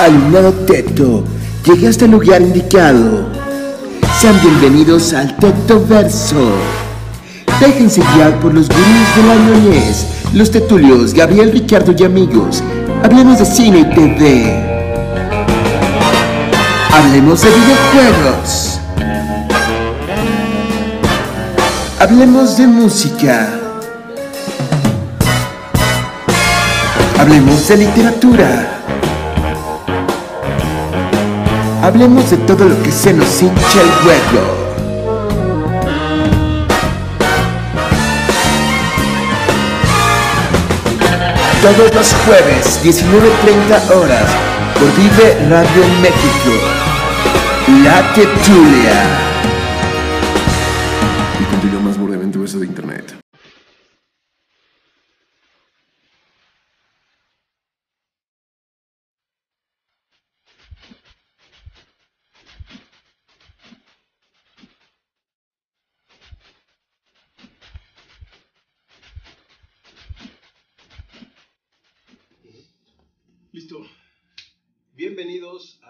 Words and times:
Alumnado 0.00 0.52
Teto, 0.66 1.24
llegaste 1.64 2.04
al 2.04 2.10
lugar 2.10 2.42
indicado. 2.42 3.28
Sean 4.20 4.38
bienvenidos 4.42 5.12
al 5.12 5.36
Teto 5.36 5.84
Verso. 5.86 6.52
Déjense 7.60 8.02
guiar 8.14 8.38
por 8.40 8.52
los 8.52 8.68
gurús 8.68 9.16
de 9.16 9.22
la 9.22 9.34
ñoñez, 9.36 10.06
los 10.34 10.50
tetulios 10.50 11.14
Gabriel, 11.14 11.52
Ricardo 11.52 11.94
y 11.96 12.04
amigos. 12.04 12.62
Hablemos 13.04 13.38
de 13.38 13.46
cine 13.46 13.78
y 13.78 13.94
TV. 13.94 14.52
Hablemos 16.92 17.42
de 17.42 17.48
videojuegos. 17.50 18.80
Hablemos 22.00 22.56
de 22.56 22.66
música. 22.66 23.48
Hablemos 27.16 27.68
de 27.68 27.76
literatura. 27.76 28.73
Hablemos 31.84 32.30
de 32.30 32.38
todo 32.38 32.64
lo 32.64 32.82
que 32.82 32.90
se 32.90 33.12
nos 33.12 33.42
hincha 33.42 33.82
el 33.82 34.06
huevo. 34.06 34.40
Todos 41.60 41.94
los 41.94 42.14
jueves, 42.24 42.80
19.30 42.82 43.96
horas, 43.96 44.24
por 44.78 44.96
Vive 44.96 45.36
Radio 45.50 45.84
México. 46.00 46.52
La 47.82 48.14
Tetulia. 48.14 49.33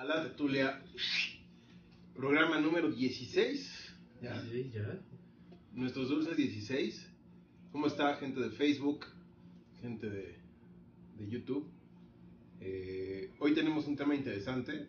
A 0.05 0.07
la 0.07 0.23
Tetulia, 0.25 0.83
programa 2.15 2.61
número 2.61 2.91
16. 2.91 3.95
Ya, 4.23 4.41
Sí, 4.51 4.71
ya. 4.75 5.01
nuestros 5.73 6.09
dulces 6.09 6.37
16. 6.37 7.11
¿Cómo 7.73 7.87
está 7.87 8.15
gente 8.17 8.41
de 8.41 8.51
Facebook? 8.51 9.07
Gente 9.81 10.09
de, 10.09 10.39
de 11.19 11.29
YouTube. 11.29 11.67
Eh, 12.61 13.33
hoy 13.39 13.55
tenemos 13.55 13.87
un 13.87 13.97
tema 13.97 14.15
interesante. 14.15 14.89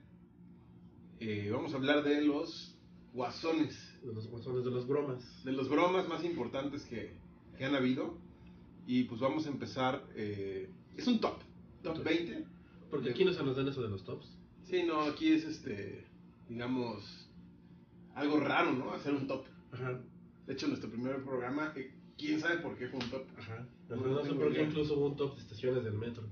Eh, 1.20 1.50
vamos 1.52 1.74
a 1.74 1.78
hablar 1.78 2.04
de 2.04 2.22
los 2.22 2.76
guasones, 3.14 3.76
De 4.04 4.14
los 4.14 4.28
guasones 4.28 4.66
de 4.66 4.72
las 4.72 4.86
bromas. 4.86 5.44
de 5.46 5.52
los 5.54 5.70
bromas 5.70 6.08
más 6.08 6.24
importantes 6.24 6.84
que, 6.84 7.14
que 7.58 7.66
han 7.66 7.76
habido. 7.76 8.18
Y 8.86 9.04
pues 9.06 9.20
vamos 9.22 9.46
a 9.48 9.50
empezar. 9.50 10.04
eh, 10.16 10.70
es 10.98 11.08
un 11.08 11.20
top, 11.20 11.40
top 11.84 12.04
20. 12.04 12.46
Porque 12.90 13.10
aquí 13.10 13.26
no 13.26 13.34
se 13.34 13.44
nos 13.44 13.56
dan 13.58 13.68
eso 13.68 13.82
de 13.82 13.90
los 13.90 14.04
tops. 14.04 14.28
Sí, 14.66 14.84
no, 14.84 15.02
aquí 15.02 15.34
es 15.34 15.46
este, 15.46 16.06
digamos, 16.50 17.30
algo 18.16 18.40
raro, 18.40 18.72
¿no? 18.74 18.92
Hacer 18.94 19.14
un 19.14 19.28
top. 19.28 19.46
Ajá, 19.72 20.00
De 20.48 20.54
hecho, 20.54 20.68
nuestro 20.68 20.90
primer 20.90 21.24
programa, 21.24 21.74
quién 22.18 22.40
sabe 22.40 22.58
por 22.60 22.78
qué 22.78 22.88
fue 22.88 23.00
un 23.00 23.10
top. 23.10 23.24
ajá. 23.38 23.68
No, 23.90 23.96
No, 23.98 24.08
no 24.08 24.24
sé 24.24 24.34
por 24.34 24.54
qué 24.54 24.64
incluso 24.64 24.96
hubo 24.98 25.08
un 25.08 25.16
top 25.16 25.36
de 25.36 25.42
estaciones 25.42 25.84
del 25.84 25.94
metro. 25.94 26.24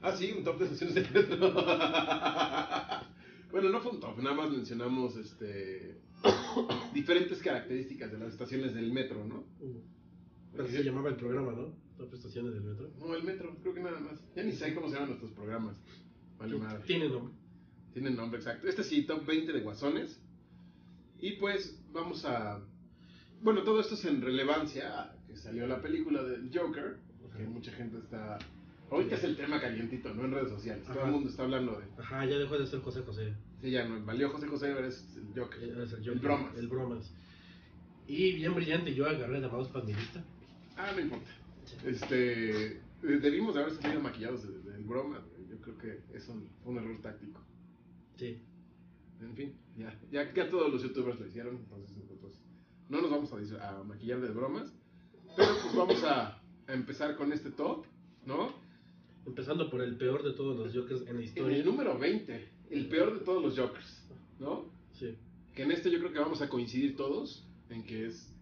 Ah, 0.00 0.16
sí, 0.16 0.32
un 0.36 0.44
top 0.44 0.58
de 0.58 0.64
estaciones 0.64 0.94
de 0.94 1.02
metro. 1.02 1.36
bueno, 3.52 3.68
no 3.70 3.80
fue 3.80 3.92
un 3.92 4.00
top, 4.00 4.18
nada 4.18 4.34
más 4.34 4.50
mencionamos 4.50 5.16
este 5.16 6.00
diferentes 6.94 7.42
características 7.42 8.12
de 8.12 8.18
las 8.18 8.32
estaciones 8.32 8.74
del 8.74 8.92
metro, 8.92 9.24
¿no? 9.24 9.44
Pero 10.52 10.64
así 10.64 10.72
se 10.76 10.84
llamaba 10.84 11.10
el 11.10 11.16
programa, 11.16 11.52
¿no? 11.52 11.74
Top 11.96 12.10
de 12.10 12.16
estaciones 12.16 12.54
del 12.54 12.62
metro. 12.62 12.90
No, 12.98 13.14
el 13.14 13.22
metro, 13.24 13.56
creo 13.60 13.74
que 13.74 13.80
nada 13.80 14.00
más. 14.00 14.20
Ya 14.34 14.42
ni 14.42 14.52
sé 14.52 14.74
cómo 14.74 14.88
se 14.88 14.94
llaman 14.94 15.10
nuestros 15.10 15.32
programas. 15.32 15.76
Vale 16.38 16.58
madre. 16.58 16.84
Tiene 16.86 17.08
nombre. 17.08 17.34
Tienen 17.92 18.16
nombre 18.16 18.38
exacto. 18.38 18.68
Este 18.68 18.82
sí, 18.82 19.02
top 19.02 19.26
20 19.26 19.52
de 19.52 19.60
guasones. 19.60 20.18
Y 21.20 21.32
pues 21.32 21.78
vamos 21.92 22.24
a... 22.24 22.60
Bueno, 23.42 23.62
todo 23.62 23.80
esto 23.80 23.94
es 23.94 24.04
en 24.04 24.22
relevancia 24.22 25.12
que 25.26 25.36
salió 25.36 25.66
la 25.66 25.80
película 25.80 26.22
del 26.22 26.50
Joker, 26.52 26.98
que 27.36 27.44
mucha 27.44 27.72
gente 27.72 27.98
está... 27.98 28.38
Ahorita 28.90 29.14
es 29.14 29.24
el 29.24 29.36
tema 29.36 29.60
calientito, 29.60 30.12
¿no? 30.12 30.24
En 30.24 30.32
redes 30.32 30.50
sociales. 30.50 30.84
Todo 30.84 30.98
Ajá. 30.98 31.06
el 31.06 31.12
mundo 31.12 31.30
está 31.30 31.44
hablando 31.44 31.80
de... 31.80 32.02
Ajá, 32.02 32.26
ya 32.26 32.38
dejó 32.38 32.58
de 32.58 32.66
ser 32.66 32.80
José 32.80 33.02
José. 33.02 33.32
Sí, 33.62 33.70
ya 33.70 33.88
no, 33.88 34.04
valió 34.04 34.28
José 34.30 34.48
José, 34.48 34.72
ahora 34.72 34.88
es 34.88 35.16
el 35.16 35.40
Joker. 35.40 35.62
Era 35.62 35.84
el, 35.84 36.08
El 36.08 36.18
bromas. 36.18 36.58
El 36.58 36.68
bromas. 36.68 37.14
Y 38.06 38.32
bien 38.34 38.54
brillante, 38.54 38.94
yo 38.94 39.08
agarré 39.08 39.40
de 39.40 39.48
mouse 39.48 39.68
para 39.68 39.84
mi 39.84 39.94
lista. 39.94 40.22
Ah, 40.76 40.92
no 40.94 41.00
importa. 41.00 41.30
Este... 41.86 42.80
Debimos 43.02 43.54
de 43.54 43.62
haber 43.62 43.74
salido 43.74 44.00
maquillados 44.00 44.42
del 44.42 44.62
del 44.64 44.84
broma. 44.84 45.20
Yo 45.50 45.56
creo 45.60 45.78
que 45.78 46.16
eso 46.16 46.34
fue 46.62 46.72
un 46.72 46.78
error 46.78 47.00
táctico. 47.00 47.40
Sí. 48.22 48.38
En 49.20 49.34
fin, 49.34 49.52
ya, 49.76 49.98
ya, 50.12 50.32
ya 50.32 50.48
todos 50.48 50.72
los 50.72 50.80
youtubers 50.82 51.18
lo 51.18 51.26
hicieron, 51.26 51.56
entonces 51.56 52.40
no 52.88 53.00
nos 53.00 53.10
vamos 53.10 53.32
a, 53.32 53.68
a 53.78 53.82
maquillar 53.82 54.20
de 54.20 54.28
bromas, 54.30 54.72
pero 55.36 55.48
pues 55.62 55.74
vamos 55.74 56.04
a, 56.04 56.40
a 56.68 56.72
empezar 56.72 57.16
con 57.16 57.32
este 57.32 57.50
top, 57.50 57.84
¿no? 58.26 58.52
Empezando 59.26 59.68
por 59.70 59.80
el 59.80 59.96
peor 59.96 60.22
de 60.22 60.32
todos 60.34 60.56
los 60.56 60.72
Jokers 60.72 61.00
en 61.02 61.06
la 61.06 61.10
En 61.12 61.18
el 61.18 61.24
historia. 61.24 61.64
número 61.64 61.98
20, 61.98 62.48
el 62.70 62.88
peor 62.88 63.18
de 63.18 63.24
todos 63.24 63.42
los 63.42 63.58
Jokers, 63.58 64.06
¿no? 64.38 64.66
Sí. 64.92 65.16
Que 65.54 65.62
en 65.64 65.72
este 65.72 65.90
yo 65.90 65.98
creo 65.98 66.12
que 66.12 66.18
vamos 66.20 66.42
a 66.42 66.48
coincidir 66.48 66.96
todos 66.96 67.44
en 67.70 67.82
que 67.84 68.06
es 68.06 68.32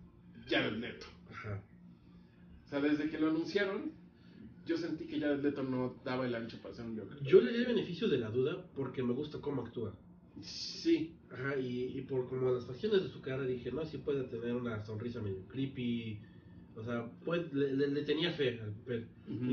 Jared 0.48 0.76
Leto. 0.78 1.06
Ajá. 1.30 1.62
O 2.66 2.68
sea, 2.68 2.80
desde 2.80 3.08
que 3.08 3.18
lo 3.18 3.28
anunciaron, 3.28 3.92
yo 4.70 4.76
sentí 4.76 5.04
que 5.06 5.18
Jared 5.20 5.42
Leto 5.42 5.62
no 5.64 5.96
daba 6.04 6.26
el 6.26 6.34
ancho 6.34 6.56
para 6.62 6.74
ser 6.74 6.84
un 6.86 6.96
Joker. 6.98 7.20
Yo 7.22 7.40
le 7.40 7.50
di 7.52 7.58
el 7.58 7.66
beneficio 7.66 8.08
de 8.08 8.18
la 8.18 8.30
duda 8.30 8.64
porque 8.76 9.02
me 9.02 9.12
gusta 9.12 9.38
cómo 9.40 9.62
actúa. 9.62 9.92
Sí, 10.40 11.16
Ajá, 11.32 11.56
y, 11.58 11.96
y 11.98 12.00
por 12.02 12.28
como 12.28 12.50
las 12.52 12.64
facciones 12.66 13.02
de 13.02 13.08
su 13.08 13.20
cara 13.20 13.44
dije, 13.44 13.70
no, 13.72 13.84
sí 13.84 13.98
puede 13.98 14.24
tener 14.24 14.54
una 14.54 14.84
sonrisa 14.84 15.20
medio 15.20 15.46
creepy. 15.48 16.20
O 16.76 16.82
sea, 16.84 17.10
pues, 17.24 17.52
le, 17.52 17.76
le- 17.76 17.88
le 17.88 18.02
tenía 18.04 18.32
fe 18.32 18.60
al 18.60 18.72
papel. 18.72 19.06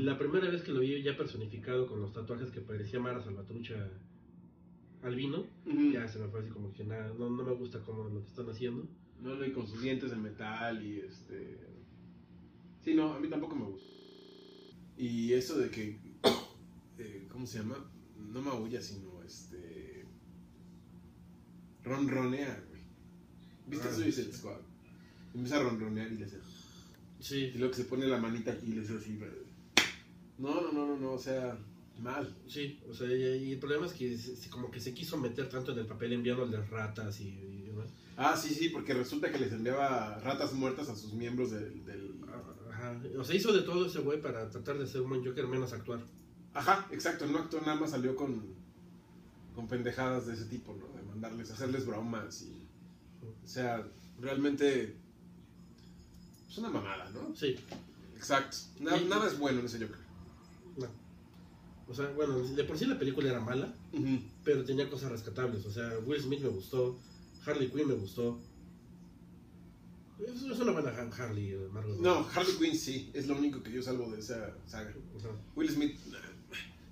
La 0.04 0.16
primera 0.18 0.48
vez 0.50 0.62
que 0.62 0.72
lo 0.72 0.80
vi 0.80 1.02
ya 1.02 1.16
personificado 1.16 1.86
con 1.86 2.00
los 2.00 2.12
tatuajes 2.12 2.50
que 2.50 2.60
parecía 2.60 3.00
Mara 3.00 3.20
Salvatrucha 3.22 3.74
albino, 5.02 5.44
Ujú. 5.66 5.92
ya 5.92 6.08
se 6.08 6.18
me 6.18 6.28
fue 6.28 6.40
así 6.40 6.50
como 6.50 6.72
que 6.72 6.84
nada, 6.84 7.12
no, 7.18 7.28
no 7.30 7.44
me 7.44 7.52
gusta 7.52 7.80
cómo 7.84 8.04
lo 8.08 8.20
que 8.22 8.28
están 8.28 8.48
haciendo. 8.50 8.84
No, 9.22 9.34
no, 9.34 9.44
y 9.44 9.52
con 9.52 9.66
sus 9.66 9.80
dientes 9.82 10.10
de 10.10 10.16
metal 10.16 10.84
y 10.84 11.00
este... 11.00 11.58
Sí, 12.80 12.94
no, 12.94 13.12
a 13.12 13.20
mí 13.20 13.28
tampoco 13.28 13.54
me 13.56 13.64
gusta. 13.66 13.88
Y 14.98 15.32
eso 15.32 15.58
de 15.58 15.70
que... 15.70 15.98
eh, 16.98 17.26
¿Cómo 17.30 17.46
se 17.46 17.58
llama? 17.58 17.76
No 18.32 18.42
maulla, 18.42 18.82
sino 18.82 19.22
este... 19.22 20.04
Ronronea, 21.84 22.62
güey. 22.68 22.82
¿Viste 23.68 23.88
Ah, 23.88 23.94
Suicide 23.94 24.32
sí. 24.32 24.38
Squad? 24.38 24.58
Empieza 25.34 25.56
a 25.58 25.62
ronronear 25.62 26.10
y 26.12 26.16
le 26.16 26.24
hace... 26.24 26.38
Sí, 27.20 27.52
Y 27.54 27.58
luego 27.58 27.70
que 27.72 27.78
se 27.82 27.88
pone 27.88 28.06
la 28.06 28.18
manita 28.18 28.52
aquí 28.52 28.66
y 28.66 28.72
le 28.74 28.82
hace 28.82 28.96
así... 28.96 29.18
No, 30.38 30.60
no, 30.60 30.72
no, 30.72 30.86
no, 30.86 30.96
no, 30.96 31.12
o 31.12 31.18
sea... 31.18 31.56
Mal. 32.00 32.32
sí, 32.46 32.78
o 32.88 32.94
sea, 32.94 33.08
y, 33.08 33.50
el 33.52 33.58
problema 33.58 33.84
es 33.86 33.92
que 33.92 34.16
como 34.50 34.70
que 34.70 34.78
se 34.78 34.94
quiso 34.94 35.16
meter 35.18 35.48
tanto 35.48 35.72
en 35.72 35.78
el 35.80 35.86
papel 35.86 36.12
enviándole 36.12 36.56
ratas 36.66 37.20
y, 37.20 37.24
y 37.30 37.62
demás. 37.66 37.88
Ah, 38.16 38.36
sí, 38.36 38.54
sí, 38.54 38.68
porque 38.68 38.94
resulta 38.94 39.32
que 39.32 39.38
les 39.40 39.52
enviaba 39.52 40.16
ratas 40.20 40.52
muertas 40.52 40.88
a 40.88 40.94
sus 40.96 41.14
miembros 41.14 41.50
del... 41.50 41.84
del... 41.84 42.07
Ajá, 42.78 43.00
o 43.18 43.24
sea, 43.24 43.34
hizo 43.34 43.52
de 43.52 43.62
todo 43.62 43.86
ese 43.86 43.98
güey 44.00 44.22
para 44.22 44.48
tratar 44.50 44.78
de 44.78 44.86
ser 44.86 45.00
un 45.00 45.10
buen 45.10 45.24
Joker 45.24 45.46
menos 45.48 45.72
actuar. 45.72 46.00
Ajá, 46.54 46.86
exacto, 46.92 47.26
no 47.26 47.38
actuó 47.38 47.60
nada 47.60 47.74
más 47.74 47.90
salió 47.90 48.14
con, 48.14 48.42
con 49.54 49.66
pendejadas 49.66 50.26
de 50.26 50.34
ese 50.34 50.44
tipo, 50.44 50.74
¿no? 50.74 50.86
De 50.96 51.02
mandarles, 51.02 51.50
hacerles 51.50 51.86
bromas 51.86 52.42
y... 52.42 52.68
O 53.44 53.48
sea, 53.48 53.84
realmente... 54.20 54.96
Es 56.48 56.58
una 56.58 56.70
mamada, 56.70 57.10
¿no? 57.10 57.34
Sí, 57.34 57.56
Exacto. 58.16 58.56
Nada 58.80 59.26
es 59.26 59.38
bueno 59.38 59.60
en 59.60 59.66
ese 59.66 59.78
Joker. 59.78 59.96
no. 60.76 60.86
O 61.88 61.94
sea, 61.94 62.10
bueno, 62.10 62.38
de 62.38 62.64
por 62.64 62.76
sí 62.76 62.84
la 62.84 62.98
película 62.98 63.30
era 63.30 63.40
mala, 63.40 63.72
pero 64.44 64.64
tenía 64.64 64.90
cosas 64.90 65.10
rescatables. 65.10 65.64
O 65.64 65.70
sea, 65.70 65.98
Will 66.04 66.20
Smith 66.20 66.40
me 66.40 66.48
gustó, 66.48 66.98
Harley 67.46 67.70
Quinn 67.70 67.88
me 67.88 67.94
gustó. 67.94 68.38
Es, 70.20 70.42
es 70.42 70.58
una 70.58 70.72
buena 70.72 70.90
Ha- 70.90 71.10
Harley, 71.24 71.52
eh, 71.52 71.68
Margot. 71.72 71.98
No, 72.00 72.26
Harley 72.34 72.54
Quinn 72.56 72.76
sí, 72.76 73.10
es 73.14 73.26
lo 73.28 73.36
único 73.36 73.62
que 73.62 73.70
yo 73.72 73.82
salvo 73.82 74.10
de 74.10 74.18
esa 74.20 74.54
saga. 74.66 74.92
Will 75.54 75.70
Smith, 75.70 75.96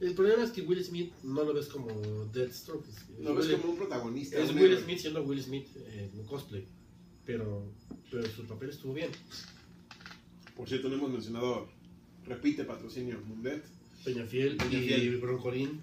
El 0.00 0.14
problema 0.14 0.44
es 0.44 0.50
que 0.50 0.62
Will 0.62 0.84
Smith 0.84 1.12
no 1.22 1.42
lo 1.44 1.52
ves 1.54 1.66
como 1.66 1.88
Deathstroke. 2.32 2.86
es- 2.88 3.18
lo 3.20 3.34
ves 3.34 3.46
Will- 3.48 3.60
como 3.60 3.72
un 3.72 3.78
protagonista. 3.78 4.38
Es 4.38 4.50
un 4.50 4.56
Will 4.56 4.72
héroe. 4.72 4.82
Smith 4.84 4.98
siendo 4.98 5.22
Will 5.24 5.42
Smith 5.42 5.66
eh, 5.76 6.10
en 6.14 6.24
cosplay. 6.26 6.66
Pero, 7.24 7.72
pero 8.10 8.24
su 8.28 8.44
papel 8.46 8.70
estuvo 8.70 8.92
bien. 8.94 9.10
Por 10.56 10.68
cierto, 10.68 10.88
no 10.88 10.94
hemos 10.94 11.10
mencionado, 11.10 11.68
repite 12.26 12.64
patrocinio 12.64 13.18
Mundet. 13.26 13.64
Peñafiel, 14.04 14.56
Peñafiel. 14.56 15.02
y 15.14 15.16
Broncolín. 15.16 15.80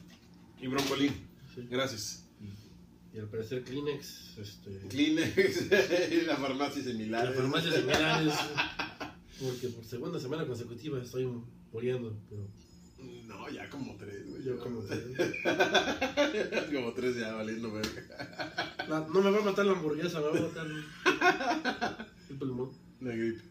Y 0.61 0.67
broncolín. 0.67 1.11
Sí. 1.53 1.67
Gracias. 1.69 2.22
Y 3.13 3.19
al 3.19 3.27
parecer 3.27 3.63
Kleenex, 3.63 4.37
este... 4.39 4.79
Kleenex, 4.89 5.69
la 6.27 6.35
farmacia 6.37 6.83
similar. 6.83 7.25
La 7.29 7.33
farmacia 7.33 7.71
similares. 7.71 8.33
Porque 9.39 9.67
por 9.67 9.85
segunda 9.85 10.19
semana 10.19 10.47
consecutiva 10.47 10.99
estoy 11.01 11.27
muriendo, 11.71 12.17
pero 12.27 12.47
No, 13.27 13.49
ya 13.49 13.69
como 13.69 13.95
tres, 13.97 14.27
güey. 14.27 14.43
yo 14.43 14.57
como 14.57 14.83
que... 14.87 14.95
como 16.73 16.93
tres 16.93 17.15
ya 17.17 17.33
valiendo 17.33 17.71
verga. 17.71 18.85
No, 18.89 19.07
no 19.09 19.21
me 19.21 19.29
va 19.29 19.39
a 19.39 19.43
matar 19.45 19.65
la 19.67 19.73
hamburguesa, 19.73 20.19
me 20.19 20.27
va 20.27 20.37
a 20.37 20.41
matar 20.41 20.67
el 22.29 22.35
pulmón. 22.37 22.71
La 22.99 23.11
gripe. 23.15 23.43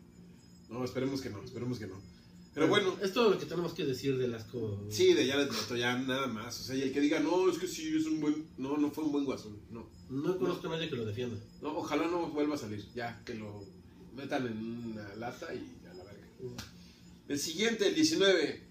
No, 0.71 0.85
esperemos 0.85 1.21
que 1.21 1.31
no, 1.31 1.43
esperemos 1.45 1.79
que 1.79 1.87
no. 1.87 2.01
Pero 2.55 2.69
bueno, 2.69 2.97
es 3.01 3.13
todo 3.15 3.31
lo 3.31 3.39
que 3.39 3.47
tenemos 3.47 3.73
que 3.73 3.85
decir 3.85 4.19
del 4.19 4.35
asco. 4.35 4.85
sí, 4.91 5.15
de 5.15 5.27
Jared 5.27 5.51
Leto, 5.51 5.75
ya 5.75 5.97
nada 5.97 6.27
más. 6.27 6.61
O 6.61 6.63
sea, 6.63 6.77
y 6.77 6.83
el 6.83 6.93
que 6.93 7.01
diga, 7.01 7.19
no, 7.21 7.49
es 7.49 7.59
que 7.59 7.67
sí, 7.67 7.97
es 7.97 8.05
un 8.05 8.21
buen. 8.21 8.47
No, 8.59 8.77
no 8.77 8.91
fue 8.91 9.05
un 9.05 9.13
buen 9.13 9.25
guasón. 9.25 9.59
No. 9.71 9.89
No 10.11 10.37
conozco 10.39 10.67
a 10.69 10.71
nadie 10.73 10.91
que 10.91 10.97
lo 10.97 11.07
defienda. 11.07 11.39
No, 11.63 11.79
ojalá 11.79 12.07
no 12.09 12.27
vuelva 12.29 12.57
a 12.57 12.59
salir. 12.59 12.85
Ya, 12.95 13.23
que 13.25 13.35
lo 13.35 13.65
metan 14.15 14.47
en 14.47 14.93
una 14.93 15.15
lata 15.17 15.47
y 15.55 15.87
a 15.89 15.95
la 15.95 16.05
verga. 16.05 16.27
El 17.29 17.39
siguiente, 17.39 17.89
el 17.89 17.95
19. 17.95 18.63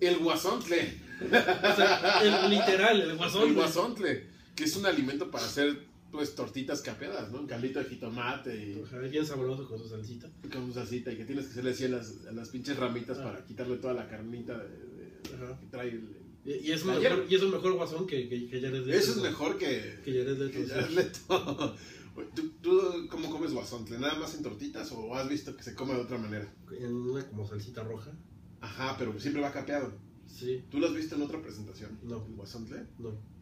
El 0.00 0.18
guasontle. 0.18 1.04
O 1.24 1.76
sea, 1.76 2.20
el 2.22 2.50
literal, 2.50 3.00
el 3.00 3.16
guasón. 3.16 3.48
El 3.48 3.54
guasontle. 3.54 4.26
Que 4.54 4.64
es 4.64 4.76
un 4.76 4.84
alimento 4.84 5.30
para 5.30 5.46
hacer, 5.46 5.86
pues, 6.14 6.34
tortitas 6.34 6.80
capeadas, 6.80 7.30
¿no? 7.32 7.40
Un 7.40 7.46
caldito 7.46 7.78
de 7.80 7.84
jitomate 7.86 8.54
y 8.72 8.80
Ojalá, 8.80 9.08
bien 9.08 9.26
sabroso 9.26 9.68
con 9.68 9.78
su 9.78 9.88
salsita. 9.88 10.30
con 10.52 10.66
su 10.68 10.72
salsita. 10.74 11.12
Y 11.12 11.16
que 11.16 11.24
tienes 11.24 11.46
que 11.46 11.50
hacerle 11.52 11.70
así 11.72 11.84
a 11.84 11.88
las, 11.88 12.26
a 12.28 12.32
las 12.32 12.48
pinches 12.48 12.76
ramitas 12.76 13.18
Ah. 13.18 13.24
para 13.24 13.44
quitarle 13.44 13.76
toda 13.78 13.94
la 13.94 14.08
carnita 14.08 14.56
de, 14.58 14.68
de- 14.68 15.34
Ajá. 15.34 15.58
que 15.60 15.66
trae 15.66 15.88
el. 15.90 16.16
Y, 16.44 16.68
y 16.68 16.72
es 16.72 16.84
mejor, 16.84 17.26
y 17.28 17.34
es 17.34 17.42
un 17.42 17.50
mejor 17.50 17.72
guasón 17.72 18.06
que, 18.06 18.28
que, 18.28 18.48
que 18.48 18.60
Jared 18.60 18.84
Leto. 18.86 18.98
Eso 18.98 19.10
es 19.12 19.16
mejor 19.22 19.58
que. 19.58 19.98
Que 20.04 20.12
Jared 20.12 20.38
Leto. 20.38 20.50
que 20.52 20.64
sí. 20.64 20.70
Jared 20.70 20.90
Leto. 20.90 21.76
¿Tú, 22.36 22.48
¿Tú 22.62 23.08
cómo 23.10 23.28
comes 23.28 23.52
guasontle? 23.52 23.98
¿Nada 23.98 24.14
más 24.18 24.34
en 24.36 24.42
tortitas 24.44 24.92
o 24.92 25.14
has 25.16 25.28
visto 25.28 25.56
que 25.56 25.62
se 25.64 25.74
come 25.74 25.94
de 25.94 26.00
otra 26.02 26.16
manera? 26.18 26.52
En 26.78 26.94
una 26.94 27.26
como 27.26 27.44
salsita 27.48 27.82
roja. 27.82 28.12
Ajá, 28.60 28.94
pero 28.98 29.18
siempre 29.18 29.42
va 29.42 29.50
capeado. 29.50 29.92
Sí, 30.26 30.62
¿Tú 30.70 30.78
lo 30.78 30.86
has 30.88 30.94
visto 30.94 31.16
en 31.16 31.22
otra 31.22 31.40
presentación? 31.42 31.98
No. 32.04 32.24
¿El 32.26 32.34
guasontle? 32.34 32.84
no. 32.98 33.33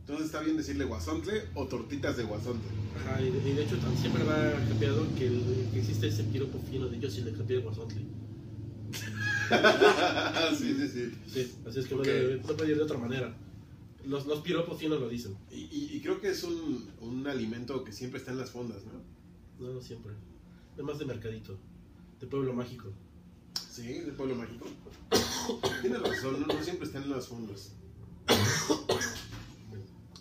Entonces 0.00 0.26
está 0.26 0.40
bien 0.40 0.56
decirle 0.56 0.84
guasontle 0.84 1.44
o 1.54 1.66
tortitas 1.66 2.16
de 2.16 2.24
guasontle. 2.24 2.68
Ajá, 2.96 3.20
y 3.22 3.30
de, 3.30 3.38
y 3.50 3.52
de 3.54 3.62
hecho 3.64 3.76
siempre 4.00 4.24
va 4.24 4.52
capeado 4.68 5.06
que, 5.16 5.26
el- 5.26 5.68
que 5.72 5.78
existe 5.80 6.08
ese 6.08 6.24
piropo 6.24 6.58
fino 6.70 6.88
de 6.88 6.98
yo 6.98 7.08
sí 7.10 7.20
le 7.22 7.32
capeé 7.32 7.56
el 7.58 7.62
guasontle. 7.62 8.00
sí, 10.58 10.74
sí, 10.74 10.88
sí. 10.88 11.12
Sí, 11.28 11.52
así 11.66 11.80
es 11.80 11.86
que 11.86 11.94
Ok. 11.94 12.06
no, 12.46 12.56
puede 12.56 12.70
ir 12.70 12.76
de 12.76 12.82
otra 12.82 12.98
manera. 12.98 13.36
Los, 14.04 14.26
los 14.26 14.40
piropos 14.40 14.78
finos 14.78 15.00
lo 15.00 15.08
dicen. 15.08 15.36
Y, 15.50 15.60
y- 15.70 15.90
y 15.96 16.00
creo 16.00 16.20
que 16.20 16.30
es 16.30 16.42
un, 16.42 16.88
un 17.00 17.26
alimento 17.26 17.84
que 17.84 17.92
siempre 17.92 18.18
está 18.18 18.32
en 18.32 18.38
las 18.38 18.50
fondas, 18.50 18.82
¿no? 18.84 19.64
No, 19.64 19.74
no 19.74 19.80
siempre. 19.82 20.12
Es 20.76 20.82
más 20.84 20.98
de 20.98 21.04
mercadito. 21.04 21.58
De 22.20 22.26
pueblo 22.26 22.52
mágico. 22.52 22.88
Sí, 23.70 23.86
de 24.00 24.12
Pueblo 24.12 24.34
Mágico. 24.34 24.66
Tienes 25.80 26.02
razón, 26.02 26.40
no, 26.40 26.46
no 26.46 26.62
siempre 26.62 26.86
está 26.86 26.98
en 26.98 27.08
las 27.10 27.28
fondas. 27.28 27.72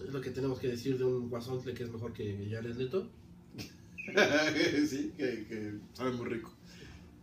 Es 0.05 0.13
lo 0.13 0.21
que 0.21 0.31
tenemos 0.31 0.59
que 0.59 0.67
decir 0.67 0.97
de 0.97 1.03
un 1.03 1.29
guasontle 1.29 1.73
que 1.73 1.83
es 1.83 1.91
mejor 1.91 2.13
que 2.13 2.47
Jared 2.49 2.75
Leto. 2.75 3.09
sí, 4.87 5.13
que, 5.17 5.45
que 5.47 5.73
sabe 5.93 6.11
muy 6.11 6.27
rico. 6.27 6.53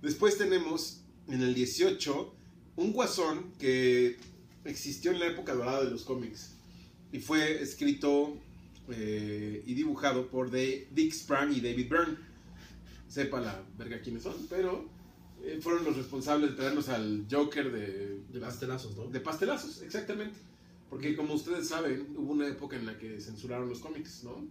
Después 0.03 0.37
tenemos 0.39 1.01
en 1.29 1.43
el 1.43 1.55
18 1.55 2.35
un 2.77 2.93
guasón 2.93 3.53
que 3.59 4.17
existió 4.65 5.11
en 5.11 5.21
la 5.21 5.27
época 5.27 5.55
dorada 5.55 5.85
de 5.85 5.91
los 5.91 6.03
cómics 6.03 6.53
y 7.13 7.19
fue 7.19 7.63
escrito 7.63 8.37
eh, 8.91 9.63
y 9.67 9.75
dibujado 9.75 10.29
por 10.29 10.51
de 10.51 10.89
Dick 10.93 11.13
Sprang 11.13 11.53
y 11.53 11.61
David 11.61 11.89
Byrne. 11.89 12.17
Sepa 13.09 13.41
la 13.41 13.63
verga 13.79 14.01
quiénes 14.01 14.23
son, 14.23 14.35
pero 14.49 14.85
eh, 15.43 15.59
fueron 15.61 15.85
los 15.85 15.97
responsables 15.97 16.51
de 16.51 16.57
traernos 16.57 16.89
al 16.89 17.27
Joker 17.31 17.73
de, 17.73 18.21
De 18.33 18.41
pastelazos, 18.41 18.97
¿no? 18.97 19.07
de 19.07 19.21
pastelazos, 19.21 19.83
exactamente. 19.83 20.39
Porque 20.91 21.17
como 21.17 21.35
ustedes 21.35 21.69
saben, 21.69 22.15
hubo 22.17 22.33
una 22.33 22.47
época 22.49 22.77
en 22.77 22.87
la 22.87 22.97
que 22.99 23.21
censuraron 23.21 23.69
los 23.69 23.81
cómics, 23.81 24.25
¿no? 24.25 24.47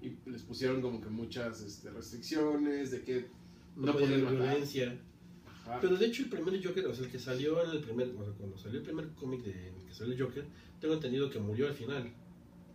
Y 0.00 0.16
les 0.30 0.42
pusieron 0.42 0.80
como 0.80 1.00
que 1.00 1.08
muchas 1.08 1.60
este, 1.62 1.90
restricciones 1.90 2.90
de 2.92 3.02
que 3.02 3.26
No, 3.74 3.86
No 3.86 3.92
podían 3.94 4.22
matar. 4.24 4.38
violencia. 4.38 4.98
ajá, 5.46 5.78
Pero 5.80 5.96
de 5.96 6.06
hecho 6.06 6.22
el 6.22 6.28
primer 6.28 6.64
Joker, 6.64 6.86
o 6.86 6.94
sea, 6.94 7.04
el 7.04 7.10
que 7.10 7.18
salió 7.18 7.62
en 7.64 7.70
el 7.70 7.80
primer, 7.80 8.08
o 8.10 8.24
sea, 8.24 8.32
cuando 8.34 8.56
salió 8.56 8.78
el 8.78 8.84
primer 8.84 9.08
cómic 9.14 9.42
de 9.42 9.68
el 9.68 9.84
que 9.86 9.92
salió 9.94 10.14
el 10.14 10.22
Joker, 10.22 10.46
tengo 10.80 10.94
entendido 10.94 11.28
que 11.30 11.38
murió 11.40 11.66
al 11.66 11.74
final. 11.74 12.12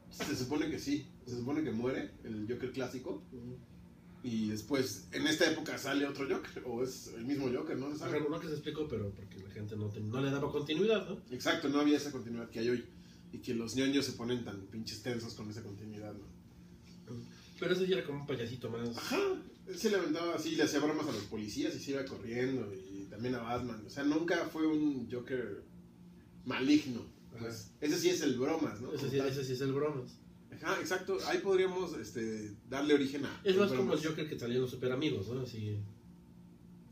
se 0.10 0.36
supone 0.36 0.70
que 0.70 0.78
sí, 0.78 1.08
se 1.26 1.38
supone 1.38 1.64
que 1.64 1.72
muere 1.72 2.12
el 2.26 2.46
Joker 2.50 2.72
clásico 2.74 3.24
y 4.24 4.50
después 4.50 5.08
en 5.12 5.26
esta 5.26 5.50
época 5.50 5.78
sale 5.78 6.06
otro 6.06 6.28
Joker 6.30 6.64
o 6.66 6.84
es 6.84 7.12
el 7.16 7.26
mismo 7.26 7.50
Joker, 7.52 7.78
no 7.78 7.96
sabe. 7.98 8.22
no 8.22 8.40
que 8.40 8.48
se 8.48 8.54
explicó, 8.54 8.88
pero 8.88 9.10
porque 9.12 9.40
la 9.40 9.50
gente 9.50 9.76
no, 9.76 9.92
no 9.92 10.22
le 10.22 10.30
daba 10.30 10.52
continuidad, 10.52 11.10
¿no? 11.10 11.20
Exacto, 11.32 11.70
no 11.70 11.80
había 11.80 11.98
esa 11.98 12.12
continuidad 12.12 12.50
que 12.50 12.60
hay 12.60 12.70
hoy 12.70 12.86
y 13.34 13.40
que 13.40 13.54
los 13.54 13.76
ñoños 13.76 14.06
se 14.06 14.14
ponen 14.14 14.44
tan 14.44 14.62
pinches 14.68 15.02
tensos 15.02 15.34
con 15.34 15.50
esa 15.50 15.64
continuidad, 15.64 16.14
¿no? 16.14 16.26
Pero 17.60 17.74
ese 17.74 17.86
sí 17.86 17.94
era 17.94 18.04
como 18.06 18.22
un 18.22 18.28
payasito 18.28 18.70
más. 18.70 18.98
Ajá, 18.98 19.20
él 19.68 19.78
se 19.78 19.90
levantaba 19.90 20.36
así, 20.36 20.56
le 20.56 20.64
hacía 20.64 20.80
bromas 20.80 21.08
a 21.08 21.12
los 21.12 21.24
policías 21.24 21.76
y 21.76 21.80
se 21.80 21.92
iba 21.92 22.06
corriendo 22.06 22.74
y 22.74 23.06
también 23.06 23.36
a 23.36 23.42
Batman, 23.42 23.84
o 23.86 23.90
sea, 23.90 24.04
nunca 24.04 24.46
fue 24.46 24.68
un 24.68 25.10
Joker 25.12 25.64
maligno. 26.46 27.06
Pues, 27.38 27.72
ese 27.80 27.98
sí 27.98 28.10
es 28.10 28.22
el 28.22 28.38
bromas, 28.38 28.82
¿no? 28.82 28.94
Ese 28.94 29.10
sí, 29.10 29.18
ese 29.18 29.44
sí 29.44 29.54
es 29.54 29.62
el 29.62 29.72
bromas. 29.72 30.12
Ajá, 30.52 30.80
exacto. 30.80 31.18
Ahí 31.28 31.40
podríamos 31.40 31.94
este, 31.98 32.52
darle 32.70 32.94
origen 32.94 33.26
a. 33.26 33.42
Es 33.44 33.58
más 33.58 33.72
como 33.72 33.94
el. 33.94 34.04
Joker 34.04 34.28
que 34.30 34.48
los 34.48 34.70
super 34.72 34.92
amigos, 34.92 35.28
¿no? 35.30 35.42
Así. 35.42 35.78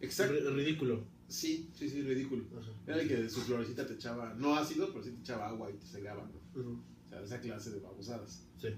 Exacto. 0.02 0.34
ri- 0.34 0.56
ridículo. 0.56 1.04
Sí, 1.28 1.70
sí, 1.74 1.90
sí, 1.90 2.02
ridículo. 2.02 2.46
Ajá. 2.58 2.72
Era 2.88 3.02
el 3.02 3.08
que 3.08 3.18
de 3.18 3.30
su 3.30 3.42
florecita 3.42 3.86
te 3.86 3.94
echaba, 3.94 4.34
no 4.36 4.56
ácido, 4.56 4.88
pero 4.92 5.04
sí 5.04 5.12
te 5.12 5.20
echaba 5.20 5.50
agua 5.50 5.70
y 5.70 5.74
te 5.78 5.86
cegaba, 5.86 6.28
¿no? 6.56 6.60
O 7.06 7.10
sea, 7.10 7.22
esa 7.22 7.40
clase 7.40 7.72
de 7.72 7.80
babosadas. 7.80 8.48
Sí. 8.60 8.70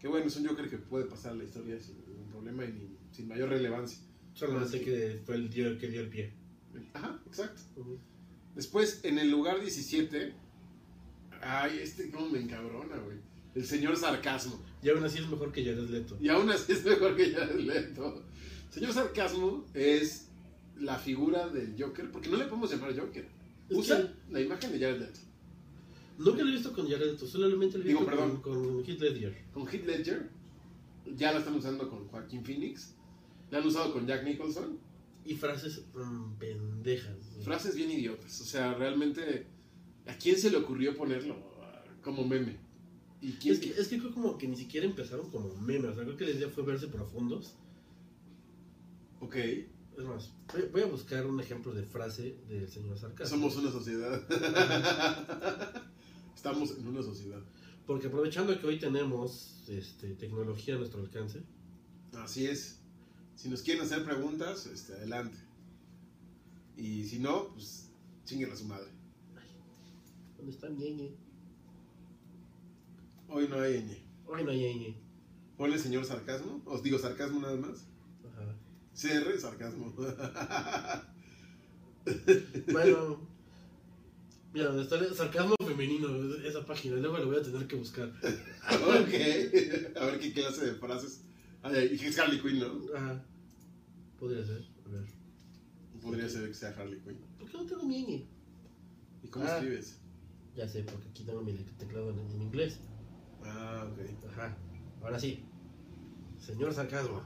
Que 0.00 0.08
bueno, 0.08 0.26
es 0.26 0.36
un 0.36 0.46
Joker 0.46 0.68
que 0.70 0.78
puede 0.78 1.04
pasar 1.04 1.36
la 1.36 1.44
historia 1.44 1.78
sin 1.78 1.98
ningún 2.06 2.28
problema 2.28 2.64
y 2.64 2.72
ni- 2.72 2.96
sin 3.12 3.28
mayor 3.28 3.50
relevancia. 3.50 3.98
Solamente 4.32 4.80
que 4.80 5.20
fue 5.24 5.34
el 5.36 5.50
tío 5.50 5.76
que 5.78 5.88
dio 5.88 6.00
el 6.00 6.08
pie. 6.08 6.32
Ajá, 6.94 7.20
exacto. 7.26 7.60
Después, 8.54 9.00
en 9.04 9.18
el 9.18 9.30
lugar 9.30 9.60
17, 9.60 10.32
ay, 11.42 11.78
este 11.82 12.10
cómo 12.10 12.30
me 12.30 12.40
encabrona, 12.40 12.96
güey. 12.98 13.18
El 13.54 13.64
señor 13.64 13.96
sarcasmo. 13.96 14.60
Y 14.82 14.88
aún 14.88 15.04
así 15.04 15.18
es 15.18 15.28
mejor 15.28 15.52
que 15.52 15.64
Jared 15.64 15.88
Leto. 15.88 16.16
Y 16.20 16.28
aún 16.28 16.50
así 16.50 16.72
es 16.72 16.84
mejor 16.84 17.16
que 17.16 17.32
Jared 17.32 17.60
Leto. 17.60 18.22
Señor 18.70 18.92
Sarcasmo 18.92 19.64
es 19.74 20.28
la 20.78 20.96
figura 20.96 21.48
del 21.48 21.74
Joker, 21.76 22.10
porque 22.12 22.28
no 22.28 22.36
le 22.36 22.44
podemos 22.44 22.70
llamar 22.70 22.96
Joker. 22.98 23.26
Es 23.68 23.76
Usa 23.76 24.12
la 24.30 24.40
imagen 24.40 24.70
de 24.72 24.78
Jared 24.78 25.00
Leto. 25.00 25.20
Nunca 26.18 26.42
lo 26.42 26.48
he 26.50 26.52
visto 26.52 26.72
con 26.72 26.88
Jared 26.88 27.12
Leto, 27.12 27.26
solamente 27.26 27.78
lo 27.78 27.84
he 27.84 27.88
Digo, 27.88 28.00
visto 28.00 28.14
perdón. 28.14 28.40
con, 28.40 28.74
con 28.76 28.84
Heath 28.84 29.00
Ledger. 29.00 29.44
Con 29.52 29.66
Heath 29.66 29.86
Ledger, 29.86 30.30
ya 31.16 31.32
la 31.32 31.38
están 31.40 31.54
usando 31.56 31.88
con 31.90 32.06
Joaquín 32.08 32.44
Phoenix, 32.44 32.94
la 33.50 33.58
han 33.58 33.66
usado 33.66 33.92
con 33.92 34.06
Jack 34.06 34.22
Nicholson. 34.24 34.78
Y 35.24 35.34
frases 35.34 35.82
mm, 35.94 36.38
pendejas. 36.38 37.16
Frases 37.42 37.74
bien 37.76 37.90
idiotas. 37.90 38.40
O 38.40 38.44
sea, 38.44 38.72
realmente, 38.74 39.46
¿a 40.06 40.14
quién 40.14 40.38
se 40.38 40.50
le 40.50 40.56
ocurrió 40.56 40.96
ponerlo 40.96 41.36
como 42.02 42.24
meme? 42.26 42.56
¿Y 43.20 43.32
quién? 43.32 43.54
Es 43.54 43.60
que, 43.60 43.70
es 43.70 43.88
que 43.88 43.98
creo 43.98 44.12
como 44.12 44.38
que 44.38 44.48
ni 44.48 44.56
siquiera 44.56 44.86
empezaron 44.86 45.30
como 45.30 45.54
memes. 45.56 45.90
O 45.90 45.94
sea, 45.94 46.04
creo 46.04 46.16
que 46.16 46.24
la 46.24 46.30
idea 46.30 46.48
fue 46.48 46.64
verse 46.64 46.88
profundos. 46.88 47.54
Ok, 49.20 49.36
Es 49.36 50.04
más, 50.04 50.32
voy, 50.72 50.80
a 50.80 50.86
buscar 50.86 51.26
un 51.26 51.38
ejemplo 51.40 51.72
de 51.72 51.82
frase 51.82 52.36
del 52.48 52.70
señor 52.70 52.98
Sarcasmo. 52.98 53.36
somos 53.36 53.56
una 53.56 53.70
sociedad. 53.70 54.22
Estamos 56.34 56.70
en 56.78 56.88
una 56.88 57.02
sociedad. 57.02 57.42
Porque 57.86 58.06
aprovechando 58.06 58.58
que 58.58 58.66
hoy 58.66 58.78
tenemos 58.78 59.62
este, 59.68 60.14
tecnología 60.14 60.76
a 60.76 60.78
nuestro 60.78 61.00
alcance, 61.00 61.42
Así 62.14 62.46
es. 62.46 62.78
Si 63.36 63.48
nos 63.48 63.62
quieren 63.62 63.82
hacer 63.82 64.04
preguntas, 64.04 64.66
este, 64.66 64.94
adelante. 64.94 65.38
Y 66.76 67.04
si 67.04 67.18
no, 67.18 67.48
pues 67.48 67.88
chinguen 68.24 68.50
a 68.50 68.56
su 68.56 68.64
madre. 68.64 68.88
¿dónde 70.36 70.52
está 70.52 70.68
Ñeñe? 70.70 71.14
Hoy 73.30 73.48
no 73.48 73.60
hay 73.60 73.74
ñ. 73.82 73.96
Hoy 74.26 74.44
no 74.44 74.50
hay 74.50 74.58
Ñeñe. 74.58 74.96
Ponle 75.56 75.78
señor 75.78 76.04
sarcasmo. 76.04 76.62
Os 76.66 76.82
digo 76.82 76.98
sarcasmo 76.98 77.40
nada 77.40 77.56
más. 77.56 77.86
Ajá. 78.24 78.54
CR 78.94 79.38
sarcasmo. 79.38 79.94
Bueno, 82.72 83.20
mira, 84.54 84.66
donde 84.68 84.82
está 84.82 84.96
el 84.96 85.14
sarcasmo 85.14 85.54
femenino, 85.64 86.08
esa 86.44 86.64
página, 86.64 86.96
luego 86.96 87.18
la 87.18 87.24
voy 87.26 87.36
a 87.36 87.42
tener 87.42 87.66
que 87.66 87.76
buscar. 87.76 88.08
ok. 88.08 89.96
A 90.00 90.04
ver 90.06 90.18
qué 90.18 90.32
clase 90.32 90.64
de 90.66 90.74
frases. 90.74 91.20
Ay, 91.62 91.98
y 92.00 92.04
es 92.06 92.18
Harley 92.18 92.40
Quinn, 92.40 92.58
¿no? 92.58 92.80
Ajá. 92.96 93.22
Podría 94.18 94.44
ser, 94.44 94.64
a 94.86 94.88
ver. 94.88 95.04
Podría 96.00 96.28
ser 96.28 96.48
que 96.48 96.54
sea 96.54 96.70
Harley 96.70 96.98
Quinn. 97.00 97.18
¿Por 97.38 97.50
qué 97.50 97.56
no 97.58 97.66
tengo 97.66 97.82
Ñeñe? 97.84 98.26
¿Y 99.22 99.28
cómo 99.28 99.44
Ah. 99.46 99.56
escribes? 99.58 99.98
Ya 100.56 100.66
sé, 100.66 100.82
porque 100.84 101.08
aquí 101.10 101.22
tengo 101.22 101.42
mi 101.42 101.52
teclado 101.78 102.10
en, 102.10 102.18
en 102.18 102.42
inglés. 102.42 102.78
Ah, 103.44 103.86
ok. 103.90 104.28
Ajá. 104.30 104.56
Ahora 105.02 105.18
sí. 105.18 105.44
Señor 106.38 106.72
sarcasmo. 106.74 107.22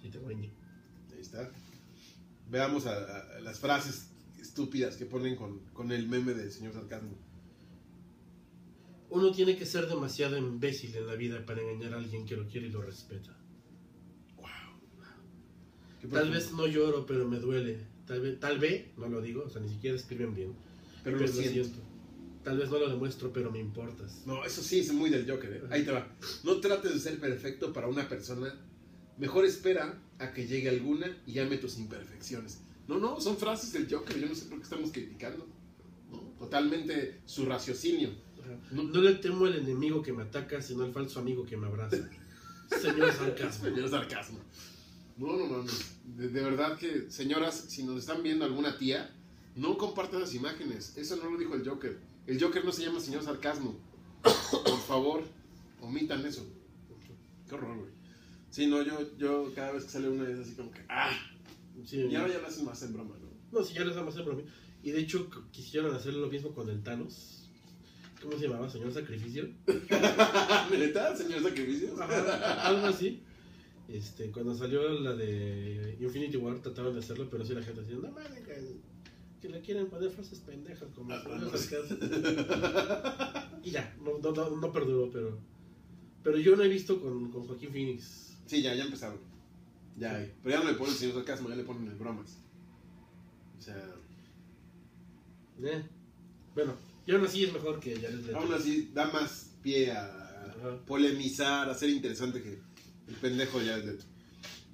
Sí, 0.00 0.10
tengo 0.10 0.30
indie. 0.30 0.50
Ahí 1.12 1.20
está. 1.20 1.50
Veamos 2.50 2.86
a, 2.86 3.36
a 3.36 3.40
las 3.40 3.58
frases 3.58 4.10
estúpidas 4.40 4.96
que 4.96 5.06
ponen 5.06 5.36
con, 5.36 5.60
con 5.72 5.90
el 5.90 6.06
meme 6.06 6.34
del 6.34 6.52
señor 6.52 6.72
sarcasmo. 6.72 7.16
Uno 9.10 9.32
tiene 9.32 9.56
que 9.56 9.64
ser 9.64 9.86
demasiado 9.86 10.36
imbécil 10.36 10.94
en 10.96 11.06
la 11.06 11.14
vida 11.14 11.44
para 11.46 11.62
engañar 11.62 11.94
a 11.94 11.96
alguien 11.96 12.26
que 12.26 12.36
lo 12.36 12.46
quiere 12.46 12.66
y 12.66 12.70
lo 12.70 12.82
respeta. 12.82 13.36
¿Qué 16.00 16.08
Tal 16.08 16.30
vez 16.30 16.52
no 16.52 16.66
lloro, 16.66 17.06
pero 17.06 17.26
me 17.26 17.38
duele. 17.38 17.78
Tal 18.06 18.20
vez, 18.20 18.38
tal 18.38 18.58
vez, 18.58 18.86
no 18.98 19.08
lo 19.08 19.22
digo, 19.22 19.44
o 19.44 19.48
sea, 19.48 19.62
ni 19.62 19.68
siquiera 19.70 19.96
escriben 19.96 20.34
bien. 20.34 20.52
Pero 21.02 21.18
lo 21.18 21.26
siento. 21.26 21.78
Tal 22.44 22.58
vez 22.58 22.70
no 22.70 22.78
lo 22.78 22.90
demuestro, 22.90 23.32
pero 23.32 23.50
me 23.50 23.58
importas. 23.58 24.22
No, 24.26 24.44
eso 24.44 24.62
sí 24.62 24.80
es 24.80 24.92
muy 24.92 25.08
del 25.10 25.28
Joker. 25.30 25.52
¿eh? 25.52 25.62
Ahí 25.70 25.82
te 25.84 25.92
va. 25.92 26.06
No 26.42 26.60
trates 26.60 26.92
de 26.92 27.00
ser 27.00 27.18
perfecto 27.18 27.72
para 27.72 27.88
una 27.88 28.06
persona. 28.08 28.54
Mejor 29.18 29.44
espera 29.46 29.98
a 30.18 30.32
que 30.32 30.46
llegue 30.46 30.68
alguna 30.68 31.06
y 31.26 31.38
ame 31.38 31.56
tus 31.56 31.78
imperfecciones. 31.78 32.60
No, 32.86 32.98
no, 32.98 33.18
son 33.20 33.38
frases 33.38 33.72
del 33.72 33.88
Joker. 33.90 34.18
Yo 34.20 34.26
no 34.28 34.34
sé 34.34 34.44
por 34.46 34.58
qué 34.58 34.64
estamos 34.64 34.92
criticando. 34.92 35.46
¿no? 36.10 36.18
Totalmente 36.38 37.20
su 37.24 37.46
raciocinio. 37.46 38.10
No- 38.72 38.82
No, 38.82 39.00
le 39.00 39.14
temo 39.14 39.46
al 39.46 39.54
enemigo 39.56 40.02
que 40.02 40.12
me 40.12 40.22
ataca, 40.24 40.60
sino 40.60 40.84
al 40.84 40.92
falso 40.92 41.20
amigo 41.20 41.46
que 41.46 41.56
me 41.56 41.66
abraza. 41.66 41.96
Señor 42.80 43.10
sarcasmo. 43.12 43.64
Señor 43.64 43.88
sarcasmo. 43.88 44.38
No, 45.16 45.28
no, 45.38 45.46
no. 45.48 45.62
no. 45.62 45.70
De, 46.16 46.28
de 46.28 46.42
verdad 46.42 46.76
que, 46.76 47.10
señoras, 47.10 47.54
si 47.68 47.84
nos 47.84 48.00
están 48.00 48.22
viendo 48.22 48.44
alguna 48.44 48.76
tía, 48.76 49.14
no 49.56 49.78
compartan 49.78 50.20
las 50.20 50.34
imágenes. 50.34 50.94
Eso 50.98 51.16
no 51.16 51.30
lo 51.30 51.38
dijo 51.38 51.54
el 51.54 51.66
Joker. 51.66 51.98
El 52.26 52.40
Joker 52.40 52.64
no 52.64 52.72
se 52.72 52.84
llama 52.84 53.00
señor 53.00 53.22
sarcasmo. 53.22 53.76
Por 54.22 54.78
favor, 54.86 55.24
omitan 55.80 56.24
eso. 56.24 56.46
Qué 57.48 57.54
horror, 57.54 57.76
güey. 57.78 57.90
Sí, 58.50 58.66
no, 58.66 58.82
yo, 58.82 59.16
yo 59.18 59.52
cada 59.54 59.72
vez 59.72 59.84
que 59.84 59.90
sale 59.90 60.08
una 60.08 60.28
es 60.28 60.38
así 60.38 60.54
como 60.54 60.70
que, 60.70 60.80
ah, 60.88 61.10
Sí, 61.84 62.06
y 62.10 62.14
ahora 62.14 62.32
ya 62.32 62.40
lo 62.40 62.46
hacen 62.46 62.64
más 62.64 62.82
en 62.82 62.92
broma, 62.92 63.16
¿no? 63.20 63.58
No, 63.58 63.64
si 63.64 63.74
ya 63.74 63.84
les 63.84 63.96
vamos 63.96 64.14
a 64.14 64.20
hacer 64.20 64.24
broma. 64.24 64.48
Y 64.82 64.90
de 64.92 65.00
hecho, 65.00 65.28
quisieron 65.50 65.94
hacer 65.94 66.14
lo 66.14 66.28
mismo 66.28 66.54
con 66.54 66.68
el 66.68 66.82
Thanos. 66.82 67.48
¿Cómo 68.22 68.38
se 68.38 68.46
llamaba? 68.46 68.70
¿Señor 68.70 68.92
Sacrificio? 68.92 69.48
¿Neta, 70.70 71.16
señor 71.16 71.42
sacrificio? 71.42 72.00
Ajá, 72.00 72.68
algo 72.68 72.86
así. 72.86 73.22
Este, 73.88 74.30
cuando 74.30 74.54
salió 74.54 74.88
la 75.00 75.14
de 75.14 75.98
Infinity 76.00 76.38
War 76.38 76.58
trataron 76.60 76.94
de 76.94 77.00
hacerlo, 77.00 77.28
pero 77.30 77.44
sí 77.44 77.54
la 77.54 77.62
gente 77.62 77.82
decía, 77.82 77.96
no 77.96 78.10
mames, 78.10 78.42
que, 79.44 79.52
le 79.52 79.60
quieren 79.60 79.88
poner 79.88 80.10
frases 80.10 80.38
pendejas 80.40 80.88
como 80.94 81.12
Ah, 81.12 81.22
no. 81.26 81.56
sarcasmo". 81.56 81.96
Y 83.62 83.70
ya, 83.70 83.94
no, 84.02 84.18
no, 84.18 84.32
no, 84.32 84.56
no 84.56 84.72
perduró, 84.72 85.10
pero. 85.10 85.38
Pero 86.22 86.38
yo 86.38 86.54
no 86.56 86.62
he 86.62 86.68
visto 86.68 87.00
con, 87.00 87.30
con 87.30 87.46
Joaquín 87.46 87.70
Phoenix. 87.72 88.36
Sí, 88.46 88.62
ya, 88.62 88.74
ya 88.74 88.84
empezaron. 88.84 89.18
Ya 89.96 90.16
hay. 90.16 90.32
Pero 90.42 90.56
ya 90.58 90.64
no 90.64 90.70
le 90.70 90.76
ponen 90.76 90.94
señor 90.94 91.14
sarcasmo, 91.14 91.48
ya 91.48 91.56
le 91.56 91.64
ponen 91.64 91.86
el 91.88 91.94
bromas. 91.94 92.38
O 93.58 93.62
sea, 93.62 93.94
¿eh? 95.62 95.82
Bueno, 96.54 96.74
y 97.06 97.12
aún 97.12 97.24
así 97.24 97.44
es 97.44 97.52
mejor 97.52 97.80
que 97.80 97.94
Jared 97.96 98.20
Leto. 98.26 98.38
aún 98.38 98.52
así 98.52 98.90
da 98.92 99.06
más 99.10 99.50
pie 99.62 99.92
a 99.92 100.04
Ajá. 100.04 100.84
polemizar, 100.86 101.68
a 101.70 101.74
ser 101.74 101.90
interesante 101.90 102.42
que 102.42 102.58
el 103.08 103.14
pendejo 103.20 103.60
Leto. 103.60 104.04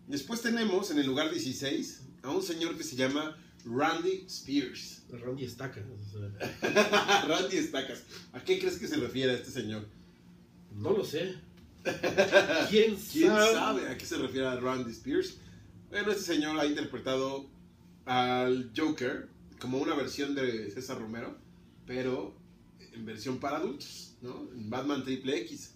Después 0.08 0.40
tenemos 0.42 0.90
en 0.90 0.98
el 0.98 1.06
lugar 1.06 1.30
16 1.30 2.02
a 2.22 2.30
un 2.30 2.42
señor 2.42 2.76
que 2.76 2.82
se 2.84 2.96
llama 2.96 3.36
Randy 3.64 4.24
Spears. 4.26 5.02
Randy 5.10 5.44
Estaca. 5.44 5.80
o 5.80 6.10
sea, 6.10 7.24
Randy 7.28 7.56
Estacas. 7.56 8.02
¿A 8.32 8.42
qué 8.42 8.58
crees 8.58 8.78
que 8.78 8.88
se 8.88 8.96
refiere 8.96 9.34
este 9.34 9.50
señor? 9.50 9.86
no 10.72 10.92
lo 10.92 11.04
sé. 11.04 11.34
¿Quién, 12.68 12.96
¿Quién 12.96 13.28
sabe? 13.28 13.52
sabe 13.52 13.88
a 13.88 13.98
qué 13.98 14.04
se 14.04 14.16
refiere 14.18 14.46
a 14.46 14.60
Randy 14.60 14.90
Spears? 14.90 15.38
Bueno, 15.88 16.12
este 16.12 16.34
señor 16.34 16.58
ha 16.58 16.66
interpretado 16.66 17.46
al 18.04 18.70
Joker 18.76 19.28
como 19.60 19.78
una 19.78 19.94
versión 19.94 20.34
de 20.34 20.70
César 20.70 20.98
Romero, 20.98 21.36
pero 21.86 22.34
en 22.92 23.04
versión 23.04 23.38
para 23.38 23.58
adultos, 23.58 24.16
¿no? 24.22 24.48
En 24.52 24.70
Batman 24.70 25.04
Triple 25.04 25.38
X. 25.40 25.74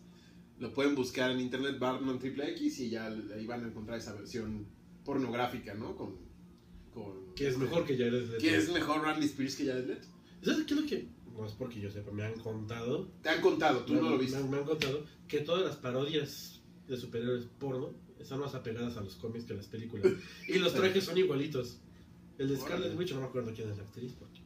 Lo 0.59 0.73
pueden 0.73 0.95
buscar 0.95 1.31
en 1.31 1.41
internet 1.41 1.79
Batman 1.79 2.19
Triple 2.19 2.51
X 2.53 2.81
y 2.81 2.91
ya 2.91 3.07
ahí 3.07 3.47
van 3.47 3.65
a 3.65 3.69
encontrar 3.69 3.99
esa 3.99 4.13
versión 4.13 4.67
pornográfica, 5.05 5.75
¿no? 5.75 5.97
Con, 5.97 6.17
con 6.95 7.35
Que 7.35 7.49
es 7.49 7.59
mejor 7.59 7.85
que 7.85 7.97
Jared 7.97 8.13
Leto. 8.29 8.39
¿Qué 8.39 8.57
es 8.57 8.73
mejor 8.73 9.03
Randy 9.03 9.27
Spears 9.27 9.57
que 9.57 9.67
Jared 9.67 9.87
Leto? 9.87 10.09
¿Sabes 10.43 10.65
qué 10.67 10.75
es 10.75 10.81
lo 10.81 10.87
que.? 10.87 11.09
No 11.37 11.45
es 11.45 11.53
porque 11.53 11.81
yo 11.81 11.91
sepa, 11.91 12.13
me 12.13 12.23
han 12.25 12.39
contado. 12.39 13.09
Te 13.23 13.29
han 13.29 13.41
contado, 13.41 13.81
tú 13.85 13.95
me, 13.95 14.01
no 14.01 14.11
lo 14.11 14.17
me 14.17 14.23
viste. 14.23 14.37
han- 14.37 14.49
me 14.51 14.57
han 14.59 14.65
contado 14.65 15.05
que 15.27 15.41
todas 15.41 15.65
las 15.65 15.77
parodias 15.77 16.63
de 16.87 16.97
superhéroes 16.97 17.47
porno 17.59 17.93
están 18.21 18.39
más 18.39 18.55
apegadas 18.55 18.97
a 18.97 19.01
los 19.01 19.17
cómics 19.17 19.45
que 19.45 19.53
a 19.55 19.57
las 19.57 19.67
películas. 19.67 20.07
Y 20.49 20.59
los 20.59 20.73
trajes 20.73 21.05
son 21.05 21.19
igualitos. 21.19 21.79
El 22.39 22.49
de 22.49 22.57
Scarlet. 22.57 22.97
Witch, 22.97 23.13
no 23.15 23.21
me 23.21 23.27
acuerdo 23.27 23.53
quién 23.55 23.69
es 23.71 23.77
la 23.79 23.83
actriz, 23.85 24.13
porque 24.19 24.41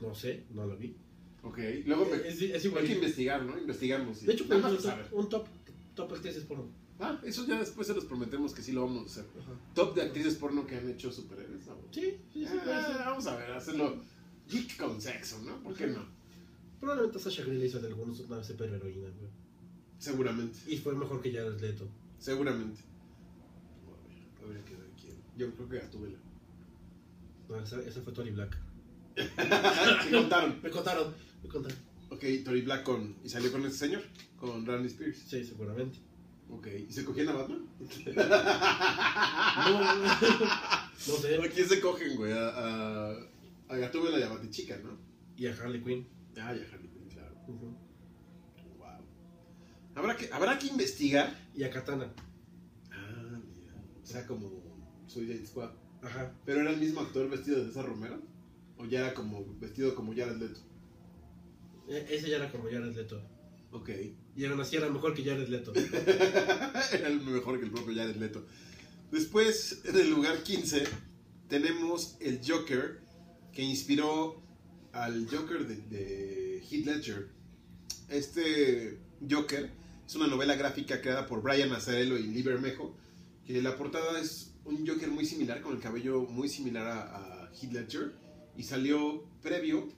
no 0.00 0.14
sé, 0.14 0.44
no 0.54 0.66
lo 0.66 0.76
vi. 0.76 0.96
Ok, 1.42 1.58
luego 1.86 2.06
me, 2.06 2.16
Es, 2.28 2.40
es 2.42 2.64
hay 2.64 2.86
que 2.86 2.94
investigar, 2.94 3.42
¿no? 3.42 3.58
Investigamos. 3.58 4.18
sí. 4.18 4.26
De 4.26 4.32
hecho, 4.34 4.44
Nada 4.46 4.60
más 4.62 4.72
para 4.72 4.82
saber. 4.82 5.08
un 5.12 5.28
top, 5.28 5.46
top 5.94 6.12
actrices 6.12 6.44
porno. 6.44 6.70
Ah, 7.00 7.18
eso 7.24 7.46
ya 7.46 7.58
después 7.58 7.86
se 7.86 7.94
los 7.94 8.04
prometemos 8.04 8.52
que 8.52 8.62
sí 8.62 8.72
lo 8.72 8.82
vamos 8.82 9.02
a 9.02 9.06
hacer. 9.06 9.24
Ajá. 9.40 9.52
Top 9.74 9.94
de 9.94 10.02
actrices 10.02 10.34
porno 10.34 10.66
que 10.66 10.76
han 10.76 10.88
hecho 10.90 11.10
superhéroes. 11.10 11.66
¿no? 11.66 11.76
Sí, 11.90 12.16
sí, 12.32 12.44
sí, 12.46 12.58
Ah, 12.66 13.04
vamos 13.06 13.26
a 13.26 13.36
ver, 13.36 13.50
hacerlo 13.52 14.02
geek 14.48 14.76
con 14.76 15.00
sexo, 15.00 15.40
¿no? 15.42 15.62
¿Por 15.62 15.74
qué 15.74 15.86
no? 15.86 16.04
Probablemente 16.78 17.18
Sasha 17.18 17.42
Grey 17.44 17.58
le 17.58 17.66
hizo 17.66 17.78
de 17.80 17.88
algunos 17.88 18.20
una 18.20 18.42
superheroína, 18.44 19.08
güey. 19.08 19.30
Seguramente, 19.98 20.58
Y 20.66 20.76
fue 20.78 20.94
mejor 20.94 21.20
que 21.22 21.32
Jared 21.32 21.60
Leto. 21.60 21.88
seguramente. 22.18 22.80
Habría 24.42 24.64
que 24.64 24.74
ver 24.74 24.88
quién. 25.00 25.16
Yo 25.36 25.54
creo 25.54 25.68
que 25.68 25.78
Gatúbela. 25.78 26.18
No, 27.48 27.60
esa, 27.60 27.80
esa 27.82 28.00
fue 28.02 28.12
Tori 28.12 28.30
Black. 28.30 28.56
¿Qué 29.16 30.10
contaron? 30.10 30.60
Me 30.62 30.70
contaron, 30.70 31.14
me 31.42 31.48
contaron. 31.48 31.78
Ok, 32.10 32.24
Tori 32.44 32.62
Black 32.62 32.82
con. 32.84 33.16
¿Y 33.24 33.28
salió 33.28 33.52
con 33.52 33.64
este 33.66 33.78
señor? 33.78 34.02
Con 34.38 34.64
Randy 34.66 34.88
Spears. 34.88 35.18
Sí, 35.18 35.44
seguramente. 35.44 35.98
Ok, 36.52 36.66
¿y 36.88 36.92
se 36.92 37.04
cogían 37.04 37.28
a 37.28 37.32
Batman? 37.32 37.66
No, 39.56 39.94
no 39.94 41.16
sé. 41.16 41.36
¿A 41.42 41.48
quién 41.48 41.68
se 41.68 41.80
cogen, 41.80 42.16
güey? 42.16 42.32
A, 42.32 42.48
a, 42.48 43.16
a 43.68 43.76
Gatúbela 43.76 44.18
y 44.18 44.22
a 44.22 44.28
Batichica, 44.28 44.76
¿no? 44.78 44.98
Y 45.36 45.46
a 45.46 45.54
Harley 45.54 45.82
Quinn. 45.82 46.06
Ah, 46.36 46.52
ya, 46.54 46.62
Harley 46.72 46.88
Quinn, 46.88 47.08
claro. 47.08 47.34
Wow. 48.78 49.04
Habrá 49.94 50.16
que, 50.16 50.28
habrá 50.32 50.58
que 50.58 50.66
investigar. 50.66 51.34
Y 51.54 51.62
a 51.64 51.70
Katana. 51.70 52.12
Ah, 52.92 53.38
mira. 53.56 53.74
O 54.02 54.06
sea, 54.06 54.26
como 54.26 54.50
Suicide 55.06 55.46
Squad. 55.46 55.70
Ajá. 56.02 56.32
¿Pero 56.44 56.60
era 56.62 56.70
el 56.70 56.78
mismo 56.78 57.00
actor 57.00 57.28
vestido 57.30 57.60
de 57.60 57.66
César 57.68 57.86
Romero? 57.86 58.20
¿O 58.78 58.86
ya 58.86 59.00
era 59.00 59.14
como 59.14 59.44
vestido 59.58 59.94
como 59.94 60.12
Jared 60.14 60.36
Leto? 60.36 60.60
E- 61.88 62.06
ese 62.10 62.30
ya 62.30 62.36
era 62.36 62.50
como 62.50 62.64
Jared 62.64 62.94
Leto. 62.94 63.22
Ok. 63.72 63.90
Y 64.36 64.44
aún 64.44 64.60
así 64.60 64.76
era 64.76 64.88
mejor 64.88 65.14
que 65.14 65.24
Jared 65.24 65.48
Leto. 65.48 65.72
era 66.92 67.10
mejor 67.10 67.58
que 67.58 67.66
el 67.66 67.70
propio 67.70 67.94
Jared 67.94 68.16
Leto. 68.16 68.44
Después, 69.10 69.80
en 69.84 69.96
el 69.96 70.10
lugar 70.10 70.42
15, 70.42 70.84
tenemos 71.48 72.16
el 72.20 72.40
Joker, 72.46 73.00
que 73.52 73.62
inspiró 73.62 74.40
al 74.92 75.28
Joker 75.28 75.66
de, 75.66 75.76
de 75.76 76.62
Heath 76.70 76.86
Ledger. 76.86 77.28
Este 78.08 78.98
Joker 79.28 79.70
es 80.06 80.14
una 80.14 80.26
novela 80.26 80.54
gráfica 80.56 81.00
creada 81.00 81.26
por 81.26 81.42
Brian 81.42 81.72
Azzarello 81.72 82.18
y 82.18 82.24
Lee 82.24 82.42
Bermejo, 82.42 82.96
que 83.46 83.60
la 83.62 83.76
portada 83.76 84.20
es 84.20 84.54
un 84.64 84.86
Joker 84.86 85.08
muy 85.08 85.24
similar, 85.24 85.60
con 85.60 85.74
el 85.74 85.80
cabello 85.80 86.22
muy 86.22 86.48
similar 86.48 86.86
a, 86.86 87.44
a 87.44 87.50
Heath 87.52 87.72
Ledger, 87.72 88.12
y 88.56 88.62
salió 88.62 89.24
previo 89.42 89.88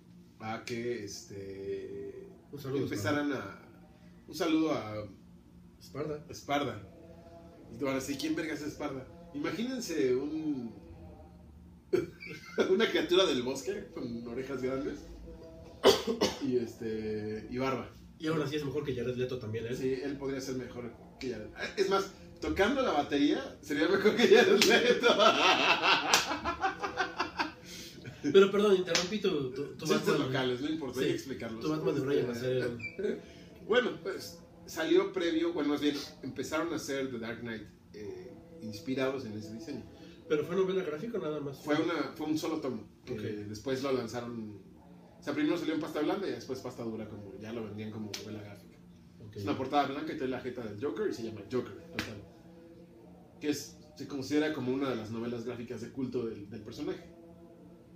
a 0.41 0.65
que 0.65 1.05
este, 1.05 2.29
saludo. 2.59 2.83
empezaran 2.83 3.33
a... 3.33 3.62
Un 4.27 4.35
saludo 4.35 4.73
a 4.73 5.07
Esparda. 5.81 6.25
Esparda. 6.29 6.83
Y 7.73 7.79
te 7.79 7.85
van 7.85 7.95
a 7.95 8.01
decir, 8.01 8.19
¿quién 8.19 8.35
vergas 8.35 8.61
es 8.61 8.69
Esparda? 8.69 9.07
Imagínense 9.35 10.15
un. 10.15 10.75
una 12.71 12.89
criatura 12.89 13.27
del 13.27 13.43
bosque 13.43 13.89
con 13.93 14.27
orejas 14.27 14.63
grandes 14.63 15.01
y 16.43 16.57
este. 16.57 17.47
y 17.51 17.59
barba. 17.59 17.91
Y 18.19 18.29
aún 18.29 18.41
así 18.41 18.57
es 18.57 18.65
mejor 18.65 18.85
que 18.85 18.95
Jared 18.95 19.17
Leto 19.17 19.39
también, 19.39 19.67
¿eh? 19.67 19.75
Sí, 19.75 19.95
él 20.03 20.17
podría 20.17 20.41
ser 20.41 20.55
mejor 20.55 20.93
que 21.19 21.33
Jared. 21.33 21.49
Es 21.77 21.91
más, 21.91 22.13
tocando 22.41 22.81
la 22.83 22.93
batería 22.93 23.59
sería 23.61 23.89
mejor 23.89 24.15
que 24.17 24.29
Jared 24.29 24.63
Leto. 24.65 25.09
Pero 28.33 28.53
perdón, 28.53 28.77
interrumpí 28.77 29.19
tu, 29.19 29.51
tu, 29.51 29.65
tu 29.77 29.87
Batman. 29.87 30.21
locales, 30.21 30.61
no 30.61 30.71
importa, 30.71 31.01
hay 31.01 31.07
Sí, 31.07 31.11
que 31.11 31.17
explicarlos. 31.17 31.61
Tu 31.61 31.69
Batman 31.69 31.95
de 31.97 32.01
Brian 32.01 32.31
Azzarello. 32.31 32.79
Bueno, 33.73 33.93
pues 34.03 34.39
salió 34.67 35.15
previo, 35.15 35.55
bueno, 35.55 35.71
más 35.71 35.81
bien 35.81 35.97
empezaron 36.23 36.71
a 36.75 36.77
hacer 36.77 37.11
The 37.11 37.19
Dark 37.19 37.41
Knight 37.41 37.63
eh, 37.95 38.31
inspirados 38.61 39.25
en 39.25 39.33
ese 39.33 39.55
diseño. 39.55 39.83
¿Pero 40.29 40.45
fue 40.45 40.57
novela 40.57 40.85
gráfica 40.85 41.17
o 41.17 41.23
nada 41.23 41.41
más? 41.41 41.59
Fue, 41.61 41.75
una, 41.77 42.13
fue 42.15 42.27
un 42.27 42.37
solo 42.37 42.61
tomo. 42.61 42.87
Que 43.07 43.15
Ok. 43.15 43.21
después 43.49 43.83
lo 43.83 43.91
lanzaron. 43.93 44.61
O 45.19 45.23
sea, 45.23 45.33
primero 45.33 45.57
salió 45.57 45.73
en 45.73 45.81
pasta 45.81 46.01
blanda 46.03 46.29
y 46.29 46.33
después 46.33 46.61
pasta 46.61 46.83
dura, 46.83 47.09
como 47.09 47.33
ya 47.41 47.51
lo 47.55 47.65
vendían 47.65 47.91
como 47.93 48.11
novela 48.15 48.43
gráfica. 48.43 48.77
Es 49.35 49.45
una 49.45 49.57
portada 49.57 49.87
blanca 49.87 50.13
y 50.13 50.19
trae 50.19 50.29
la 50.29 50.41
jeta 50.43 50.63
del 50.67 50.79
Joker 50.79 51.09
y 51.11 51.15
se 51.15 51.23
llama 51.23 51.41
Joker. 51.51 51.73
total. 51.97 52.23
Que 53.41 53.49
es, 53.49 53.79
se 53.97 54.07
considera 54.07 54.53
como 54.53 54.71
una 54.75 54.91
de 54.91 54.97
las 54.97 55.11
novelas 55.11 55.47
gráficas 55.47 55.81
de 55.81 55.89
culto 55.93 56.27
del, 56.27 56.51
del 56.51 56.61
personaje. 56.61 57.05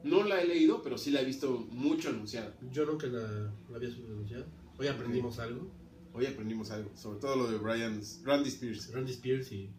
No 0.05 0.25
la 0.25 0.41
he 0.41 0.47
leído, 0.47 0.81
pero 0.83 0.97
sí 0.97 1.11
la 1.11 1.21
he 1.21 1.25
visto 1.27 1.51
mucho 1.71 2.09
anunciada. 2.09 2.57
Yo 2.73 2.87
nunca 2.87 3.09
la, 3.09 3.53
la 3.69 3.77
había 3.77 3.91
anunciado. 3.91 4.47
Hoy 4.79 4.89
aprendimos 4.89 5.39
algo. 5.39 5.71
Hoy 6.13 6.27
aprendimos 6.27 6.71
algo, 6.71 6.91
sobre 6.97 7.21
todo 7.21 7.37
lo 7.37 7.51
de 7.51 7.59
Brian, 7.59 8.01
Randy 8.25 8.49
Spears. 8.49 8.93
Randy 8.93 9.13
Spears 9.13 9.53
y... 9.53 9.71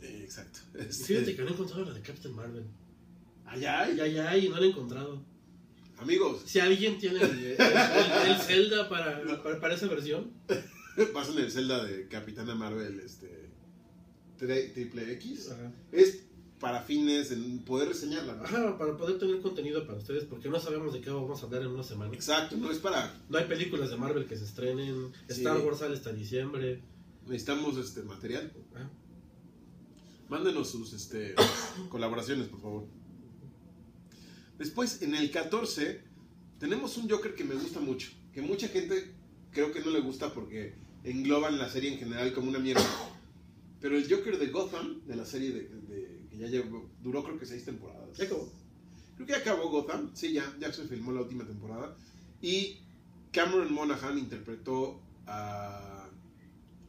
Eh, 0.00 0.20
exacto. 0.24 0.58
Fíjate 1.06 1.34
que 1.34 1.42
no 1.42 1.48
he 1.48 1.52
encontrado 1.52 1.84
la 1.86 1.94
de 1.94 2.02
Captain 2.02 2.34
Marvel. 2.34 2.64
allá 3.46 3.80
hay, 3.82 3.96
Ya, 3.96 4.06
ya, 4.06 4.36
y 4.36 4.48
no 4.50 4.56
la 4.58 4.66
he 4.66 4.68
encontrado. 4.70 5.22
amigos, 5.98 6.42
Si 6.44 6.58
alguien 6.60 6.98
tiene 6.98 7.16
el, 7.22 7.30
el- 7.30 7.44
el- 7.60 8.30
el 8.30 8.36
Zelda 8.38 8.88
para, 8.90 9.22
para, 9.42 9.60
para 9.60 9.74
esa 9.74 9.86
versión, 9.86 10.32
pasan 11.14 11.38
el 11.38 11.50
Zelda 11.50 11.82
de 11.84 12.06
Capitana 12.08 12.54
Marvel, 12.54 13.00
este, 13.00 13.48
tri- 14.38 14.72
triple 14.74 15.12
X. 15.14 15.50
ajá. 15.50 15.72
Es 15.92 16.24
para 16.60 16.82
fines 16.82 17.30
de 17.30 17.36
poder 17.64 17.88
reseñarla. 17.88 18.34
¿no? 18.36 18.44
Ajá, 18.44 18.78
para 18.78 18.96
poder 18.96 19.18
tener 19.18 19.40
contenido 19.40 19.86
para 19.86 19.98
ustedes, 19.98 20.24
porque 20.24 20.48
no 20.48 20.58
sabemos 20.60 20.92
de 20.92 21.00
qué 21.00 21.10
vamos 21.10 21.42
a 21.42 21.46
hablar 21.46 21.62
en 21.62 21.68
una 21.68 21.82
semana. 21.82 22.12
Exacto, 22.14 22.56
no 22.56 22.70
es 22.70 22.78
para. 22.78 23.14
No 23.28 23.38
hay 23.38 23.44
películas 23.46 23.90
de 23.90 23.96
Marvel 23.96 24.26
que 24.26 24.36
se 24.36 24.44
estrenen. 24.44 25.12
Sí. 25.28 25.40
Star 25.40 25.58
Wars 25.60 25.78
sale 25.80 25.94
hasta 25.96 26.12
diciembre. 26.12 26.80
Necesitamos 27.26 27.76
este 27.78 28.02
material. 28.02 28.52
Mándenos 30.28 30.70
sus 30.70 30.92
este, 30.94 31.34
colaboraciones, 31.90 32.48
por 32.48 32.60
favor. 32.60 32.86
Después, 34.58 35.02
en 35.02 35.14
el 35.14 35.30
14, 35.30 36.00
tenemos 36.58 36.96
un 36.96 37.08
Joker 37.10 37.34
que 37.34 37.44
me 37.44 37.54
gusta 37.54 37.80
mucho. 37.80 38.10
Que 38.32 38.40
mucha 38.40 38.68
gente 38.68 39.14
creo 39.50 39.72
que 39.72 39.80
no 39.80 39.90
le 39.90 40.00
gusta 40.00 40.32
porque 40.32 40.74
engloban 41.02 41.58
la 41.58 41.68
serie 41.68 41.92
en 41.92 41.98
general 41.98 42.32
como 42.32 42.48
una 42.48 42.58
mierda. 42.58 42.84
Pero 43.80 43.96
el 43.98 44.08
Joker 44.08 44.38
de 44.38 44.46
Gotham, 44.46 45.02
de 45.06 45.16
la 45.16 45.26
serie 45.26 45.52
de, 45.52 45.68
de- 45.68 46.03
que 46.34 46.40
ya 46.44 46.48
llevó- 46.48 46.88
duró 47.02 47.22
creo 47.24 47.38
que 47.38 47.46
seis 47.46 47.64
temporadas. 47.64 48.16
Ya 48.16 48.24
acabó. 48.24 48.50
Creo 49.16 49.26
que 49.26 49.32
ya 49.32 49.38
acabó 49.38 49.68
Gotham. 49.70 50.10
Sí, 50.14 50.32
ya, 50.32 50.44
ya 50.58 50.72
se 50.72 50.84
filmó 50.86 51.12
la 51.12 51.22
última 51.22 51.44
temporada. 51.46 51.96
Y 52.42 52.78
Cameron 53.32 53.72
Monaghan 53.72 54.18
interpretó 54.18 55.00
a 55.26 56.08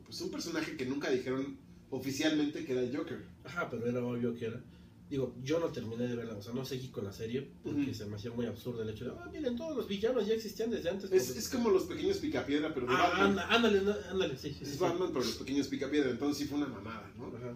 pues, 0.06 0.22
un 0.22 0.32
personaje 0.32 0.76
que 0.76 0.86
nunca 0.86 1.10
dijeron 1.10 1.58
oficialmente 1.90 2.66
que 2.66 2.72
era 2.74 2.82
el 2.82 2.96
Joker. 2.96 3.24
Ajá, 3.44 3.70
pero 3.70 3.86
era 3.88 4.04
obvio 4.04 4.36
que 4.36 4.46
era. 4.46 4.62
Digo, 5.10 5.36
yo 5.44 5.60
no 5.60 5.68
terminé 5.68 6.08
de 6.08 6.16
verla, 6.16 6.36
o 6.36 6.42
sea, 6.42 6.52
no 6.52 6.66
seguí 6.66 6.88
con 6.88 7.06
la 7.06 7.12
serie 7.14 7.48
porque 7.64 7.82
Ujú. 7.84 7.94
se 7.94 8.06
me 8.08 8.16
hacía 8.16 8.32
muy 8.32 8.48
absurdo 8.48 8.82
el 8.82 8.90
hecho 8.90 9.06
de, 9.06 9.12
ah, 9.12 9.30
miren, 9.32 9.56
todos 9.56 9.78
los 9.78 9.88
villanos 9.88 10.26
ya 10.26 10.34
existían 10.34 10.72
desde 10.72 10.90
antes. 10.90 11.12
Es, 11.12 11.30
es 11.38 11.48
como 11.48 11.70
los 11.70 11.84
pequeños 11.84 12.18
picapiedra, 12.18 12.74
pero 12.74 12.88
de 12.88 12.94
Ah, 12.96 13.10
Batman. 13.10 13.30
anda- 13.30 13.48
ándale, 13.56 13.80
anda- 13.80 14.00
ándale, 14.10 14.36
sí, 14.36 14.50
sí, 14.50 14.66
sí. 14.66 14.72
Es 14.72 14.80
Batman, 14.80 15.10
pero 15.14 15.24
los 15.24 15.36
pequeños 15.36 15.68
picapiedra. 15.68 16.10
Entonces 16.10 16.40
sí 16.40 16.46
fue 16.46 16.58
una 16.58 16.68
mamada, 16.68 17.08
¿no? 17.18 17.28
Ajá. 17.28 17.56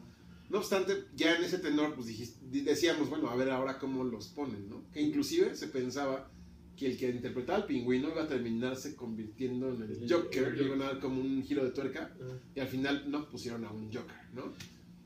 No 0.49 0.57
obstante, 0.59 1.05
ya 1.15 1.35
en 1.35 1.43
ese 1.43 1.59
tenor, 1.59 1.93
pues 1.95 2.07
decíamos, 2.51 3.09
bueno, 3.09 3.29
a 3.29 3.35
ver 3.35 3.49
ahora 3.51 3.77
cómo 3.77 4.03
los 4.03 4.27
ponen, 4.29 4.67
¿no? 4.69 4.83
Que 4.91 5.01
inclusive 5.01 5.55
se 5.55 5.67
pensaba 5.67 6.31
que 6.75 6.87
el 6.87 6.97
que 6.97 7.09
interpretaba 7.09 7.59
al 7.59 7.65
pingüino 7.65 8.09
iba 8.09 8.23
a 8.23 8.27
terminarse 8.27 8.95
convirtiendo 8.95 9.73
en 9.73 9.83
el 9.83 10.11
Joker, 10.11 10.57
le 10.57 10.63
iban 10.65 10.81
a 10.81 10.85
dar 10.85 10.99
como 10.99 11.21
un 11.21 11.43
giro 11.43 11.63
de 11.63 11.71
tuerca, 11.71 12.15
Ah. 12.21 12.33
y 12.55 12.59
al 12.61 12.67
final 12.67 13.11
no 13.11 13.29
pusieron 13.29 13.63
a 13.65 13.71
un 13.71 13.91
Joker, 13.93 14.15
¿no? 14.33 14.53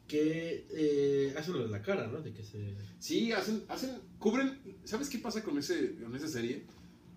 Que 0.07 0.67
eh, 0.69 1.33
hacen 1.37 1.53
lo 1.53 1.63
de 1.63 1.69
la 1.69 1.81
cara, 1.81 2.07
¿no? 2.07 2.21
De 2.21 2.31
que 2.33 2.43
se. 2.43 2.75
Sí, 2.99 3.31
hacen, 3.31 3.63
hacen, 3.69 3.97
cubren, 4.19 4.59
¿sabes 4.83 5.09
qué 5.09 5.17
pasa 5.17 5.43
con, 5.43 5.57
ese, 5.57 5.95
con 5.95 6.15
esa 6.15 6.27
serie? 6.27 6.63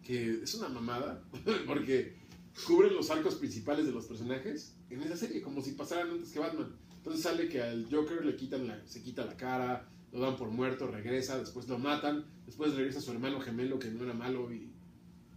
Que 0.03 0.41
es 0.43 0.55
una 0.55 0.69
mamada, 0.69 1.23
porque 1.67 2.15
cubren 2.67 2.95
los 2.95 3.11
arcos 3.11 3.35
principales 3.35 3.85
de 3.87 3.93
los 3.93 4.07
personajes 4.07 4.75
en 4.89 5.03
esa 5.03 5.17
serie, 5.17 5.43
como 5.43 5.61
si 5.63 5.73
pasaran 5.73 6.11
antes 6.11 6.31
que 6.31 6.39
Batman. 6.39 6.75
Entonces 7.07 7.23
sale 7.23 7.49
que 7.49 7.63
al 7.63 7.87
Joker 7.89 8.27
le 8.27 8.35
quitan 8.35 8.67
la, 8.67 8.85
se 8.85 9.01
quita 9.01 9.25
la 9.25 9.37
cara, 9.37 9.89
lo 10.13 10.19
dan 10.19 10.37
por 10.37 10.51
muerto, 10.51 10.89
regresa, 10.89 11.39
después 11.39 11.69
lo 11.69 11.79
matan, 11.79 12.25
después 12.47 12.75
regresa 12.75 13.01
su 13.01 13.13
hermano 13.13 13.41
gemelo 13.41 13.79
que 13.79 13.93
no 13.93 14.03
era 14.03 14.13
malo 14.13 14.53
y 14.53 14.73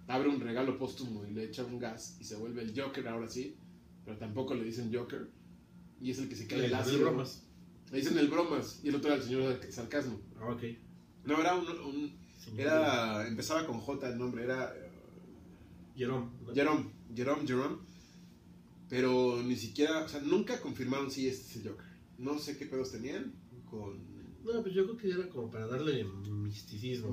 abre 0.08 0.30
un 0.30 0.40
regalo 0.40 0.80
póstumo 0.80 1.24
y 1.28 1.32
le 1.32 1.44
echa 1.44 1.64
un 1.64 1.78
gas 1.78 2.18
y 2.20 2.24
se 2.24 2.38
vuelve 2.38 2.64
el 2.64 2.74
Joker 2.76 3.08
ahora 3.08 3.28
sí, 3.28 3.56
pero 4.04 4.18
tampoco 4.18 4.56
le 4.56 4.64
dicen 4.64 4.92
Joker 4.92 5.30
y 6.02 6.10
es 6.10 6.18
el 6.18 6.28
que 6.28 6.36
se 6.36 6.48
cae 6.48 6.66
el 6.66 6.74
ácido. 6.74 7.02
bromas. 7.02 7.44
Le 7.92 8.00
dicen 8.00 8.18
el 8.18 8.30
bromas 8.30 8.80
y 8.84 8.90
el 8.90 8.96
otro 8.96 9.12
era 9.12 9.18
el 9.22 9.24
señor 9.24 9.60
del 9.60 9.72
sarcasmo. 9.72 10.20
Ah, 10.40 10.50
ok. 10.50 10.64
No, 11.26 11.40
era 11.40 11.54
un, 11.54 12.18
era, 12.58 13.28
empezaba 13.28 13.68
con 13.68 13.80
J 13.80 14.10
el 14.10 14.18
nombre, 14.18 14.44
era 14.44 14.74
eh, 14.76 14.90
Jerome. 15.96 16.32
Jerome, 16.52 16.86
Jerome, 17.16 17.46
Jerome, 17.46 17.78
pero 18.90 19.42
ni 19.44 19.56
siquiera, 19.56 20.04
o 20.04 20.10
sea, 20.10 20.20
nunca 20.22 20.60
confirmaron 20.60 21.12
si 21.12 21.28
este 21.28 21.46
es 21.46 21.56
el 21.58 21.72
Joker. 21.72 21.86
No 22.18 22.40
sé 22.40 22.58
qué 22.58 22.66
pedos 22.66 22.92
tenían 22.92 23.34
con... 23.70 24.10
No, 24.44 24.64
pues 24.64 24.74
yo 24.74 24.84
creo 24.86 24.98
que 24.98 25.12
era 25.12 25.30
como 25.30 25.52
para 25.52 25.68
darle 25.68 26.04
misticismo, 26.04 27.12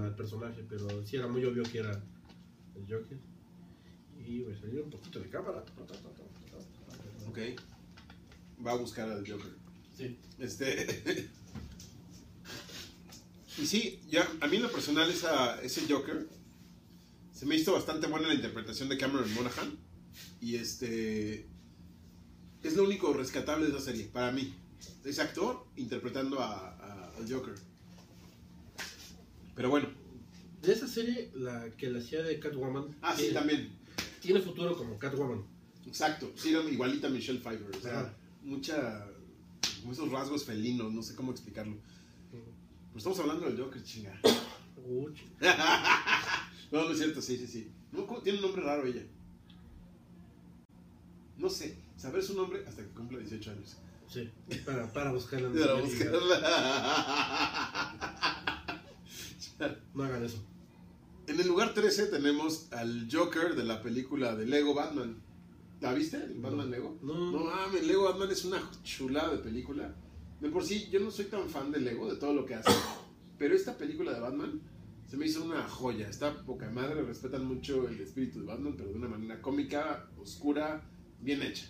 al 0.00 0.14
personaje, 0.14 0.64
pero 0.68 1.04
sí 1.04 1.16
era 1.16 1.26
muy 1.26 1.44
obvio 1.44 1.64
que 1.64 1.78
era 1.78 2.00
el 2.76 2.82
Joker. 2.82 3.18
Y 4.24 4.42
voy 4.42 4.54
a 4.54 4.60
salir 4.60 4.80
un 4.80 4.90
poquito 4.90 5.18
de 5.18 5.28
cámara. 5.28 5.64
Ok, 7.28 7.38
va 8.64 8.72
a 8.72 8.76
buscar 8.76 9.10
al 9.10 9.28
Joker. 9.28 9.52
Sí. 9.96 10.16
Este... 10.38 11.28
y 13.58 13.66
sí, 13.66 14.00
ya, 14.08 14.30
a 14.40 14.46
mí 14.46 14.56
en 14.56 14.62
lo 14.62 14.70
personal 14.70 15.10
esa, 15.10 15.60
ese 15.62 15.92
Joker 15.92 16.28
se 17.32 17.46
me 17.46 17.56
hizo 17.56 17.72
bastante 17.72 18.06
buena 18.06 18.28
la 18.28 18.34
interpretación 18.34 18.88
de 18.88 18.96
Cameron 18.96 19.32
Monaghan. 19.34 19.85
Y 20.40 20.56
este... 20.56 21.46
Es 22.62 22.74
lo 22.76 22.84
único 22.84 23.12
rescatable 23.12 23.66
de 23.66 23.72
esa 23.72 23.80
serie, 23.80 24.04
para 24.06 24.32
mí. 24.32 24.54
Ese 25.04 25.22
actor 25.22 25.64
interpretando 25.76 26.40
a, 26.40 26.52
a- 26.76 27.16
al 27.16 27.32
Joker. 27.32 27.54
Pero 29.54 29.70
bueno. 29.70 29.88
De 30.62 30.72
esa 30.72 30.88
serie, 30.88 31.30
la 31.34 31.70
que 31.76 31.88
la 31.90 31.98
hacía 32.00 32.22
de 32.22 32.38
Catwoman. 32.40 32.96
Ah, 33.02 33.14
sí, 33.16 33.30
también. 33.32 33.70
Tiene 34.20 34.40
futuro 34.40 34.76
como 34.76 34.98
Catwoman. 34.98 35.44
Exacto. 35.86 36.32
Sí, 36.36 36.50
era 36.50 36.60
igualita 36.68 37.06
a 37.06 37.10
Michelle 37.10 37.38
Pfeiffer. 37.40 37.76
O 37.76 37.80
sea, 37.80 38.00
Ajá. 38.00 38.14
mucha... 38.42 39.06
esos 39.90 40.10
rasgos 40.10 40.44
felinos, 40.44 40.92
no 40.92 41.02
sé 41.02 41.14
cómo 41.14 41.30
explicarlo. 41.30 41.76
Pero 42.32 42.44
estamos 42.96 43.18
hablando 43.20 43.46
del 43.46 43.58
Joker, 43.58 43.82
chinga. 43.84 44.20
Ch- 44.22 45.14
No, 46.72 46.84
no 46.84 46.90
es 46.90 46.98
cierto, 46.98 47.22
sí, 47.22 47.36
sí, 47.38 47.46
sí. 47.46 47.70
No, 47.92 48.02
tiene 48.22 48.38
un 48.38 48.44
nombre 48.46 48.62
raro 48.62 48.84
ella. 48.86 49.02
No 51.38 51.50
sé, 51.50 51.78
saber 51.96 52.22
su 52.22 52.34
nombre 52.34 52.64
hasta 52.66 52.82
que 52.82 52.88
cumpla 52.90 53.18
18 53.18 53.50
años. 53.50 53.76
sí, 54.08 54.30
para, 54.64 54.92
para 54.92 55.12
buscarla. 55.12 55.50
Para 55.52 55.74
buscarla. 55.80 56.40
No 59.94 60.04
hagan 60.04 60.24
eso. 60.24 60.42
En 61.26 61.40
el 61.40 61.48
lugar 61.48 61.74
13 61.74 62.06
tenemos 62.06 62.72
al 62.72 63.08
Joker 63.10 63.56
de 63.56 63.64
la 63.64 63.82
película 63.82 64.36
de 64.36 64.46
Lego 64.46 64.74
Batman. 64.74 65.22
¿La 65.80 65.92
viste? 65.92 66.18
¿El 66.18 66.40
Batman 66.40 66.70
Lego? 66.70 66.98
No. 67.02 67.32
No 67.32 67.44
mames, 67.44 67.86
Lego 67.86 68.04
Batman 68.04 68.30
es 68.30 68.44
una 68.44 68.62
chulada 68.82 69.32
de 69.32 69.38
película. 69.38 69.94
De 70.40 70.50
por 70.50 70.64
sí, 70.64 70.88
yo 70.90 71.00
no 71.00 71.10
soy 71.10 71.26
tan 71.26 71.48
fan 71.48 71.72
de 71.72 71.80
Lego, 71.80 72.08
de 72.12 72.16
todo 72.18 72.32
lo 72.32 72.46
que 72.46 72.54
hace. 72.54 72.70
Pero 73.38 73.54
esta 73.54 73.76
película 73.76 74.12
de 74.12 74.20
Batman 74.20 74.60
se 75.08 75.16
me 75.16 75.26
hizo 75.26 75.44
una 75.44 75.68
joya. 75.68 76.08
Está 76.08 76.44
poca 76.44 76.70
madre, 76.70 77.02
respetan 77.02 77.44
mucho 77.44 77.88
el 77.88 78.00
espíritu 78.00 78.40
de 78.40 78.46
Batman, 78.46 78.74
pero 78.76 78.90
de 78.90 78.96
una 78.96 79.08
manera 79.08 79.40
cómica, 79.40 80.08
oscura, 80.18 80.82
bien 81.20 81.42
hecha. 81.42 81.66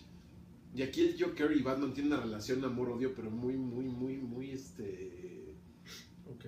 Y 0.74 0.82
aquí 0.82 1.00
el 1.02 1.16
Joker 1.22 1.52
y 1.56 1.62
Batman 1.62 1.94
tienen 1.94 2.12
una 2.12 2.22
relación 2.22 2.62
amor-odio, 2.64 3.14
pero 3.14 3.30
muy, 3.30 3.56
muy, 3.56 3.84
muy, 3.86 4.16
muy, 4.18 4.50
este... 4.50 5.54
Ok. 6.28 6.44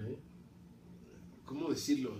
¿Cómo 1.46 1.70
decirlo? 1.70 2.14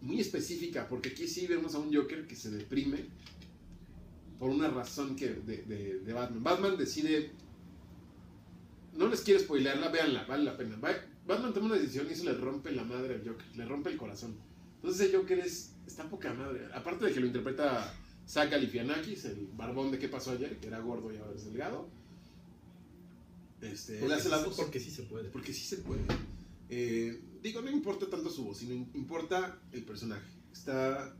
Muy 0.00 0.18
específica, 0.20 0.88
porque 0.88 1.10
aquí 1.10 1.28
sí 1.28 1.46
vemos 1.46 1.74
a 1.74 1.78
un 1.78 1.94
Joker 1.94 2.26
que 2.26 2.34
se 2.34 2.50
deprime 2.50 3.04
por 4.40 4.50
una 4.50 4.68
razón 4.68 5.14
que 5.14 5.28
de, 5.28 5.58
de- 5.62 6.00
de 6.00 6.12
Batman. 6.12 6.42
Batman 6.42 6.76
decide. 6.76 7.30
No 8.96 9.06
les 9.08 9.20
quiero 9.20 9.38
spoilearla, 9.38 9.88
véanla, 9.90 10.24
vale 10.24 10.42
la 10.44 10.56
pena. 10.56 10.76
Batman 11.26 11.54
toma 11.54 11.66
una 11.66 11.76
decisión 11.76 12.08
y 12.08 12.12
eso 12.14 12.24
le 12.24 12.34
rompe 12.34 12.72
la 12.72 12.82
madre 12.82 13.14
al 13.14 13.20
Joker, 13.28 13.46
le 13.54 13.64
rompe 13.64 13.90
el 13.90 13.96
corazón. 13.96 14.34
Entonces 14.76 15.08
el 15.08 15.16
Joker 15.16 15.38
es, 15.38 15.74
está 15.86 16.10
poca 16.10 16.34
madre. 16.34 16.66
Aparte 16.74 17.04
de 17.06 17.12
que 17.12 17.20
lo 17.20 17.26
interpreta 17.26 17.94
Zach 18.28 18.50
Galifianakis, 18.50 19.24
el 19.26 19.48
barbón 19.56 19.90
de 19.90 19.98
qué 19.98 20.08
pasó 20.08 20.32
ayer, 20.32 20.58
que 20.58 20.68
era 20.68 20.80
gordo 20.80 21.12
y 21.12 21.16
ahora 21.18 21.34
es 21.34 21.44
delgado. 21.44 21.88
Este, 23.60 23.94
él 23.94 24.00
Porque 24.00 24.14
hace 24.14 24.24
sí 24.24 24.30
la 24.30 24.38
se- 24.38 24.44
voz. 24.46 24.56
Porque 24.56 24.80
sí 24.80 24.90
se 24.90 25.02
puede. 25.04 25.28
Porque 25.30 25.52
sí 25.52 25.64
se 25.64 25.76
puede. 25.78 26.02
Eh, 26.68 27.20
digo, 27.42 27.60
no 27.62 27.70
importa 27.70 28.08
tanto 28.08 28.30
su 28.30 28.44
voz, 28.44 28.58
sino 28.58 28.74
importa 28.74 29.60
el 29.72 29.84
personaje. 29.84 30.26
Está, 30.52 31.14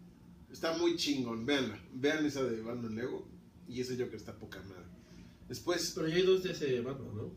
está 0.51 0.77
muy 0.79 0.97
chingón. 0.97 1.45
Veanla. 1.47 1.79
Vean 1.95 2.25
esa 2.27 2.43
de 2.45 2.61
Batman 2.63 2.95
Lego. 2.95 3.29
Y 3.69 3.81
ese 3.81 3.97
Joker 3.97 4.17
está 4.17 4.37
poca 4.39 4.61
madre. 4.63 4.83
Después, 5.49 5.93
Pero 5.95 6.09
ya 6.09 6.17
hay 6.17 6.23
dos 6.23 6.43
de 6.43 6.53
ese 6.53 6.81
Batman, 6.81 7.15
¿no? 7.15 7.31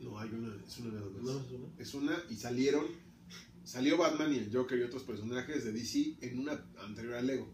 No, 0.00 0.18
hay 0.18 0.30
una, 0.30 0.54
es 0.64 0.78
una 0.78 0.94
nada 0.94 1.10
más. 1.10 1.22
¿No 1.22 1.40
es 1.40 1.50
una? 1.50 1.68
Es 1.78 1.94
una 1.94 2.22
y 2.30 2.36
salieron, 2.36 2.86
salió 3.64 3.98
Batman 3.98 4.32
y 4.32 4.36
el 4.38 4.54
Joker 4.54 4.78
y 4.78 4.82
otros 4.82 5.02
personajes 5.02 5.64
de 5.64 5.72
DC 5.72 6.16
en 6.20 6.38
una 6.38 6.64
anterior 6.80 7.14
a 7.14 7.22
Lego. 7.22 7.48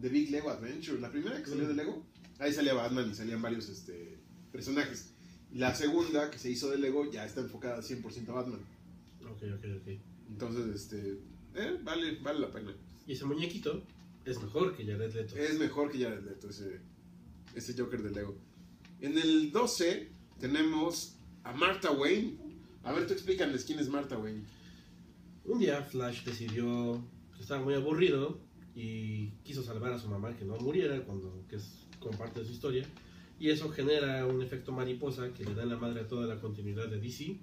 The 0.00 0.08
Big 0.08 0.30
Lego 0.30 0.50
Adventure, 0.50 1.00
la 1.00 1.10
primera 1.10 1.42
que 1.42 1.48
salió 1.48 1.64
Mm. 1.64 1.68
de 1.68 1.74
Lego, 1.74 2.06
ahí 2.38 2.52
salía 2.52 2.74
Batman 2.74 3.10
y 3.10 3.14
salían 3.14 3.40
varios 3.42 3.68
este, 3.68 4.18
personajes. 4.52 5.12
La 5.52 5.74
segunda 5.74 6.30
que 6.30 6.38
se 6.38 6.50
hizo 6.50 6.70
de 6.70 6.78
Lego 6.78 7.10
ya 7.10 7.24
está 7.24 7.40
enfocada 7.40 7.80
100% 7.82 8.28
a 8.28 8.32
Batman. 8.34 8.60
Ok, 9.22 9.42
ok, 9.56 9.64
ok. 9.80 9.88
Entonces, 10.28 10.74
este, 10.74 11.18
eh, 11.54 11.78
vale, 11.82 12.16
vale 12.20 12.40
la 12.40 12.50
pena. 12.50 12.74
Y 13.06 13.12
ese 13.12 13.24
muñequito 13.24 13.82
es 14.24 14.42
mejor 14.42 14.76
que 14.76 14.84
Jared 14.84 15.14
Leto. 15.14 15.36
Es 15.36 15.58
mejor 15.58 15.90
que 15.90 16.02
Jared 16.02 16.24
Leto 16.24 16.50
ese, 16.50 16.80
ese 17.54 17.74
Joker 17.80 18.02
de 18.02 18.10
Lego. 18.10 18.36
En 19.00 19.16
el 19.16 19.52
12 19.52 20.10
tenemos 20.40 21.16
a 21.44 21.52
Martha 21.52 21.90
Wayne. 21.92 22.36
A 22.82 22.92
ver, 22.92 23.06
tú 23.06 23.12
explícales 23.14 23.64
quién 23.64 23.78
es 23.78 23.88
Martha 23.88 24.18
Wayne. 24.18 24.42
Un 25.44 25.58
día 25.60 25.82
Flash 25.82 26.24
decidió 26.24 27.02
que 27.36 27.42
estaba 27.42 27.62
muy 27.62 27.74
aburrido 27.74 28.40
y 28.76 29.28
quiso 29.42 29.62
salvar 29.64 29.92
a 29.92 29.98
su 29.98 30.06
mamá 30.08 30.36
que 30.36 30.44
no 30.44 30.56
muriera, 30.58 31.02
cuando, 31.04 31.42
que 31.48 31.56
es 31.56 31.86
como 31.98 32.16
parte 32.16 32.40
de 32.40 32.46
su 32.46 32.52
historia. 32.52 32.86
Y 33.40 33.48
eso 33.50 33.70
genera 33.70 34.26
un 34.26 34.42
efecto 34.42 34.70
mariposa 34.70 35.32
que 35.32 35.44
le 35.44 35.54
da 35.54 35.62
en 35.64 35.70
la 35.70 35.76
madre 35.78 36.02
a 36.02 36.06
toda 36.06 36.26
la 36.26 36.38
continuidad 36.40 36.86
de 36.88 37.00
DC 37.00 37.38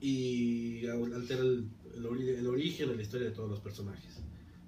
y 0.00 0.86
altera 0.86 1.42
el, 1.42 1.68
el 1.94 2.04
ori- 2.06 2.36
el 2.38 2.46
origen 2.46 2.88
de 2.88 2.96
la 2.96 3.02
historia 3.02 3.28
de 3.28 3.34
todos 3.34 3.48
los 3.50 3.60
personajes. 3.60 4.20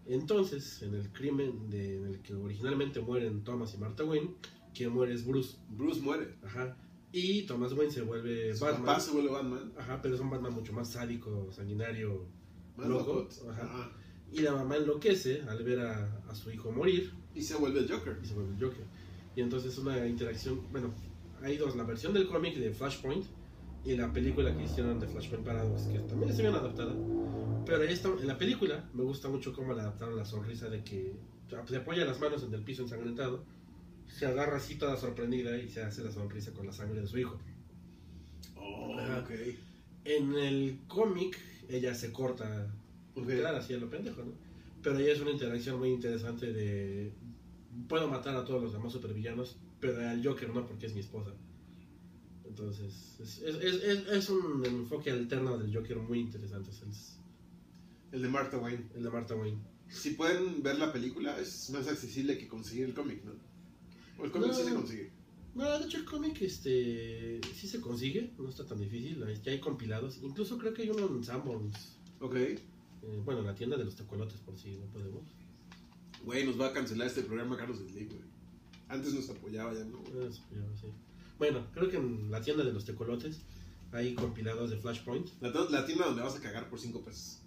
Entonces, 0.06 0.82
en 0.82 0.94
el 0.94 1.10
crimen 1.12 1.70
de- 1.70 1.96
en 1.96 2.04
el 2.06 2.20
que 2.20 2.34
originalmente 2.34 3.00
mueren 3.00 3.42
Thomas 3.42 3.74
y 3.74 3.78
Martha 3.78 4.04
Wayne, 4.04 4.30
quien 4.74 4.90
muere 4.92 5.14
es 5.14 5.24
Bruce. 5.26 5.56
Bruce 5.70 6.00
muere. 6.00 6.34
Ajá. 6.44 6.76
Y 7.10 7.42
Thomas 7.42 7.72
Wayne 7.72 7.92
se 7.92 8.02
vuelve 8.02 8.54
Su 8.54 8.64
Batman. 8.64 8.84
papá 8.86 9.00
se 9.00 9.12
vuelve 9.12 9.30
Batman. 9.30 9.72
Ajá, 9.78 10.00
pero 10.02 10.14
es 10.14 10.20
un 10.20 10.30
Batman 10.30 10.52
mucho 10.52 10.72
más 10.72 10.90
sádico, 10.90 11.48
sanguinario. 11.52 12.26
Más 12.76 12.88
Loco, 12.88 13.14
loco. 13.14 13.50
ajá. 13.50 13.62
Ajá. 13.62 13.92
Y 14.34 14.40
la 14.42 14.52
mamá 14.52 14.76
enloquece 14.76 15.42
al 15.48 15.62
ver 15.62 15.80
a, 15.80 16.20
a 16.28 16.34
su 16.34 16.50
hijo 16.50 16.70
morir 16.72 17.12
Y 17.34 17.42
se 17.42 17.54
vuelve 17.56 17.80
el 17.80 17.88
Joker. 17.90 18.18
y 18.22 18.26
se 18.26 18.34
vuelve 18.34 18.54
el 18.54 18.60
Joker. 18.62 18.84
Y 19.36 19.40
entonces 19.40 19.76
una 19.78 20.06
interacción, 20.06 20.60
bueno, 20.70 20.92
hay 21.42 21.56
dos, 21.56 21.74
la 21.76 21.84
versión 21.84 22.12
del 22.12 22.26
cómic 22.28 22.56
de 22.56 22.72
Flashpoint 22.72 23.24
y 23.84 23.96
la 23.96 24.12
película 24.12 24.56
que 24.56 24.64
hicieron 24.64 24.98
de 25.00 25.06
Flashpoint 25.06 25.44
Paradox, 25.44 25.82
que 25.84 25.98
también 26.00 26.30
está 26.30 26.42
bien 26.42 26.54
adaptada. 26.54 26.94
Pero 27.66 27.82
ahí 27.82 27.92
está, 27.92 28.08
en 28.08 28.26
la 28.26 28.38
película 28.38 28.88
me 28.94 29.02
gusta 29.02 29.28
mucho 29.28 29.52
cómo 29.52 29.72
le 29.74 29.80
adaptaron 29.80 30.16
la 30.16 30.24
sonrisa 30.24 30.68
de 30.68 30.82
que 30.84 31.12
se 31.66 31.76
apoya 31.76 32.04
las 32.04 32.20
manos 32.20 32.42
en 32.44 32.54
el 32.54 32.62
piso 32.62 32.82
ensangrentado, 32.82 33.44
se 34.06 34.26
agarra 34.26 34.56
así 34.56 34.76
toda 34.76 34.96
sorprendida 34.96 35.56
y 35.58 35.68
se 35.68 35.82
hace 35.82 36.02
la 36.02 36.10
sonrisa 36.12 36.52
con 36.52 36.66
la 36.66 36.72
sangre 36.72 37.00
de 37.00 37.06
su 37.06 37.18
hijo. 37.18 37.38
Oh, 38.56 38.98
Ajá. 38.98 39.20
ok. 39.20 39.30
En 40.04 40.34
el 40.34 40.78
cómic 40.88 41.38
ella 41.68 41.94
se 41.94 42.12
corta. 42.12 42.72
Claro, 43.14 43.56
así 43.58 43.74
a 43.74 43.78
lo 43.78 43.88
pendejo, 43.90 44.22
¿no? 44.24 44.32
Pero 44.82 44.96
ahí 44.98 45.06
es 45.06 45.20
una 45.20 45.30
interacción 45.30 45.78
muy 45.78 45.90
interesante 45.90 46.52
de... 46.52 47.12
Puedo 47.88 48.08
matar 48.08 48.36
a 48.36 48.44
todos 48.44 48.62
los 48.62 48.72
demás 48.72 48.92
supervillanos, 48.92 49.56
pero 49.80 49.98
al 50.08 50.24
Joker 50.24 50.50
no, 50.54 50.66
porque 50.66 50.86
es 50.86 50.94
mi 50.94 51.00
esposa. 51.00 51.32
Entonces, 52.46 53.16
es, 53.20 53.38
es, 53.38 53.56
es, 53.82 54.08
es- 54.08 54.28
un 54.30 54.64
enfoque 54.64 55.10
alterno 55.10 55.58
del 55.58 55.74
Joker 55.74 55.96
muy 55.98 56.20
interesante, 56.20 56.70
es 56.70 57.16
el, 58.12 58.22
de 58.22 58.28
Martha 58.28 58.58
Wayne. 58.58 58.84
el 58.94 59.02
de 59.02 59.10
Martha 59.10 59.34
Wayne. 59.34 59.58
Si 59.88 60.10
pueden 60.10 60.62
ver 60.62 60.78
la 60.78 60.92
película, 60.92 61.38
es 61.40 61.70
más 61.70 61.88
accesible 61.88 62.38
que 62.38 62.46
conseguir 62.46 62.84
el 62.86 62.94
cómic, 62.94 63.24
¿no? 63.24 63.32
O 64.20 64.24
el 64.24 64.30
cómic 64.30 64.48
No. 64.48 64.54
sí 64.54 64.62
se 64.64 64.74
consigue. 64.74 65.10
No, 65.54 65.78
de 65.78 65.84
hecho 65.86 65.98
el 65.98 66.04
cómic 66.04 66.40
este, 66.42 67.40
sí 67.54 67.66
se 67.68 67.80
consigue, 67.80 68.32
no 68.38 68.48
está 68.48 68.64
tan 68.66 68.78
difícil, 68.80 69.24
ya 69.42 69.52
hay 69.52 69.60
compilados. 69.60 70.18
Incluso 70.22 70.58
creo 70.58 70.74
que 70.74 70.82
hay 70.82 70.90
uno 70.90 71.06
en 71.06 71.24
Sanborns, 71.24 71.96
Ok. 72.20 72.36
Eh, 73.06 73.20
bueno, 73.24 73.40
en 73.40 73.46
la 73.46 73.54
tienda 73.54 73.76
de 73.76 73.84
los 73.84 73.96
tecolotes, 73.96 74.40
por 74.40 74.58
si 74.58 74.76
no 74.76 74.86
podemos. 74.86 75.22
Güey, 76.24 76.46
nos 76.46 76.58
va 76.58 76.68
a 76.68 76.72
cancelar 76.72 77.06
este 77.06 77.22
programa 77.22 77.56
Carlos 77.56 77.78
Slim, 77.78 78.08
güey. 78.08 78.22
Antes 78.88 79.12
nos 79.12 79.28
apoyaba, 79.28 79.74
ya 79.74 79.84
no. 79.84 80.02
Sí, 80.04 80.40
ya, 80.52 80.80
sí. 80.80 80.86
Bueno, 81.38 81.66
creo 81.72 81.90
que 81.90 81.96
en 81.96 82.30
la 82.30 82.40
tienda 82.40 82.64
de 82.64 82.72
los 82.72 82.84
tecolotes 82.84 83.40
hay 83.92 84.14
compilados 84.14 84.70
de 84.70 84.76
Flashpoint. 84.76 85.28
La, 85.40 85.84
tienda 85.84 86.06
donde 86.06 86.22
vas 86.22 86.36
a 86.36 86.40
cagar 86.40 86.68
por 86.68 86.78
5 86.78 87.02
pesos. 87.02 87.40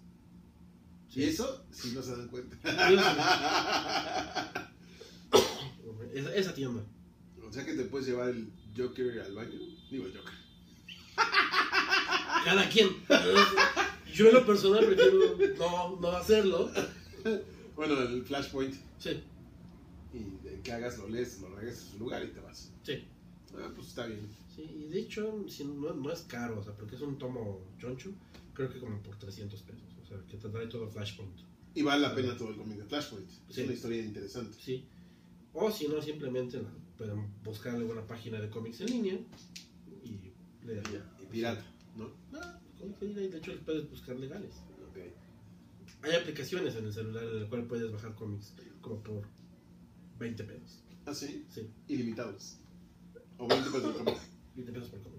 Sí. 1.08 1.20
Y 1.20 1.24
eso, 1.24 1.64
si 1.70 1.92
no 1.92 2.02
se 2.02 2.16
dan 2.16 2.28
cuenta. 2.28 2.56
Esa, 6.14 6.34
esa 6.34 6.54
tienda. 6.54 6.82
o 7.46 7.52
sea 7.52 7.64
que 7.64 7.74
te 7.74 7.84
puedes 7.84 8.08
llevar 8.08 8.30
el 8.30 8.50
Joker 8.76 9.20
al 9.20 9.34
baño. 9.34 9.58
Digo, 9.90 10.06
el 10.06 10.16
Joker. 10.16 10.34
Cada 12.44 12.68
quien. 12.68 12.88
Yo 14.14 14.28
en 14.28 14.34
lo 14.34 14.46
personal 14.46 14.84
prefiero 14.86 15.36
no, 15.58 16.00
no 16.00 16.08
hacerlo. 16.08 16.70
Bueno, 17.76 18.00
el 18.02 18.22
Flashpoint. 18.24 18.74
Sí, 18.98 19.22
Y 20.12 20.18
de 20.46 20.60
que 20.62 20.72
hagas, 20.72 20.98
lo 20.98 21.08
lees, 21.08 21.40
lo 21.40 21.54
regresas 21.54 21.88
a 21.88 21.90
su 21.92 21.98
lugar 21.98 22.24
y 22.24 22.28
te 22.28 22.40
vas. 22.40 22.72
sí. 22.82 23.04
Ah, 23.56 23.70
pues 23.74 23.88
está 23.88 24.04
bien. 24.06 24.28
Sí, 24.54 24.62
y 24.62 24.88
de 24.88 25.00
hecho 25.00 25.44
si 25.48 25.64
no, 25.64 25.94
no 25.94 26.12
es 26.12 26.20
caro, 26.22 26.60
o 26.60 26.62
sea, 26.62 26.74
porque 26.74 26.96
es 26.96 27.00
un 27.00 27.16
tomo 27.16 27.60
choncho, 27.78 28.12
creo 28.52 28.70
que 28.70 28.78
como 28.78 29.00
por 29.02 29.16
300 29.16 29.62
pesos. 29.62 29.88
O 30.02 30.06
sea, 30.06 30.18
que 30.28 30.36
te 30.36 30.48
trae 30.50 30.66
todo 30.66 30.86
Flashpoint. 30.88 31.38
Y 31.74 31.82
vale 31.82 32.02
la 32.02 32.14
pena 32.14 32.36
todo 32.36 32.50
el 32.50 32.56
cómic 32.56 32.76
de 32.78 32.84
Flashpoint. 32.84 33.26
Es 33.48 33.54
Sí. 33.56 33.62
una 33.62 33.72
historia 33.72 34.04
interesante. 34.04 34.56
Sí. 34.60 34.84
O 35.54 35.70
si 35.70 35.88
no, 35.88 36.00
simplemente 36.02 36.60
pueden 36.98 37.26
buscar 37.42 37.74
alguna 37.74 38.06
página 38.06 38.38
de 38.40 38.50
cómics 38.50 38.80
en 38.82 38.86
línea 38.88 39.18
y 40.04 40.32
leer 40.66 40.82
ya. 40.92 41.10
Y 41.22 41.26
pirata, 41.26 41.64
¿no? 41.96 42.10
Ah, 42.34 42.57
y 43.00 43.06
de 43.28 43.38
hecho 43.38 43.52
puedes 43.64 43.88
buscar 43.90 44.16
legales. 44.18 44.62
Ok. 44.88 44.98
Hay 46.02 46.16
aplicaciones 46.16 46.76
en 46.76 46.86
el 46.86 46.92
celular 46.92 47.24
en 47.24 47.42
el 47.42 47.48
cual 47.48 47.66
puedes 47.66 47.90
bajar 47.90 48.14
cómics 48.14 48.54
como 48.80 49.02
por 49.02 49.22
20 50.18 50.44
pesos. 50.44 50.84
Ah, 51.06 51.14
sí. 51.14 51.44
Sí, 51.48 51.68
Ilimitados. 51.88 52.58
O 53.38 53.48
20 53.48 53.70
pesos 53.70 53.88
de 53.88 54.04
cómic. 54.04 54.20
20 54.56 54.72
pesos 54.72 54.88
por 54.90 55.02
cómic. 55.02 55.18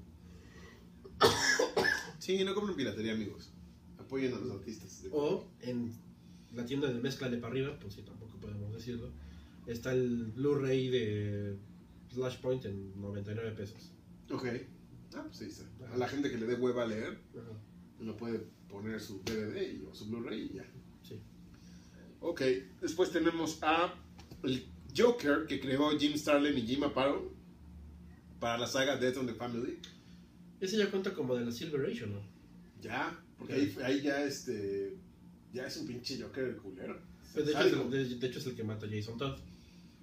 Sí, 2.20 2.44
no 2.44 2.54
compren 2.54 2.76
piratería, 2.76 3.14
amigos. 3.14 3.52
Apoyen 3.98 4.34
a 4.34 4.40
los 4.40 4.52
artistas. 4.52 5.06
O 5.12 5.48
en 5.62 5.92
la 6.54 6.66
tienda 6.66 6.92
de 6.92 7.00
mezcla 7.00 7.30
de 7.30 7.38
para 7.38 7.52
arriba, 7.54 7.78
pues 7.80 7.94
sí, 7.94 8.02
tampoco 8.04 8.38
podemos 8.40 8.74
decirlo, 8.74 9.12
está 9.68 9.94
el 9.94 10.28
Blu-ray 10.28 10.90
de 10.90 11.58
Flashpoint 12.10 12.66
en 12.66 13.00
99 13.00 13.52
pesos. 13.52 13.92
Ok. 14.32 14.46
Ah, 15.16 15.24
pues 15.26 15.42
ahí 15.42 15.48
está. 15.48 15.66
A 15.94 15.98
la 15.98 16.08
gente 16.08 16.30
que 16.30 16.38
le 16.38 16.46
dé 16.46 16.56
hueva 16.56 16.84
a 16.84 16.88
leer, 16.88 17.20
Ajá. 17.34 17.58
no 18.00 18.16
puede 18.18 18.40
poner 18.70 19.00
su 19.02 19.22
DVD 19.24 19.74
y- 19.74 19.86
o 19.90 19.94
su 19.94 20.06
Blu-ray 20.08 20.50
y 20.52 20.54
ya. 20.58 20.66
Sí. 21.04 21.20
Ok, 22.22 22.42
después 22.82 23.12
tenemos 23.12 23.60
a 23.64 23.94
el 24.44 24.66
Joker 24.96 25.46
que 25.48 25.60
creó 25.60 25.90
Jim 25.98 26.16
Starlin 26.16 26.58
y 26.58 26.62
Jim 26.68 26.84
Aparo 26.84 27.34
para 28.40 28.58
la 28.58 28.68
saga 28.68 28.98
Death 28.98 29.18
on 29.18 29.26
the 29.28 29.34
Family. 29.34 29.80
Ese 30.60 30.78
ya 30.78 30.90
cuenta 30.92 31.14
como 31.14 31.36
de 31.36 31.46
la 31.46 31.52
Silver 31.52 31.90
Age, 31.90 32.04
¿o 32.04 32.08
¿no? 32.08 32.22
Ya, 32.82 33.18
porque 33.38 33.54
ahí, 33.54 33.76
ahí 33.84 34.02
ya 34.02 34.24
este 34.24 34.98
ya 35.54 35.66
es 35.66 35.78
un 35.78 35.88
pinche 35.88 36.22
Joker 36.22 36.56
culero. 36.58 37.00
Pues 37.34 37.46
de, 37.46 37.52
hecho, 37.52 37.60
¿Sabes 37.60 37.74
es- 37.74 37.78
cómo? 37.80 37.90
de- 37.90 38.16
de 38.16 38.28
hecho 38.28 38.40
es 38.40 38.46
el 38.46 38.56
que 38.56 38.64
mata 38.64 38.86
a 38.86 38.90
Jason 38.90 39.18
Todd. 39.18 39.40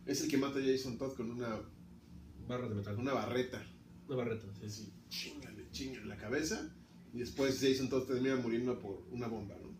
Es 0.07 0.21
el 0.23 0.31
que 0.31 0.37
mata 0.39 0.59
a 0.59 0.63
Jason 0.63 0.99
Todd 0.99 1.15
con 1.15 1.31
una, 1.31 1.61
Barra 2.49 2.69
de 2.69 2.75
metal. 2.75 2.97
una 2.99 3.13
barreta. 3.13 3.65
Una 4.07 4.17
barreta, 4.17 4.47
sí. 4.61 4.67
Así, 4.67 4.93
chingale, 5.09 5.67
chingale 5.73 6.03
en 6.03 6.09
la 6.09 6.17
cabeza. 6.17 6.71
Y 7.13 7.19
después 7.19 7.59
Jason 7.61 7.89
Todd 7.89 8.07
termina 8.07 8.37
muriendo 8.37 8.79
por 8.79 9.03
una 9.11 9.27
bomba, 9.27 9.57
¿no? 9.61 9.75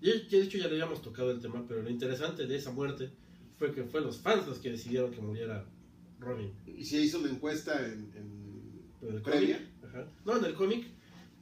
Y 0.00 0.06
ya, 0.28 0.38
de 0.38 0.44
hecho 0.44 0.58
ya 0.58 0.66
le 0.66 0.72
habíamos 0.74 1.00
tocado 1.02 1.30
el 1.30 1.40
tema, 1.40 1.64
pero 1.66 1.82
lo 1.82 1.88
interesante 1.90 2.46
de 2.46 2.56
esa 2.56 2.70
muerte 2.70 3.10
fue 3.58 3.72
que 3.74 3.84
fue 3.84 4.00
los 4.02 4.18
fans 4.18 4.46
los 4.46 4.58
que 4.58 4.70
decidieron 4.70 5.10
que 5.10 5.20
muriera 5.20 5.64
Robin. 6.20 6.52
Y 6.66 6.84
se 6.84 7.00
hizo 7.00 7.18
una 7.18 7.30
encuesta 7.30 7.84
en, 7.86 8.12
en 8.14 8.82
Pero 9.00 9.16
el 9.16 9.22
previa. 9.22 9.56
cómic, 9.56 9.84
ajá. 9.84 10.06
No, 10.26 10.36
en 10.36 10.44
el 10.44 10.54
cómic, 10.54 10.86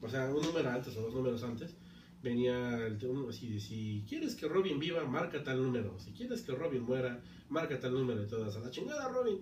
o 0.00 0.08
sea, 0.08 0.32
un 0.32 0.42
número 0.42 0.70
antes 0.70 0.96
o 0.96 1.02
dos 1.02 1.14
números 1.14 1.42
antes, 1.42 1.74
venía 2.22 2.86
el, 2.86 3.04
uno 3.04 3.28
así 3.28 3.48
de 3.54 3.60
si 3.60 4.04
quieres 4.08 4.36
que 4.36 4.46
Robin 4.46 4.78
viva, 4.78 5.04
marca 5.04 5.42
tal 5.42 5.60
número. 5.60 5.98
Si 5.98 6.12
quieres 6.12 6.42
que 6.42 6.52
Robin 6.52 6.82
muera, 6.82 7.20
marca 7.48 7.78
tal 7.80 7.92
número 7.92 8.22
y 8.22 8.28
todas. 8.28 8.54
A 8.56 8.60
la 8.60 8.70
chingada, 8.70 9.08
Robin. 9.08 9.38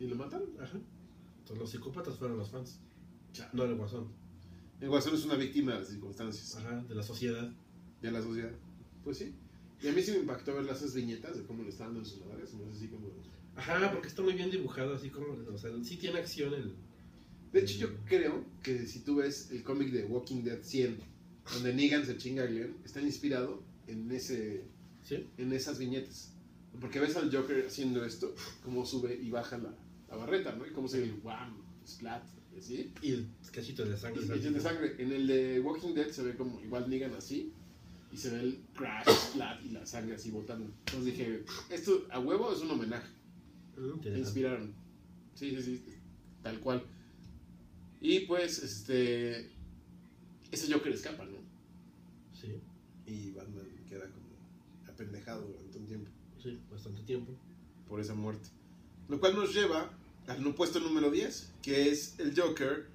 ¿Y 0.00 0.06
lo 0.08 0.16
mataron? 0.16 0.48
Ajá. 0.58 0.80
Entonces 1.40 1.58
los 1.58 1.70
psicópatas 1.70 2.16
fueron 2.16 2.38
los 2.38 2.50
fans, 2.50 2.80
Chale. 3.32 3.50
no 3.52 3.64
el 3.64 3.74
guasón. 3.76 4.08
El 4.80 4.88
Guasón 4.88 5.14
es 5.14 5.26
una 5.26 5.34
víctima 5.34 5.72
de 5.74 5.80
las 5.80 5.88
circunstancias 5.88 6.56
Ajá, 6.56 6.82
de 6.88 6.94
la 6.94 7.02
sociedad. 7.02 7.52
de 8.00 8.10
la 8.10 8.22
sociedad. 8.22 8.50
Pues 9.04 9.18
sí. 9.18 9.34
Y 9.82 9.88
a 9.88 9.92
mí 9.92 10.02
sí 10.02 10.12
me 10.12 10.18
impactó 10.18 10.54
ver 10.54 10.66
esas 10.66 10.94
viñetas 10.94 11.36
de 11.36 11.44
cómo 11.44 11.62
le 11.62 11.68
estaban 11.68 11.94
dando 11.94 12.08
sus. 12.08 12.20
No 12.24 12.72
sé 12.72 12.80
si 12.80 12.88
como... 12.88 13.08
Ajá, 13.56 13.92
porque 13.92 14.08
está 14.08 14.22
muy 14.22 14.32
bien 14.32 14.50
dibujado, 14.50 14.94
así 14.94 15.10
como, 15.10 15.26
o 15.52 15.58
sea, 15.58 15.70
sí 15.82 15.96
tiene 15.96 16.18
acción 16.18 16.54
el... 16.54 16.74
De 17.52 17.60
hecho, 17.60 17.78
yo 17.78 17.88
creo 18.06 18.44
que 18.62 18.86
si 18.86 19.00
tú 19.00 19.16
ves 19.16 19.50
el 19.50 19.62
cómic 19.62 19.90
de 19.90 20.04
Walking 20.04 20.44
Dead 20.44 20.62
100, 20.62 20.98
donde 21.52 21.74
Negan 21.74 22.06
se 22.06 22.16
chinga 22.16 22.44
a 22.44 22.46
Glenn, 22.46 22.76
está 22.84 23.02
inspirado 23.02 23.62
en, 23.86 24.10
ese, 24.12 24.64
¿Sí? 25.02 25.26
en 25.36 25.52
esas 25.52 25.78
viñetas. 25.78 26.32
Porque 26.80 27.00
ves 27.00 27.16
al 27.16 27.34
Joker 27.34 27.66
haciendo 27.66 28.04
esto, 28.04 28.34
cómo 28.64 28.86
sube 28.86 29.18
y 29.20 29.30
baja 29.30 29.58
la, 29.58 29.74
la 30.10 30.16
barreta, 30.16 30.52
¿no? 30.52 30.66
Y 30.66 30.70
cómo 30.70 30.88
se 30.88 31.00
ve 31.00 31.04
el 31.04 31.20
wham, 31.22 31.56
splat, 31.86 32.24
así. 32.58 32.92
Y 33.02 33.12
el 33.12 33.28
cachito 33.52 33.84
de 33.84 33.96
sangre. 33.96 34.22
Y 34.24 34.40
de 34.40 34.60
sangre. 34.60 34.94
En 34.98 35.12
el 35.12 35.26
de 35.26 35.60
Walking 35.60 35.94
Dead 35.94 36.10
se 36.10 36.22
ve 36.22 36.36
como 36.36 36.60
igual 36.60 36.88
Negan 36.88 37.14
así. 37.14 37.52
Y 38.12 38.16
se 38.16 38.30
ve 38.30 38.40
el 38.40 38.60
crash, 38.74 39.08
splat 39.08 39.62
y 39.64 39.70
la 39.70 39.86
sangre 39.86 40.16
así 40.16 40.30
botando. 40.30 40.66
Entonces 40.86 41.04
dije, 41.04 41.44
esto 41.70 42.06
a 42.10 42.18
huevo 42.18 42.52
es 42.52 42.60
un 42.60 42.72
homenaje. 42.72 43.08
Me 44.04 44.18
inspiraron. 44.18 44.74
Sí, 45.34 45.54
sí, 45.56 45.62
sí. 45.62 45.94
Tal 46.42 46.58
cual. 46.60 46.84
Y 48.00 48.20
pues, 48.20 48.62
este. 48.62 49.50
Ese 50.50 50.72
Joker 50.72 50.92
escapa, 50.92 51.24
¿no? 51.24 51.38
Sí, 52.32 52.60
Y 53.06 53.30
Batman 53.30 53.68
queda 53.88 54.10
como 54.10 54.26
apendejado 54.88 55.46
durante 55.46 55.78
un 55.78 55.86
tiempo 55.86 56.10
sí, 56.42 56.58
bastante 56.70 57.02
tiempo. 57.02 57.32
por 57.88 58.00
esa 58.00 58.14
muerte. 58.14 58.48
Lo 59.08 59.20
cual 59.20 59.36
nos 59.36 59.54
lleva 59.54 59.90
al 60.30 60.42
nu- 60.42 60.54
puesto 60.54 60.80
número 60.80 61.10
10, 61.10 61.52
que 61.62 61.90
es 61.90 62.14
el 62.18 62.38
Joker 62.38 62.86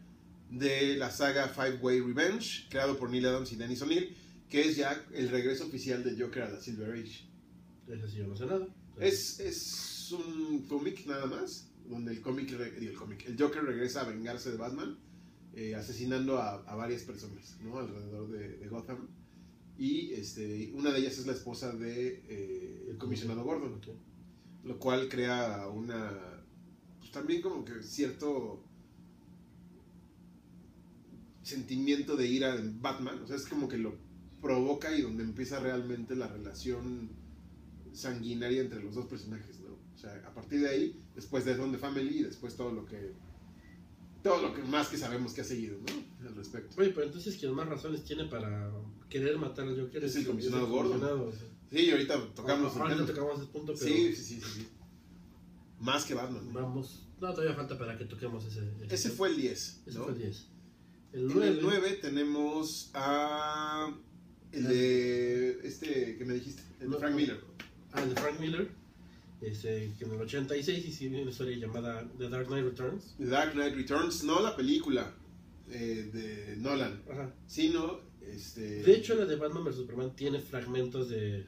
de 0.50 0.96
la 0.98 1.12
saga 1.12 1.48
Five 1.50 1.80
Way 1.82 2.00
Revenge, 2.02 2.68
creado 2.70 2.98
por 2.98 3.10
Neil 3.10 3.26
Adams 3.26 3.52
y 3.52 3.56
Dennis 3.56 3.82
O'Neill, 3.82 4.16
que 4.50 4.62
es 4.70 4.76
ya 4.78 5.04
el 5.14 5.30
regreso 5.30 5.66
oficial 5.66 6.04
del 6.04 6.22
Joker 6.22 6.44
a 6.44 6.50
la 6.52 6.60
Silver 6.62 6.92
Age. 6.92 7.28
Ese 7.88 8.08
sí 8.10 8.18
yo 8.18 8.28
no 8.28 8.36
sé 8.36 8.46
nada. 8.46 8.68
Es, 9.00 9.40
es 9.40 10.12
un 10.12 10.66
cómic 10.68 11.06
nada 11.08 11.26
más, 11.26 11.70
donde 11.90 12.12
el 12.14 12.22
cómic, 12.22 12.52
el 12.52 12.94
cómic, 12.94 13.26
el 13.28 13.38
Joker 13.38 13.64
regresa 13.64 14.02
a 14.02 14.06
vengarse 14.06 14.52
de 14.52 14.58
Batman, 14.58 14.98
eh, 15.56 15.76
asesinando 15.76 16.38
a, 16.38 16.56
a 16.64 16.76
varias 16.76 17.04
personas, 17.04 17.58
¿no? 17.62 17.80
Alrededor 17.80 18.30
de, 18.32 18.58
de 18.58 18.68
Gotham. 18.68 19.08
Y 19.78 20.14
este, 20.14 20.72
una 20.74 20.92
de 20.92 21.00
ellas 21.00 21.18
es 21.18 21.26
la 21.28 21.34
esposa 21.34 21.74
de 21.74 22.24
eh, 22.30 22.88
el 22.92 22.98
comisionado 22.98 23.44
Gordon, 23.44 23.74
Ok. 23.74 23.88
lo 24.64 24.80
cual 24.80 25.10
crea 25.10 25.68
una, 25.68 26.45
también 27.12 27.42
como 27.42 27.64
que 27.66 27.84
cierto 27.84 28.64
sentimiento 31.42 32.16
de 32.16 32.28
ira 32.28 32.56
en 32.56 32.82
Batman, 32.82 33.22
o 33.24 33.28
sea, 33.28 33.36
es 33.36 33.46
como 33.46 33.68
que 33.68 33.78
lo 33.78 33.96
provoca 34.42 34.96
y 34.98 35.02
donde 35.02 35.24
empieza 35.24 35.60
realmente 35.60 36.16
la 36.16 36.28
relación 36.28 37.12
sanguinaria 37.94 38.62
entre 38.62 38.84
los 38.84 38.96
dos 38.96 39.06
personajes, 39.06 39.60
¿no? 39.60 39.74
O 39.74 39.98
sea, 39.98 40.14
a 40.28 40.34
partir 40.34 40.62
de 40.62 40.70
ahí, 40.70 41.02
después 41.16 41.46
de 41.46 41.56
Don 41.56 41.72
the 41.72 41.78
Family 41.78 42.20
y 42.20 42.24
después 42.24 42.56
todo 42.56 42.72
lo 42.72 42.86
que 42.86 43.14
todo 44.24 44.42
lo 44.42 44.54
que 44.56 44.64
más 44.64 44.88
que 44.88 44.98
sabemos 44.98 45.34
que 45.34 45.42
ha 45.42 45.44
seguido, 45.44 45.78
¿no? 45.80 46.28
Al 46.28 46.36
respecto. 46.36 46.76
Oye, 46.82 46.90
pero 46.90 47.06
entonces 47.06 47.38
quien 47.38 47.54
más 47.54 47.70
razones 47.70 48.04
tiene 48.04 48.26
para 48.26 48.72
querer 49.08 49.38
matar 49.38 49.68
al 49.68 49.80
Joker 49.80 50.04
Es 50.04 50.16
el 50.16 50.26
comisionado 50.26 50.66
el 50.66 50.72
Gordon. 50.72 51.00
comisionado, 51.00 51.28
o 51.28 51.32
sea. 51.32 51.48
Sí, 51.70 51.86
y 51.86 51.92
ahorita 51.92 52.34
tocamos 52.34 52.76
el 52.76 52.82
Ahorita 52.82 53.06
tocamos 53.06 53.40
ese 53.40 53.52
punto, 53.52 53.74
pero 53.78 53.86
sí, 53.86 54.16
sí, 54.16 54.42
sí. 54.42 54.68
Más 55.80 56.06
que 56.06 56.14
Batman. 56.14 56.52
vamos. 56.54 57.02
No, 57.22 57.34
todavía 57.34 57.56
falta 57.56 57.78
para 57.78 57.98
que 57.98 58.06
toquemos 58.06 58.46
ese. 58.46 58.62
Ese 58.90 59.10
fue 59.10 59.30
el 59.30 59.38
10, 59.38 59.82
Ese 59.88 59.98
¿no? 59.98 60.04
fue 60.06 60.14
el 60.14 60.20
10. 60.20 60.46
El 61.14 61.22
En 61.22 61.28
9. 61.28 61.48
el 61.48 61.60
9 61.62 62.00
tenemos 62.02 62.92
a 62.94 63.94
el 64.52 64.64
de 64.68 65.50
este 65.68 66.18
que 66.18 66.26
me 66.26 66.34
dijiste, 66.36 66.62
el 66.82 66.92
de 66.92 66.98
Frank. 66.98 67.16
Miller. 67.16 67.40
Ah, 67.94 68.04
el 68.04 68.14
de 68.14 68.22
Frank 68.22 68.40
Miller. 68.40 68.70
Este, 69.42 69.92
que 70.00 70.06
en 70.06 70.12
el 70.12 70.22
86 70.22 70.86
hicieron 70.86 71.22
una 71.22 71.30
historia 71.32 71.58
llamada 71.58 72.08
The 72.18 72.30
Dark 72.30 72.48
Knight 72.48 72.64
Returns. 72.66 73.16
The 73.18 73.26
Dark 73.28 73.54
Knight 73.54 73.76
Returns, 73.76 74.24
no 74.24 74.42
la 74.42 74.56
película 74.56 75.14
eh, 75.70 76.10
de 76.14 76.56
Nolan, 76.58 77.02
Ajá. 77.12 77.34
sino 77.46 78.00
este 78.22 78.82
De 78.84 78.94
hecho, 78.96 79.14
la 79.16 79.26
de 79.26 79.36
Batman 79.36 79.64
vs 79.66 79.76
Superman 79.76 80.16
tiene 80.16 80.40
fragmentos 80.40 81.10
de. 81.10 81.46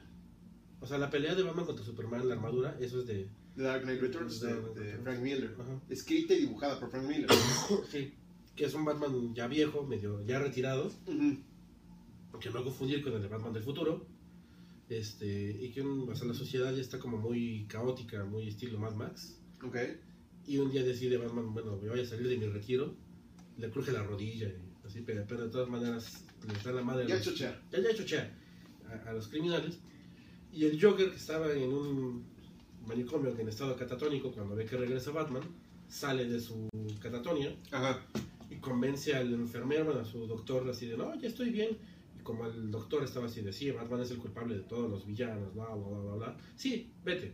O 0.79 0.85
sea, 0.85 0.97
la 0.97 1.09
pelea 1.09 1.33
de 1.33 1.43
Batman 1.43 1.65
contra 1.65 1.83
Superman 1.85 2.21
en 2.21 2.27
la 2.29 2.35
armadura, 2.35 2.77
eso 2.79 2.99
es 2.99 3.07
de. 3.07 3.27
The 3.57 3.63
Dark 3.63 3.83
Knight 3.83 3.99
Returns 4.01 4.39
de, 4.39 4.53
de. 4.53 4.97
Frank 4.99 5.19
Miller, 5.19 5.53
Ajá. 5.59 5.81
escrita 5.89 6.33
y 6.33 6.41
dibujada 6.41 6.79
por 6.79 6.89
Frank 6.91 7.05
Miller. 7.07 7.27
Sí. 7.91 8.13
Que 8.55 8.65
es 8.65 8.73
un 8.73 8.85
Batman 8.85 9.33
ya 9.35 9.47
viejo, 9.47 9.83
medio 9.85 10.23
ya 10.25 10.39
retirado. 10.39 10.87
Ujú. 11.05 11.37
que 12.39 12.49
no 12.51 12.63
confundir 12.63 13.03
con 13.03 13.13
el 13.13 13.21
de 13.21 13.27
Batman 13.27 13.51
del 13.53 13.63
futuro. 13.63 14.05
Este, 14.89 15.57
y 15.59 15.71
que 15.71 15.81
un- 15.81 16.07
o 16.09 16.15
sea, 16.15 16.27
la 16.27 16.33
sociedad 16.33 16.73
ya 16.73 16.81
está 16.81 16.97
como 16.99 17.17
muy 17.17 17.65
caótica, 17.67 18.23
muy 18.25 18.47
estilo 18.47 18.79
Mad 18.79 18.93
Max. 18.95 19.37
Ok. 19.63 19.75
Y 20.45 20.59
un 20.59 20.71
día 20.71 20.83
decide 20.83 21.17
Batman, 21.17 21.53
bueno, 21.53 21.77
me 21.81 21.89
voy 21.89 21.99
a 21.99 22.05
salir 22.05 22.27
de 22.29 22.37
mi 22.37 22.45
retiro. 22.47 22.95
Le 23.57 23.69
cruje 23.71 23.91
la 23.91 24.03
rodilla, 24.03 24.47
y 24.47 24.87
así, 24.87 25.01
pero, 25.01 25.25
pero 25.27 25.45
de 25.45 25.49
todas 25.49 25.67
maneras 25.67 26.23
le 26.47 26.53
da 26.63 26.71
la 26.71 26.83
madre. 26.83 27.07
Ya 27.07 27.15
los- 27.15 27.23
chochear. 27.25 27.61
Ya, 27.71 27.81
ya 27.81 27.95
chochea 27.95 28.37
a, 28.87 29.09
a 29.09 29.13
los 29.13 29.27
criminales. 29.27 29.79
Y 30.53 30.63
el 30.65 30.79
Joker, 30.81 31.09
que 31.09 31.17
estaba 31.17 31.51
en 31.51 31.73
un 31.73 32.23
manicomio 32.87 33.35
en 33.37 33.47
estado 33.49 33.75
catatónico, 33.75 34.31
cuando 34.31 34.55
ve 34.55 34.65
que 34.65 34.77
regresa 34.77 35.11
Batman, 35.11 35.43
sale 35.87 36.25
de 36.25 36.39
su 36.39 36.67
catatonia 37.01 37.55
Ajá. 37.71 37.99
y 38.49 38.55
convence 38.57 39.15
al 39.15 39.33
enfermero, 39.33 39.85
bueno, 39.85 40.01
a 40.01 40.05
su 40.05 40.25
doctor, 40.27 40.69
así 40.69 40.87
de, 40.87 40.97
no, 40.97 41.13
ya 41.19 41.27
estoy 41.27 41.49
bien. 41.49 41.77
Y 42.19 42.23
como 42.23 42.45
el 42.45 42.71
doctor 42.71 43.03
estaba 43.03 43.27
así 43.27 43.41
de, 43.41 43.53
sí, 43.53 43.71
Batman 43.71 44.01
es 44.01 44.11
el 44.11 44.17
culpable 44.17 44.55
de 44.55 44.63
todos 44.63 44.89
los 44.89 45.05
villanos, 45.05 45.53
bla, 45.53 45.65
bla, 45.67 45.87
bla, 45.87 45.99
bla, 45.99 46.13
bla. 46.15 46.37
Sí, 46.55 46.91
vete. 47.03 47.33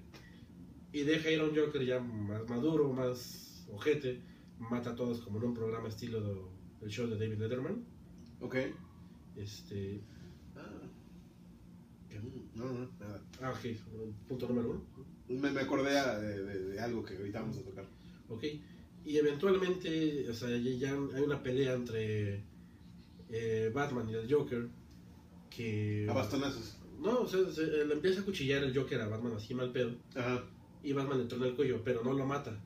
Y 0.92 1.02
deja 1.04 1.32
ir 1.32 1.40
a 1.40 1.46
un 1.46 1.56
Joker 1.56 1.84
ya 1.86 2.00
más 2.00 2.48
maduro, 2.50 2.92
más 2.94 3.66
ojete, 3.72 4.22
mata 4.60 4.92
a 4.92 4.96
todos 4.96 5.22
como 5.22 5.40
en 5.40 5.46
un 5.46 5.54
programa 5.54 5.88
estilo 5.90 6.22
de- 6.22 6.42
del 6.82 6.90
show 6.90 7.08
de 7.08 7.18
David 7.18 7.40
Letterman. 7.40 7.84
Ok. 8.42 8.56
Este, 9.36 10.02
Ah. 10.56 10.62
¿Qué? 12.10 12.20
No, 12.54 12.72
no, 12.72 12.90
punto 14.28 14.48
número 14.48 14.70
uno. 14.72 14.82
Me, 15.30 15.52
me 15.52 15.62
acordé 15.62 15.92
de, 15.92 16.44
de- 16.44 16.64
de 16.72 16.80
algo 16.80 17.04
que 17.04 17.16
ahorita 17.16 17.42
vamos 17.42 17.58
a 17.58 17.62
tocar. 17.64 17.86
Ok. 18.30 18.44
Y 19.06 19.18
eventualmente, 19.18 20.30
o 20.30 20.34
sea, 20.34 20.50
ya, 20.58 20.92
hay 21.14 21.22
una 21.24 21.42
pelea 21.44 21.74
entre 21.74 22.44
eh, 23.30 23.72
Batman 23.74 24.10
y 24.10 24.14
el 24.14 24.32
Joker 24.34 24.68
que... 25.50 26.08
A 26.10 26.14
bastonazos. 26.14 26.78
No, 27.00 27.22
o 27.22 27.28
sea, 27.28 27.50
se- 27.52 27.86
le 27.86 27.94
empieza 27.94 28.22
a 28.22 28.26
cuchillar 28.26 28.64
el 28.64 28.76
Joker 28.78 29.02
a 29.02 29.08
Batman 29.08 29.34
así 29.34 29.54
mal 29.54 29.72
pedo. 29.72 29.96
Ajá. 30.16 30.44
Y 30.84 30.94
Batman 30.94 31.20
le 31.20 31.26
trona 31.26 31.48
el 31.48 31.56
cuello, 31.56 31.82
pero 31.84 32.04
no 32.04 32.14
lo 32.14 32.26
mata. 32.26 32.58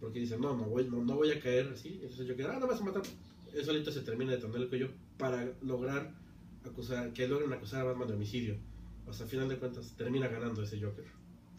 Porque 0.00 0.20
dice, 0.20 0.38
no, 0.38 0.56
no 0.56 0.64
voy, 0.64 0.84
no, 0.88 1.02
no 1.04 1.14
voy 1.16 1.30
a 1.30 1.40
caer 1.40 1.68
así. 1.72 1.94
Entonces 2.02 2.20
el 2.20 2.30
Joker, 2.30 2.46
ah, 2.50 2.58
no 2.60 2.66
vas 2.66 2.80
a 2.80 2.84
matar. 2.84 3.02
Él 3.54 3.64
solito 3.64 3.90
se 3.90 4.00
termina 4.02 4.32
de 4.32 4.38
tronar 4.38 4.60
el 4.60 4.68
cuello 4.68 4.90
para 5.16 5.50
lograr 5.62 6.12
acusar, 6.64 7.12
que 7.14 7.26
logren 7.28 7.52
acusar 7.52 7.80
a 7.82 7.84
Batman 7.84 8.08
de 8.08 8.14
homicidio. 8.14 8.56
O 9.06 9.12
sea, 9.12 9.26
a 9.26 9.28
final 9.28 9.48
de 9.48 9.58
cuentas, 9.58 9.94
termina 9.96 10.28
ganando 10.28 10.62
ese 10.62 10.80
Joker. 10.80 11.04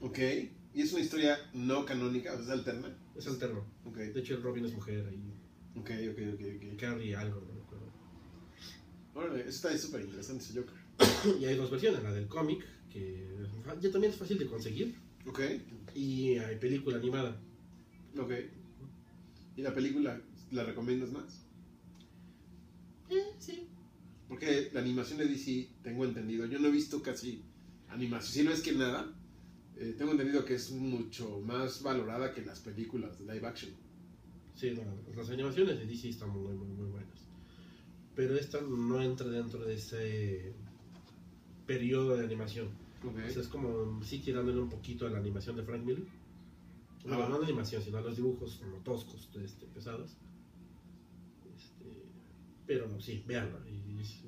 Ok. 0.02 0.20
Y 0.74 0.82
es 0.82 0.92
una 0.94 1.02
historia 1.02 1.40
no 1.54 1.86
canónica, 1.86 2.34
o 2.34 2.36
sea, 2.36 2.46
es 2.46 2.50
alterna. 2.52 2.96
Es 3.16 3.28
alterno. 3.28 3.66
Ok. 3.86 3.98
De 3.98 4.20
hecho, 4.20 4.36
el 4.36 4.44
Robin 4.44 4.66
es 4.66 4.74
mujer 4.74 5.12
y 5.14 5.38
Ok, 5.80 5.92
ok, 6.12 6.20
ok, 6.34 6.42
ok. 6.74 6.78
Carrie 6.80 7.16
algo, 7.16 7.40
no 7.42 7.54
me 7.54 7.62
acuerdo. 7.62 7.86
Órale, 9.14 9.42
eso 9.42 9.50
está 9.68 9.78
súper 9.78 10.02
interesante 10.02 10.44
ese 10.44 10.60
Joker. 10.60 10.76
Y 11.40 11.46
hay 11.46 11.56
dos 11.56 11.70
versiones, 11.70 12.04
la 12.04 12.12
del 12.12 12.28
cómic, 12.28 12.66
que 12.92 13.28
ya 13.80 13.92
también 13.92 14.12
es 14.12 14.18
fácil 14.20 14.40
de 14.40 14.48
conseguir, 14.48 14.96
Ok, 15.28 15.42
y 15.94 16.38
hay 16.38 16.56
película 16.56 16.98
animada. 16.98 17.40
ok. 18.18 18.32
¿Y 19.56 19.62
la 19.62 19.74
película 19.74 20.22
la 20.52 20.64
recomiendas 20.64 21.12
más? 21.12 21.44
Eh, 23.10 23.34
sí. 23.40 23.68
Porque 24.28 24.70
la 24.74 24.82
animación 24.82 25.20
de 25.20 25.26
DC, 25.28 25.70
tengo 25.84 26.04
entendido, 26.06 26.46
yo 26.46 26.60
no 26.60 26.68
he 26.68 26.72
visto 26.72 27.02
casi 27.02 27.44
animación, 27.90 28.34
si 28.34 28.44
no 28.44 28.52
es 28.52 28.62
que 28.62 28.74
nada, 28.74 29.14
eh, 29.78 29.96
tengo 29.98 30.12
entendido 30.12 30.44
que 30.44 30.56
es 30.56 30.72
mucho 30.72 31.40
más 31.42 31.82
valorada 31.82 32.34
que 32.34 32.42
las 32.42 32.60
películas 32.60 33.18
de 33.20 33.34
live 33.34 33.48
action. 33.48 33.72
Sí, 34.56 34.72
no, 34.72 34.82
las 35.16 35.30
animaciones 35.30 35.78
de 35.78 35.86
DC 35.86 36.10
están 36.10 36.30
muy, 36.32 36.54
muy, 36.54 36.68
muy 36.68 36.88
buenas. 36.88 37.20
Pero 38.16 38.36
esta 38.36 38.60
no 38.62 39.02
entra 39.02 39.28
dentro 39.28 39.64
de 39.64 39.76
ese 39.76 40.54
periodo 41.68 42.18
de 42.18 42.26
animación. 42.26 42.68
Ok. 43.04 43.16
O 43.28 43.32
sea, 43.32 43.42
es 43.44 43.48
como 43.48 44.04
sí 44.04 44.20
tirándole 44.20 44.60
un 44.60 44.70
poquito 44.70 45.06
a 45.06 45.12
la 45.12 45.20
animación 45.20 45.56
de 45.56 45.64
Frank 45.64 45.84
Miller. 45.84 46.04
No, 47.06 47.14
Ah. 47.22 47.30
no 47.30 47.36
a 47.36 47.40
la 47.40 47.46
animación, 47.46 47.82
sino 47.84 48.00
a 48.00 48.02
los 48.02 48.16
dibujos 48.18 48.56
como 48.56 48.78
toscos, 48.78 49.30
este, 49.42 49.68
pesados. 49.68 50.18
Pero 52.68 52.88
no, 52.88 53.00
sí, 53.02 53.24
véanlo. 53.26 53.58
y- 53.68 53.78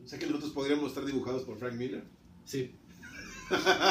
O 0.04 0.08
sea 0.08 0.18
que 0.18 0.26
nosotros 0.26 0.52
podríamos 0.54 0.88
estar 0.90 1.06
dibujados 1.06 1.44
por 1.44 1.60
Frank 1.60 1.74
Miller. 1.76 2.04
sí. 2.46 2.74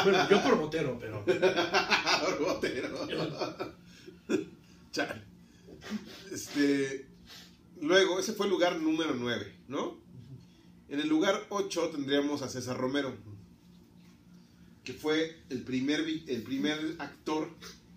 bueno, 0.03 0.29
yo 0.29 0.41
por 0.43 0.57
botero, 0.57 0.97
pero. 0.99 1.23
Botero. 2.39 3.07
Chale. 4.91 5.21
Este. 6.31 7.07
Luego, 7.81 8.19
ese 8.19 8.33
fue 8.33 8.45
el 8.45 8.51
lugar 8.51 8.79
número 8.79 9.13
9, 9.15 9.53
¿no? 9.67 9.97
En 10.89 10.99
el 10.99 11.07
lugar 11.07 11.45
8 11.49 11.89
tendríamos 11.89 12.41
a 12.41 12.49
César 12.49 12.77
Romero, 12.77 13.15
que 14.83 14.93
fue 14.93 15.37
el 15.49 15.61
primer, 15.63 16.01
el 16.27 16.41
primer 16.43 16.95
actor 16.99 17.49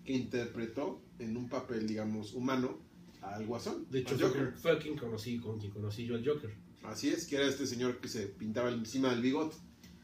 que 0.05 0.13
interpretó 0.13 1.01
en 1.19 1.35
un 1.35 1.49
papel, 1.49 1.87
digamos, 1.87 2.33
humano 2.33 2.77
al 3.23 3.45
Guasón. 3.45 3.87
De 3.89 3.99
hecho, 3.99 4.15
al 4.15 4.21
Joker. 4.21 4.53
fue 4.55 4.77
quien 4.77 4.97
conocí, 4.97 5.39
con 5.39 5.59
quien 5.59 5.71
conocí 5.71 6.05
yo 6.05 6.15
al 6.15 6.25
Joker. 6.25 6.53
Así 6.83 7.09
es, 7.09 7.25
que 7.25 7.37
era 7.37 7.47
este 7.47 7.65
señor 7.65 7.99
que 7.99 8.07
se 8.07 8.27
pintaba 8.27 8.69
encima 8.69 9.09
del 9.11 9.21
bigote, 9.21 9.55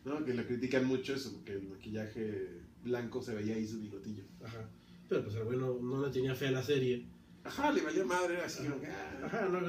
¿no? 0.05 0.23
Que 0.23 0.33
le 0.33 0.45
critican 0.45 0.85
mucho 0.85 1.13
eso, 1.13 1.33
porque 1.33 1.53
el 1.53 1.67
maquillaje 1.67 2.61
blanco 2.83 3.21
se 3.21 3.35
veía 3.35 3.55
ahí 3.55 3.67
su 3.67 3.79
bigotillo. 3.79 4.23
Ajá. 4.43 4.69
Pero 5.09 5.23
pues 5.23 5.35
el 5.35 5.43
bueno 5.43 5.77
no 5.81 6.05
le 6.05 6.11
tenía 6.11 6.35
fe 6.35 6.47
a 6.47 6.51
la 6.51 6.63
serie. 6.63 7.05
Ajá, 7.43 7.71
le 7.71 7.81
valía 7.81 8.05
madre, 8.05 8.35
era 8.35 8.45
así 8.45 8.63
como 8.63 8.79
que, 8.79 8.87
ah. 8.87 9.21
Ajá, 9.25 9.49
no, 9.49 9.59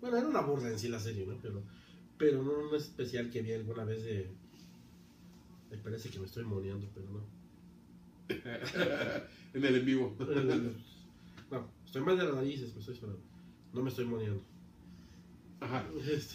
bueno, 0.00 0.16
era 0.16 0.28
una 0.28 0.40
burla 0.40 0.70
en 0.70 0.78
sí 0.78 0.88
la 0.88 1.00
serie, 1.00 1.26
¿no? 1.26 1.38
Pero, 1.40 1.62
pero 2.18 2.42
no 2.42 2.68
un 2.68 2.74
especial 2.74 3.30
que 3.30 3.42
vi 3.42 3.52
alguna 3.52 3.84
vez 3.84 4.04
de... 4.04 4.30
Me 5.70 5.78
parece 5.78 6.10
que 6.10 6.18
me 6.18 6.26
estoy 6.26 6.44
moneando, 6.44 6.88
pero 6.94 7.10
no. 7.10 7.26
en 9.54 9.64
el 9.64 9.76
en 9.76 9.84
vivo. 9.84 10.16
No, 11.50 11.70
estoy 11.86 12.02
mal 12.02 12.18
de 12.18 12.24
las 12.24 12.34
narices, 12.34 12.74
me 12.74 12.80
estoy 12.80 12.94
sonando. 12.96 13.22
No 13.72 13.82
me 13.82 13.88
estoy 13.90 14.04
moneando. 14.06 14.42
Ajá. 15.60 15.84
Este. 16.10 16.34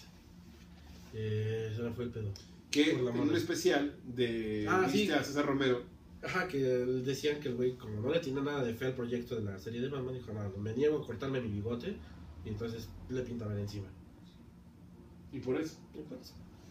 Eh, 1.13 1.69
ese 1.71 1.83
no 1.83 1.93
fue 1.93 2.05
el 2.05 2.11
pedo. 2.11 2.31
Que 2.69 2.91
en 2.91 3.05
un 3.05 3.35
especial 3.35 3.95
de 4.15 4.65
Ah, 4.69 4.87
sí. 4.89 5.09
a 5.11 5.23
César 5.23 5.45
Romero. 5.45 5.83
Ajá, 6.23 6.47
que 6.47 6.57
decían 6.59 7.39
que 7.39 7.49
el 7.49 7.55
güey, 7.55 7.75
como 7.77 7.99
no 7.99 8.11
le 8.11 8.19
tenía 8.19 8.41
nada 8.41 8.63
de 8.63 8.73
fe 8.75 8.85
al 8.85 8.93
proyecto 8.95 9.35
de 9.35 9.41
la 9.43 9.57
serie 9.57 9.81
de 9.81 9.89
Batman, 9.89 10.13
dijo, 10.13 10.31
no, 10.31 10.49
me 10.61 10.73
niego 10.73 10.99
a 10.99 11.05
cortarme 11.05 11.41
mi 11.41 11.49
bigote, 11.49 11.95
y 12.45 12.49
entonces 12.49 12.87
le 13.09 13.21
pintaban 13.23 13.57
encima. 13.59 13.87
Y 15.33 15.39
por 15.39 15.59
eso. 15.59 15.77
Y 15.95 15.99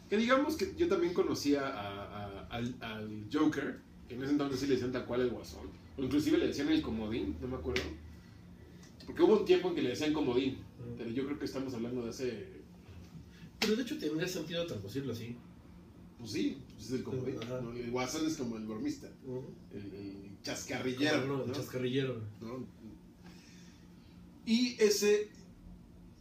Que 0.09 0.17
digamos 0.17 0.57
que 0.57 0.73
yo 0.77 0.89
también 0.89 1.13
conocía 1.15 1.67
a- 1.67 2.05
a- 2.27 2.47
al, 2.47 2.75
al 2.81 3.27
Joker, 3.33 3.81
que 4.09 4.15
en 4.15 4.23
ese 4.23 4.33
entonces 4.33 4.61
sí 4.61 4.67
le 4.67 4.75
decían 4.75 4.93
tal 4.93 5.05
cual 5.05 5.23
el 5.23 5.31
guasón. 5.31 5.67
O 5.99 6.03
inclusive 6.03 6.39
le 6.39 6.47
decían 6.47 6.69
el 6.71 6.81
comodín, 6.81 7.37
no 7.41 7.49
me 7.49 7.57
acuerdo. 7.57 7.83
Porque 9.11 9.23
hubo 9.25 9.41
un 9.41 9.45
tiempo 9.45 9.69
en 9.71 9.75
que 9.75 9.83
le 9.83 9.89
decían 9.91 10.13
comodín. 10.13 10.59
Pero 10.97 11.11
yo 11.11 11.25
creo 11.27 11.37
que 11.37 11.45
estamos 11.47 11.75
hablando 11.75 12.05
de 12.05 12.11
hace. 12.11 12.47
Pero 13.59 13.75
de 13.75 13.83
hecho 13.83 13.99
tendría 13.99 14.29
sentido 14.29 14.65
traducirlo 14.67 15.13
así. 15.13 15.35
Pues 16.17 16.31
sí, 16.31 16.59
pues 16.75 16.87
es 16.87 16.93
el 16.93 17.03
comodín. 17.03 17.37
El 17.77 17.91
guasón 17.91 18.25
es 18.27 18.37
como 18.37 18.57
el 18.57 18.67
bromista, 18.67 19.09
el, 19.73 19.95
el 19.95 20.43
chascarrillero. 20.43 21.27
No, 21.27 21.47
¿no? 21.47 21.53
Chascarrillero. 21.53 22.21
¿no? 22.41 22.65
Y 24.47 24.77
ese, 24.79 25.29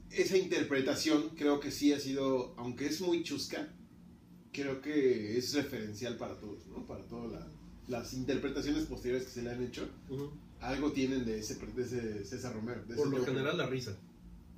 esa 0.09 0.35
interpretación 0.37 1.29
creo 1.37 1.59
que 1.59 1.69
sí 1.69 1.93
ha 1.93 1.99
sido, 1.99 2.53
aunque 2.57 2.87
es 2.87 3.01
muy 3.01 3.21
chusca, 3.23 3.71
creo 4.51 4.81
que 4.81 5.37
es 5.37 5.53
referencial 5.53 6.17
para 6.17 6.39
todos, 6.39 6.65
¿no? 6.67 6.85
Para 6.87 7.03
todas 7.07 7.31
la- 7.31 7.47
las 7.87 8.13
interpretaciones 8.13 8.85
posteriores 8.85 9.27
que 9.27 9.33
se 9.33 9.43
le 9.43 9.51
han 9.51 9.63
hecho. 9.63 9.87
Algo 10.61 10.91
tienen 10.91 11.25
de 11.25 11.39
ese, 11.39 11.55
de 11.55 11.81
ese 11.81 12.25
César 12.25 12.53
Romero. 12.53 12.83
de 12.85 12.95
Por 12.95 13.07
ese 13.07 13.17
lo 13.17 13.25
general 13.25 13.57
la 13.57 13.67
risa. 13.67 13.97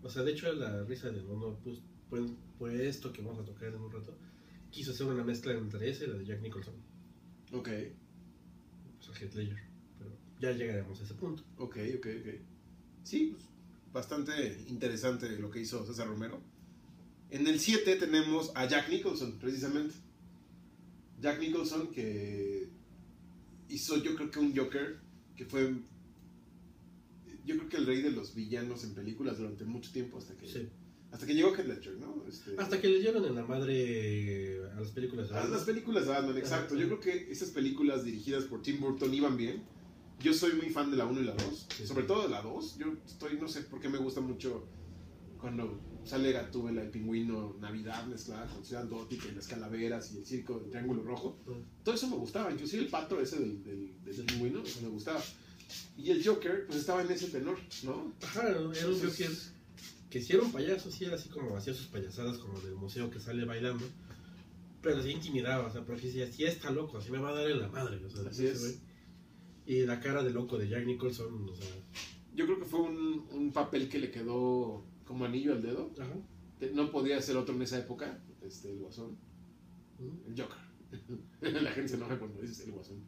O 0.04 0.10
sea, 0.10 0.24
de 0.24 0.32
hecho 0.32 0.52
la 0.54 0.84
risa 0.84 1.10
de 1.10 1.22
no, 1.22 1.60
pues, 1.64 1.80
pues, 2.10 2.32
pues 2.58 2.80
esto 2.80 3.14
que 3.14 3.22
vamos 3.22 3.40
a 3.40 3.46
tocar 3.46 3.70
en 3.70 3.76
un 3.76 3.92
rato, 3.92 4.18
quiso 4.72 4.92
hacer 4.92 5.08
una 5.08 5.24
mezcla 5.24 5.54
entre 5.54 5.90
ese 5.90 6.06
y 6.06 6.08
la 6.08 6.16
de 6.16 6.26
Jack 6.26 6.42
Nicholson. 6.42 6.74
Ok, 7.54 7.70
O 9.00 9.04
sea, 9.04 9.16
Heath 9.16 9.36
Ledger. 9.36 9.64
Pero 10.00 10.12
ya 10.40 10.52
llegaremos 10.52 11.00
a 11.00 11.04
ese 11.04 11.14
punto. 11.14 11.44
ok, 11.58 11.78
ok, 11.98 12.08
ok. 12.20 12.28
Sí, 13.04 13.34
pues, 13.34 13.44
bastante 13.94 14.64
interesante 14.68 15.30
lo 15.38 15.52
que 15.52 15.62
hizo 15.62 15.86
César 15.86 16.08
Romero. 16.08 16.42
En 17.30 17.48
el 17.48 17.60
7 17.60 17.96
tenemos 17.98 18.52
a 18.56 18.68
Jack 18.68 18.90
Nicholson, 18.90 19.38
precisamente. 19.40 19.96
Jack 21.22 21.40
Nicholson 21.40 21.92
que 21.92 22.70
hizo 23.70 23.98
yo 24.04 24.16
creo 24.16 24.32
que 24.32 24.40
un 24.40 24.56
Joker 24.56 25.00
que 25.36 25.46
fue 25.46 25.76
yo 27.46 27.58
creo 27.58 27.70
que 27.70 27.78
el 27.78 27.86
rey 27.86 28.02
de 28.02 28.12
los 28.12 28.34
villanos 28.36 28.84
en 28.84 28.94
películas 28.94 29.38
durante 29.38 29.66
mucho 29.66 29.92
tiempo 29.92 30.18
hasta 30.18 30.36
que 30.36 30.48
Sí. 30.48 30.68
hasta 31.12 31.26
que 31.26 31.34
llegó 31.36 31.54
Heath 31.56 31.68
Ledger, 31.68 31.98
¿no? 31.98 32.24
Este, 32.28 32.56
Hasta 32.58 32.80
que 32.80 32.88
le 32.88 33.00
dieron 33.00 33.26
en 33.26 33.36
la 33.36 33.44
madre 33.46 34.62
a 34.76 34.80
las 34.80 34.92
películas 34.92 35.28
de 35.30 35.36
a 35.36 35.40
Batman. 35.40 35.58
las 35.58 35.66
películas 35.66 36.06
de 36.06 36.10
Batman, 36.12 36.38
exacto. 36.38 36.76
Yo 36.76 36.86
creo 36.88 37.00
que 37.00 37.32
esas 37.32 37.50
películas 37.50 38.04
dirigidas 38.06 38.46
por 38.46 38.62
Tim 38.62 38.80
Burton 38.80 39.14
iban 39.14 39.36
bien. 39.38 39.64
Yo 40.22 40.34
soy 40.34 40.54
muy 40.54 40.70
fan 40.70 40.92
de 40.92 40.98
la 40.98 41.06
1 41.06 41.20
y 41.22 41.24
la 41.26 41.34
2, 41.34 41.68
Sí, 41.76 41.88
sobre 41.88 42.02
sí. 42.04 42.08
todo 42.08 42.24
de 42.24 42.30
la 42.30 42.42
2. 42.42 42.78
Yo 42.78 42.94
estoy, 43.06 43.38
no 43.40 43.48
sé 43.48 43.62
por 43.64 43.80
qué 43.82 43.90
me 43.90 43.98
gusta 43.98 44.22
mucho 44.22 44.68
cuando 45.40 45.80
sale 46.06 46.32
Gatúbela, 46.32 46.82
el 46.84 46.90
pingüino, 46.92 47.56
Navidad 47.60 48.06
mezclada 48.06 48.46
con 48.48 48.64
Ciudad 48.64 48.88
Gótica 48.88 49.28
y 49.32 49.36
las 49.36 49.48
calaveras 49.48 50.14
y 50.14 50.18
el 50.20 50.26
circo 50.26 50.60
del 50.60 50.70
Triángulo 50.70 51.02
Rojo. 51.04 51.40
Todo 51.84 51.96
eso 51.96 52.08
me 52.08 52.16
gustaba, 52.18 52.52
inclusive 52.52 52.84
el 52.84 52.90
pato 52.90 53.20
ese 53.20 53.40
del, 53.40 53.64
del, 53.64 54.04
del 54.04 54.26
pingüino, 54.28 54.62
eso 54.62 54.82
me 54.84 54.90
gustaba. 54.90 55.22
Y 55.98 56.12
el 56.12 56.26
Joker, 56.26 56.66
pues 56.68 56.80
estaba 56.80 57.02
en 57.02 57.12
ese 57.12 57.28
tenor, 57.30 57.58
¿no? 57.84 58.14
Ajá, 58.24 58.50
era 58.50 58.60
un 58.62 58.74
Joker 58.74 59.30
que 60.10 60.22
si 60.22 60.34
era 60.34 60.44
un 60.44 60.52
payaso, 60.52 60.92
sí 60.92 61.06
era 61.06 61.16
así 61.16 61.30
como 61.30 61.56
hacía 61.56 61.74
sus 61.74 61.88
payasadas 61.88 62.38
como 62.38 62.60
del 62.60 62.76
museo 62.76 63.10
que 63.10 63.20
sale 63.20 63.46
bailando. 63.46 63.86
Pero 64.82 65.02
sí 65.02 65.12
intimidaba, 65.12 65.68
o 65.68 65.72
sea, 65.72 65.86
porque 65.86 66.08
decía, 66.08 66.30
si 66.30 66.44
está 66.44 66.70
loco, 66.70 66.98
así 66.98 67.12
me 67.12 67.20
va 67.20 67.30
a 67.30 67.34
dar 67.34 67.50
en 67.50 67.62
la 67.62 67.70
madre. 67.70 68.04
O 68.04 68.10
sea, 68.10 68.28
Así 68.30 68.46
es. 68.48 68.60
güey. 68.60 68.76
Y 69.66 69.86
la 69.86 70.00
cara 70.02 70.22
de 70.24 70.32
loco 70.32 70.58
de 70.58 70.68
Jack 70.68 70.86
Nicholson, 70.86 71.48
o 71.48 71.56
sea, 71.56 71.68
Yo 72.36 72.46
creo 72.46 72.60
que 72.60 72.66
fue 72.66 72.82
un, 72.82 73.26
un 73.32 73.54
papel 73.54 73.88
que 73.88 74.00
le 74.00 74.12
quedó 74.12 74.84
como 75.06 75.24
anillo 75.24 75.54
al 75.54 75.62
dedo. 75.62 75.94
ajá. 75.98 76.14
No 76.74 76.92
podía 76.92 77.20
ser 77.22 77.38
otro 77.38 77.56
en 77.56 77.62
esa 77.64 77.80
época, 77.80 78.22
este, 78.42 78.72
el 78.72 78.80
Guasón. 78.80 79.18
El 80.28 80.40
Joker. 80.40 80.58
La 81.64 81.72
gente 81.72 81.90
se 81.90 81.96
enoja 81.96 82.20
cuando 82.20 82.42
dices 82.42 82.60
el 82.62 82.72
Guasón. 82.72 83.04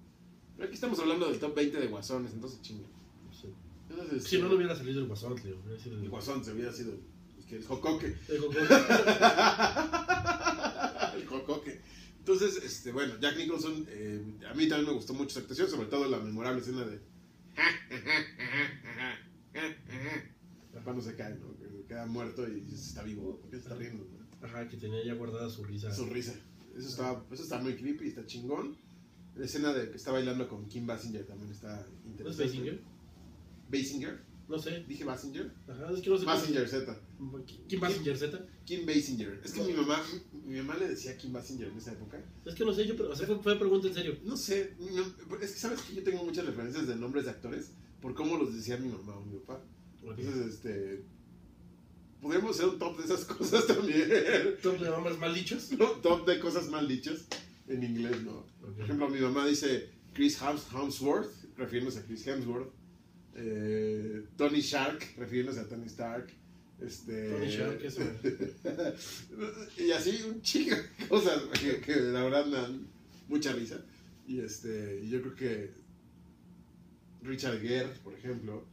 Pero 0.55 0.67
aquí 0.67 0.75
estamos 0.75 0.99
hablando 0.99 1.27
del 1.29 1.39
top 1.39 1.55
20 1.55 1.79
de 1.79 1.87
Guasones, 1.87 2.33
entonces 2.33 2.61
chinga. 2.61 2.87
Sí. 3.31 3.47
Entonces, 3.89 4.23
Si 4.23 4.37
no, 4.37 4.43
este, 4.43 4.49
no 4.49 4.55
hubiera 4.55 4.75
salido 4.75 4.99
el 5.01 5.07
guasón, 5.07 5.35
tío. 5.41 5.57
Hubiera 5.63 5.81
sido 5.81 5.97
el 5.99 6.09
Guasón 6.09 6.45
se 6.45 6.51
hubiera 6.51 6.71
sido 6.71 6.93
el, 6.93 6.99
que 7.45 7.55
el 7.57 7.65
Jocoque. 7.65 8.15
El 8.27 8.39
Joker. 8.39 8.63
el 11.15 11.25
Jocoque. 11.27 11.81
Entonces, 12.19 12.63
este, 12.63 12.91
bueno, 12.91 13.19
Jack 13.19 13.35
Nicholson, 13.37 13.85
eh, 13.89 14.23
a 14.49 14.53
mí 14.53 14.69
también 14.69 14.89
me 14.89 14.95
gustó 14.95 15.13
mucho 15.13 15.33
su 15.33 15.39
actuación, 15.39 15.69
sobre 15.69 15.87
todo 15.87 16.07
la 16.07 16.19
memorable 16.19 16.61
escena 16.61 16.85
de. 16.85 17.01
Cuando 20.83 21.01
se 21.01 21.15
cae, 21.15 21.35
¿no? 21.35 21.53
Queda 21.87 22.05
muerto 22.05 22.47
y 22.47 22.73
está 22.73 23.03
vivo, 23.03 23.39
porque 23.41 23.57
se 23.57 23.63
está 23.63 23.75
riendo, 23.75 24.05
¿no? 24.05 24.47
Ajá, 24.47 24.69
que 24.69 24.77
tenía 24.77 25.03
ya 25.03 25.15
guardada 25.15 25.49
su 25.49 25.63
risa. 25.63 25.93
Su 25.93 26.05
risa. 26.05 26.33
Eso 26.77 26.87
está, 26.87 27.21
eso 27.31 27.43
está 27.43 27.59
muy 27.59 27.75
creepy, 27.75 28.07
está 28.07 28.25
chingón. 28.25 28.77
La 29.35 29.45
escena 29.45 29.73
de 29.73 29.89
que 29.89 29.97
está 29.97 30.11
bailando 30.11 30.47
con 30.47 30.67
Kim 30.67 30.85
Basinger 30.85 31.25
también 31.25 31.51
está 31.51 31.67
¿No 31.75 31.81
es 31.81 32.05
interesante. 32.11 32.43
Basinger? 32.45 32.79
Basinger. 33.69 34.19
No 34.47 34.59
sé. 34.59 34.83
Dije 34.87 35.03
Basinger. 35.05 35.51
Ajá, 35.67 35.91
es 35.91 36.01
que 36.01 36.09
no 36.09 36.17
sé. 36.17 36.25
Basinger 36.25 36.67
Z. 36.67 36.99
¿Quién 37.67 37.81
Basinger 37.81 38.17
Z? 38.17 38.45
Kim 38.65 38.85
Basinger. 38.85 39.41
Es 39.43 39.53
que 39.53 39.63
mi 39.63 39.73
mamá, 39.73 40.01
mi 40.45 40.57
mamá 40.57 40.75
le 40.77 40.89
decía 40.89 41.17
Kim 41.17 41.31
Basinger 41.33 41.69
en 41.69 41.77
esa 41.77 41.93
época. 41.93 42.21
Es 42.45 42.53
que 42.53 42.63
no 42.65 42.73
sé, 42.73 42.85
yo, 42.85 42.95
pero, 42.95 43.09
o 43.11 43.15
sea, 43.15 43.25
fue, 43.25 43.39
fue 43.39 43.57
pregunta 43.57 43.87
en 43.87 43.93
serio. 43.93 44.17
No 44.23 44.35
sé, 44.37 44.75
mam- 44.79 45.41
es 45.41 45.51
que 45.53 45.59
sabes 45.59 45.81
que 45.81 45.95
yo 45.95 46.03
tengo 46.03 46.23
muchas 46.23 46.45
referencias 46.45 46.85
de 46.87 46.95
nombres 46.95 47.25
de 47.25 47.31
actores 47.31 47.71
por 48.01 48.13
cómo 48.13 48.37
los 48.37 48.53
decía 48.53 48.77
mi 48.77 48.89
mamá 48.89 49.15
o 49.15 49.21
mi 49.25 49.37
papá. 49.39 49.63
Entonces, 50.03 50.53
este. 50.55 51.03
Podríamos 52.21 52.55
hacer 52.55 52.69
un 52.69 52.79
top 52.79 52.97
de 52.97 53.05
esas 53.05 53.25
cosas 53.33 53.65
también. 53.67 54.09
¿Top 54.61 54.79
de 54.79 54.89
nombres 54.89 55.17
mal 55.17 55.33
dichos? 55.33 55.71
¿no? 55.71 55.87
Top 56.01 56.25
de 56.27 56.39
cosas 56.39 56.69
mal 56.69 56.87
dichas 56.87 57.25
en 57.67 57.83
inglés, 57.83 58.21
¿no? 58.23 58.45
Por 58.61 58.79
ejemplo, 58.81 59.09
mi 59.09 59.19
mamá 59.19 59.45
dice 59.47 59.89
Chris 60.13 60.39
Hems- 60.41 60.67
Hemsworth, 60.73 61.31
refiriéndose 61.57 61.99
a 61.99 62.03
Chris 62.03 62.25
Hemsworth. 62.27 62.71
Eh, 63.35 64.25
Tony 64.37 64.61
Shark, 64.61 65.03
refiriéndose 65.17 65.59
a 65.59 65.67
Tony 65.67 65.85
Stark. 65.87 66.31
Este, 66.79 67.29
Tony 67.31 67.47
Shark, 67.47 67.81
eso. 67.83 68.01
y 69.77 69.91
así 69.91 70.21
un 70.29 70.41
chingo 70.41 70.75
de 70.75 71.07
cosas 71.07 71.41
que, 71.59 71.79
que 71.79 71.95
la 71.95 72.23
verdad 72.23 72.45
me 72.45 72.57
dan 72.57 72.87
mucha 73.27 73.53
risa. 73.53 73.79
Y 74.27 74.39
este, 74.39 75.07
yo 75.07 75.21
creo 75.21 75.35
que 75.35 75.71
Richard 77.23 77.59
Gere, 77.61 77.89
por 78.03 78.13
ejemplo, 78.13 78.65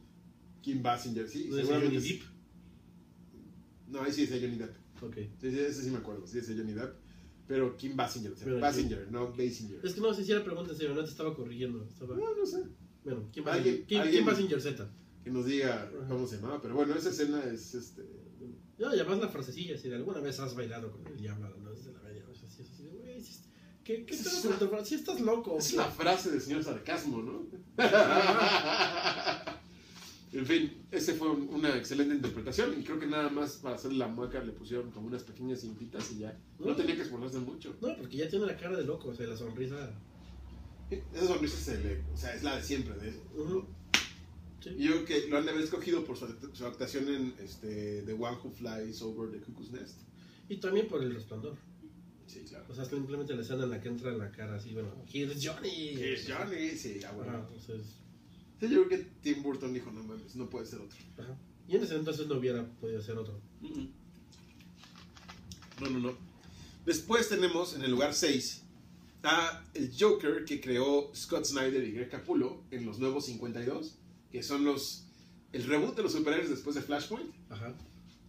Kim 0.61 0.81
Basinger, 0.83 1.27
sí, 1.27 1.47
¿No 1.49 1.57
es 1.57 1.61
seguramente 1.67 1.95
Johnny 1.95 2.07
sí. 2.07 2.17
Depp? 2.17 2.27
No, 3.89 4.01
ahí 4.03 4.11
sí 4.11 4.25
decía 4.25 4.39
Johnny 4.41 4.57
Depp. 4.57 4.75
Ok. 5.03 5.15
Sí, 5.39 5.47
ese 5.47 5.83
sí 5.83 5.89
me 5.89 5.97
acuerdo, 5.97 6.27
sí 6.27 6.35
decía 6.37 6.55
Johnny 6.57 6.73
Depp. 6.73 6.95
Pero 7.47 7.75
Kim 7.77 7.95
Basinger, 7.97 8.31
o 8.31 8.35
sea, 8.35 8.45
Pero 8.45 8.59
Basinger, 8.59 9.11
no 9.11 9.31
Basinger. 9.31 9.79
Es 9.83 9.93
que 9.93 10.01
no 10.01 10.13
sé 10.13 10.23
si 10.23 10.31
era 10.31 10.43
pregunta 10.43 10.71
en 10.71 10.77
serio, 10.77 10.93
no 10.95 11.03
te 11.03 11.09
estaba 11.09 11.35
corrigiendo. 11.35 11.83
Estaba... 11.83 12.15
No, 12.15 12.35
no 12.35 12.45
sé. 12.45 12.63
Bueno, 13.03 13.27
¿quién 13.33 13.47
Alguien- 13.47 13.63
Basinger, 13.75 13.85
¿quién, 13.87 14.01
alguien- 14.01 14.23
quién 14.23 14.33
Basinger 14.33 14.61
Z? 14.61 14.89
Que 15.23 15.29
nos 15.31 15.45
diga 15.45 15.83
Ajá. 15.83 16.07
cómo 16.07 16.25
se 16.27 16.37
llamaba. 16.37 16.61
Pero 16.61 16.75
bueno, 16.75 16.95
esa 16.95 17.09
escena 17.09 17.43
es 17.43 17.73
este. 17.75 18.03
No, 18.79 18.95
y 18.95 18.99
además 18.99 19.19
la 19.19 19.27
frasecilla, 19.27 19.77
si 19.77 19.89
de 19.89 19.95
alguna 19.95 20.19
vez 20.21 20.39
has 20.39 20.55
bailado 20.55 20.91
con 20.91 21.05
el 21.05 21.15
diablo 21.17 21.45
a 21.47 21.49
las 21.69 21.85
de 21.85 21.93
la 21.93 21.99
medianoche, 21.99 22.45
así, 22.47 22.63
así, 22.63 22.89
güey, 22.91 23.23
¿qué, 23.83 24.05
qué 24.05 24.13
Es 24.15 24.21
pedo 24.23 24.39
una- 24.49 24.49
con 24.57 24.59
tu 24.59 24.67
fra- 24.75 24.85
Si 24.85 24.95
estás 24.95 25.19
loco. 25.21 25.57
Es 25.59 25.73
la 25.73 25.85
frase 25.91 26.31
del 26.31 26.41
señor 26.41 26.63
sarcasmo, 26.63 27.21
¿no? 27.21 27.45
en 30.33 30.45
fin, 30.45 30.85
ese 30.91 31.13
fue 31.13 31.29
un- 31.29 31.49
una 31.49 31.75
excelente 31.77 32.15
interpretación. 32.15 32.79
Y 32.79 32.83
creo 32.83 32.99
que 32.99 33.07
nada 33.07 33.29
más 33.29 33.57
para 33.57 33.75
hacer 33.75 33.93
la 33.93 34.07
mueca 34.07 34.41
le 34.43 34.53
pusieron 34.53 34.91
como 34.91 35.07
unas 35.07 35.23
pequeñas 35.23 35.61
cintitas 35.61 36.11
y 36.11 36.19
ya. 36.19 36.37
No 36.59 36.67
No. 36.67 36.75
tenía 36.75 36.95
que 36.95 37.01
esforzarse 37.01 37.39
mucho. 37.39 37.75
No, 37.81 37.95
porque 37.97 38.17
ya 38.17 38.29
tiene 38.29 38.45
la 38.45 38.55
cara 38.57 38.77
de 38.77 38.83
loco, 38.85 39.09
o 39.09 39.15
sea, 39.15 39.27
la 39.27 39.35
sonrisa. 39.35 39.91
Esa 40.89 41.27
sonrisa 41.27 41.57
se 41.57 41.79
le. 41.83 42.01
O 42.13 42.17
sea, 42.17 42.33
es 42.35 42.43
la 42.43 42.57
de 42.57 42.63
siempre 42.63 42.95
de 42.95 43.09
eso. 43.09 43.21
yo 44.77 44.91
creo 44.91 45.05
que 45.05 45.27
lo 45.27 45.37
han 45.37 45.45
de 45.45 45.51
haber 45.51 45.63
escogido 45.63 46.03
por 46.05 46.15
su, 46.17 46.27
su 46.53 46.65
actuación 46.65 47.07
en 47.07 47.33
este, 47.39 48.03
The 48.03 48.13
One 48.13 48.37
Who 48.43 48.51
Flies 48.51 49.01
Over 49.01 49.31
the 49.31 49.39
Cuckoo's 49.39 49.71
Nest. 49.71 50.01
Y 50.49 50.57
también 50.57 50.87
por 50.87 51.01
el 51.01 51.13
resplandor. 51.15 51.55
Sí, 52.27 52.41
claro. 52.47 52.65
O 52.69 52.75
sea, 52.75 52.85
simplemente 52.85 53.33
la 53.35 53.41
escena 53.41 53.63
en 53.63 53.71
la 53.71 53.81
que 53.81 53.89
entra 53.89 54.11
en 54.11 54.19
la 54.19 54.31
cara 54.31 54.55
así, 54.55 54.73
bueno, 54.73 54.93
here's 55.11 55.45
Johnny. 55.45 55.95
Es 55.99 56.29
Johnny, 56.31 56.69
sí, 56.71 56.99
ya 56.99 57.11
bueno. 57.11 57.39
Entonces, 57.39 58.00
Sí, 58.61 58.69
yo 58.69 58.85
creo 58.85 58.89
que 58.89 59.09
Tim 59.21 59.43
Burton 59.43 59.73
dijo, 59.73 59.91
no 59.91 60.03
mames, 60.03 60.35
no 60.35 60.49
puede 60.49 60.65
ser 60.67 60.79
otro. 60.79 60.97
ajá. 61.17 61.35
Y 61.67 61.75
en 61.75 61.83
ese 61.83 61.95
entonces 61.95 62.27
no 62.27 62.35
hubiera 62.35 62.63
podido 62.79 63.01
ser 63.01 63.17
otro. 63.17 63.39
No, 65.79 65.89
no, 65.89 65.99
no. 65.99 66.13
Después 66.85 67.27
tenemos 67.27 67.73
en 67.73 67.81
el 67.81 67.91
lugar 67.91 68.13
6 68.13 68.61
a 69.23 69.63
el 69.73 69.91
Joker 69.97 70.45
que 70.45 70.61
creó 70.61 71.11
Scott 71.15 71.45
Snyder 71.45 71.83
y 71.83 71.91
Greg 71.91 72.09
Capullo 72.09 72.61
en 72.71 72.85
los 72.85 72.99
nuevos 72.99 73.25
52, 73.25 73.95
que 74.31 74.43
son 74.43 74.63
los 74.63 75.05
el 75.53 75.63
reboot 75.63 75.95
de 75.95 76.03
los 76.03 76.13
superhéroes 76.13 76.49
después 76.49 76.75
de 76.75 76.81
Flashpoint. 76.83 77.33
Ajá. 77.49 77.73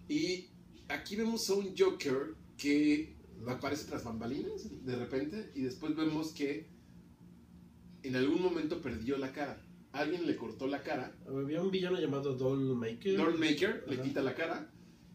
Y 0.09 0.47
aquí 0.89 1.16
vemos 1.16 1.49
a 1.51 1.55
un 1.55 1.74
Joker 1.76 2.35
que 2.57 3.16
aparece 3.47 3.85
tras 3.87 4.05
bambalinas 4.05 4.68
de 4.85 4.97
repente 4.97 5.53
y 5.55 5.62
después 5.62 5.95
vemos 5.95 6.33
que 6.33 6.68
en 8.03 8.16
algún 8.16 8.41
momento 8.43 8.80
perdió 8.80 9.18
la 9.18 9.33
cara. 9.33 9.61
Alguien 9.93 10.26
le 10.26 10.36
cortó 10.36 10.66
la 10.66 10.82
cara. 10.82 11.14
Había 11.26 11.62
un 11.62 11.70
villano 11.70 12.01
llamado 12.01 12.34
Dollmaker. 12.34 13.16
Dollmaker 13.16 13.84
le 13.88 14.01
quita 14.01 14.22
la 14.22 14.34
cara 14.34 14.70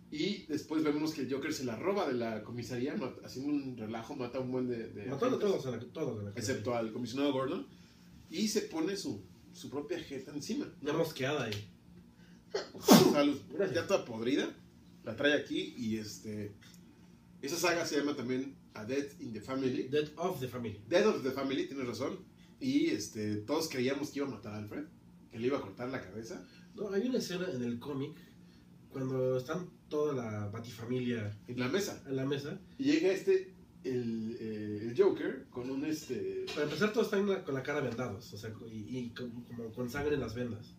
y 0.09 0.45
después 0.45 0.83
vemos 0.83 1.13
que 1.13 1.21
el 1.21 1.33
Joker 1.33 1.53
se 1.53 1.65
la 1.65 1.75
roba 1.75 2.07
de 2.07 2.13
la 2.13 2.43
comisaría 2.43 2.95
haciendo 3.23 3.51
un 3.51 3.75
relajo, 3.77 4.15
mata 4.15 4.37
a 4.37 4.41
un 4.41 4.51
buen 4.51 4.67
de, 4.67 4.87
de 4.89 5.11
a 5.11 5.17
todos, 5.17 5.65
en 5.65 5.71
la, 5.71 5.79
todos 5.79 6.19
en 6.19 6.25
la 6.25 6.31
excepto 6.31 6.75
al 6.75 6.93
comisionado 6.93 7.33
Gordon 7.33 7.67
y 8.29 8.47
se 8.47 8.61
pone 8.61 8.95
su, 8.95 9.25
su 9.51 9.69
propia 9.69 9.99
jeta 9.99 10.31
encima. 10.31 10.71
Una 10.81 10.93
mosqueada 10.93 11.45
ahí. 11.45 11.69
Gracias. 13.51 13.75
ya 13.75 13.87
toda 13.87 14.05
podrida, 14.05 14.55
la 15.03 15.15
trae 15.15 15.33
aquí 15.33 15.73
y 15.77 15.97
este 15.97 16.55
esa 17.41 17.57
saga 17.57 17.85
se 17.85 17.97
llama 17.97 18.15
también 18.15 18.55
A 18.73 18.85
Death 18.85 19.19
in 19.19 19.33
the 19.33 19.41
Family. 19.41 19.89
Dead 19.89 20.09
of 20.15 20.39
the 20.39 20.47
Family. 20.47 20.81
Dead 20.87 21.05
of 21.05 21.21
the 21.23 21.31
Family, 21.31 21.67
tienes 21.67 21.85
razón. 21.85 22.19
Y 22.59 22.87
este, 22.87 23.35
todos 23.37 23.69
creíamos 23.69 24.09
que 24.11 24.19
iba 24.19 24.27
a 24.27 24.31
matar 24.31 24.53
a 24.53 24.57
Alfred, 24.57 24.85
que 25.31 25.39
le 25.39 25.47
iba 25.47 25.57
a 25.57 25.61
cortar 25.61 25.89
la 25.89 26.01
cabeza. 26.01 26.45
No, 26.75 26.89
hay 26.91 27.07
una 27.07 27.17
escena 27.19 27.47
en 27.53 27.63
el 27.63 27.79
cómic 27.79 28.15
cuando 28.89 29.37
están 29.37 29.69
toda 29.89 30.13
la 30.13 30.47
batifamilia 30.49 31.37
En 31.47 31.59
la 31.59 31.67
mesa. 31.67 32.03
en 32.07 32.15
la 32.15 32.25
mesa. 32.25 32.59
Y 32.77 32.85
llega 32.85 33.09
este, 33.11 33.53
el, 33.83 34.37
eh, 34.39 34.79
el 34.89 34.95
Joker, 34.97 35.45
con 35.49 35.69
un 35.69 35.85
este. 35.85 36.45
Para 36.47 36.63
empezar, 36.63 36.91
todos 36.93 37.07
están 37.07 37.25
con 37.43 37.53
la 37.53 37.63
cara 37.63 37.81
vendados, 37.81 38.33
o 38.33 38.37
sea, 38.37 38.51
y, 38.71 39.09
como 39.09 39.71
con 39.73 39.89
sangre 39.89 40.15
en 40.15 40.21
las 40.21 40.33
vendas. 40.35 40.73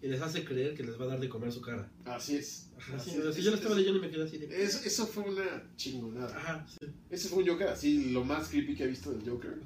Y 0.00 0.08
les 0.08 0.20
hace 0.20 0.44
creer 0.44 0.74
que 0.74 0.82
les 0.82 0.98
va 1.00 1.04
a 1.04 1.08
dar 1.08 1.20
de 1.20 1.28
comer 1.28 1.52
su 1.52 1.60
cara. 1.60 1.88
Así 2.04 2.36
es. 2.36 2.70
Ajá, 2.76 2.96
Así 2.96 3.10
sí, 3.10 3.16
es. 3.24 3.36
yo 3.36 3.50
lo 3.52 3.56
estaba 3.56 3.76
leyendo 3.76 3.98
y 4.00 4.02
me 4.02 4.10
quedé 4.10 4.24
así 4.24 4.36
de... 4.36 4.64
Es- 4.64 4.84
eso 4.84 5.06
fue 5.06 5.22
una 5.30 5.70
chingonada. 5.76 6.36
Ajá, 6.36 6.66
sí. 6.68 6.86
Ese 7.08 7.28
fue 7.28 7.44
un 7.44 7.48
Joker 7.48 7.68
así, 7.68 8.10
lo 8.10 8.24
más 8.24 8.48
creepy 8.48 8.74
que 8.74 8.82
he 8.82 8.88
visto 8.88 9.12
del 9.12 9.28
Joker. 9.30 9.60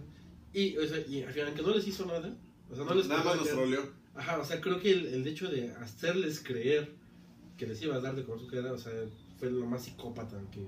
Y, 0.53 0.77
o 0.77 0.87
sea, 0.87 0.99
y 1.07 1.23
al 1.23 1.33
final, 1.33 1.55
que 1.55 1.63
no 1.63 1.75
les 1.75 1.87
hizo 1.87 2.07
nada, 2.07 2.37
o 2.71 2.75
sea, 2.77 2.85
no 2.85 2.95
les 2.95 3.07
Nada 3.09 3.25
más 3.25 3.37
nos 3.37 3.49
troleó. 3.49 3.83
Ajá, 4.15 4.39
o 4.39 4.45
sea, 4.45 4.61
creo 4.61 4.81
que 4.81 4.91
el, 4.91 5.07
el 5.07 5.27
hecho 5.27 5.49
de 5.49 5.73
hacerles 5.73 6.41
creer 6.41 6.95
que 7.57 7.67
les 7.67 7.81
iba 7.83 7.97
a 7.97 8.01
dar 8.01 8.15
de 8.17 8.25
comer 8.25 8.41
su 8.41 8.47
cara, 8.47 8.73
o 8.73 8.79
sea, 8.79 8.93
fue 9.39 9.51
lo 9.51 9.67
más 9.67 9.85
psicópata 9.85 10.41
que, 10.51 10.67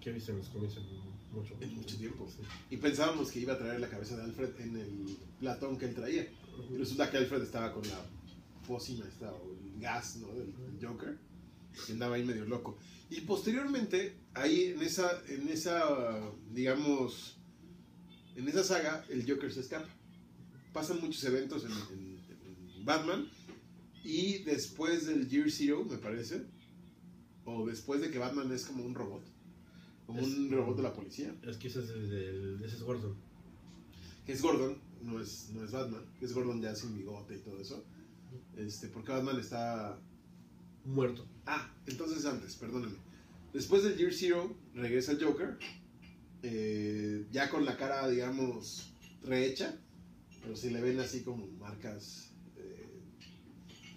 que 0.00 0.10
he 0.10 0.12
visto 0.12 0.32
en 0.32 0.38
los 0.38 0.48
cómics 0.48 0.76
en 0.76 1.12
mucho, 1.32 1.54
En 1.60 1.74
mucho 1.74 1.96
tiempo. 1.96 2.28
Sí. 2.28 2.42
Y 2.70 2.76
pensábamos 2.76 3.30
que 3.30 3.40
iba 3.40 3.54
a 3.54 3.58
traer 3.58 3.80
la 3.80 3.88
cabeza 3.88 4.16
de 4.16 4.24
Alfred 4.24 4.60
en 4.60 4.76
el 4.76 5.16
platón 5.40 5.78
que 5.78 5.86
él 5.86 5.94
traía. 5.94 6.28
Y 6.70 6.76
resulta 6.76 7.10
que 7.10 7.16
Alfred 7.16 7.42
estaba 7.42 7.72
con 7.72 7.82
la 7.88 8.04
pócima 8.66 9.06
esta, 9.06 9.32
o 9.32 9.52
el 9.52 9.80
gas, 9.80 10.16
¿no? 10.16 10.28
Del, 10.28 10.52
Joker. 10.80 11.16
Que 11.86 11.92
andaba 11.92 12.16
ahí 12.16 12.24
medio 12.24 12.44
loco. 12.44 12.76
Y 13.08 13.22
posteriormente, 13.22 14.16
ahí 14.34 14.74
en 14.74 14.82
esa, 14.82 15.22
en 15.28 15.48
esa, 15.48 16.20
digamos, 16.50 17.38
en 18.36 18.48
esa 18.48 18.64
saga, 18.64 19.04
el 19.08 19.28
Joker 19.30 19.52
se 19.52 19.60
escapa. 19.60 19.88
Pasan 20.72 21.00
muchos 21.00 21.22
eventos 21.24 21.64
en, 21.64 21.72
en- 21.72 22.20
en 22.76 22.84
Batman. 22.84 23.28
Y 24.04 24.38
después 24.44 25.06
del 25.06 25.28
Year 25.28 25.50
Zero, 25.50 25.84
me 25.84 25.96
parece, 25.98 26.42
o 27.44 27.66
después 27.66 28.00
de 28.00 28.10
que 28.10 28.18
Batman 28.18 28.50
es 28.52 28.64
como 28.66 28.84
un 28.84 28.94
robot, 28.94 29.22
como 30.06 30.20
Es- 30.20 30.26
un 30.26 30.50
robot 30.50 30.76
de 30.76 30.82
la 30.82 30.92
policía, 30.92 31.34
Es 31.46 31.56
que 31.56 31.68
ese 31.68 31.84
es, 31.84 31.90
el 31.90 32.10
del- 32.10 32.62
ese 32.64 32.76
es 32.76 32.82
Gordon. 32.82 33.14
que 34.26 34.32
es 34.32 34.42
Gordon, 34.42 34.76
no 35.02 35.20
es, 35.20 35.50
no 35.50 35.62
es 35.64 35.70
Batman, 35.70 36.04
que 36.18 36.24
es 36.24 36.32
Gordon 36.32 36.60
ya 36.60 36.74
sin 36.74 36.96
bigote 36.96 37.36
y 37.36 37.38
todo 37.40 37.58
eso. 37.60 37.84
Este, 38.56 38.88
porque 38.88 39.12
Batman 39.12 39.38
está. 39.38 39.98
Muerto. 40.84 41.24
Ah, 41.46 41.72
entonces 41.86 42.24
antes, 42.24 42.56
perdónenme. 42.56 42.96
Después 43.52 43.84
del 43.84 43.96
Year 43.96 44.12
Zero, 44.12 44.56
regresa 44.74 45.12
el 45.12 45.22
Joker, 45.22 45.58
eh, 46.42 47.26
ya 47.30 47.50
con 47.50 47.64
la 47.64 47.76
cara, 47.76 48.08
digamos, 48.08 48.92
rehecha, 49.22 49.78
pero 50.42 50.56
si 50.56 50.70
le 50.70 50.80
ven 50.80 50.98
así 51.00 51.22
como 51.22 51.46
marcas. 51.58 52.30
eh, 52.56 52.88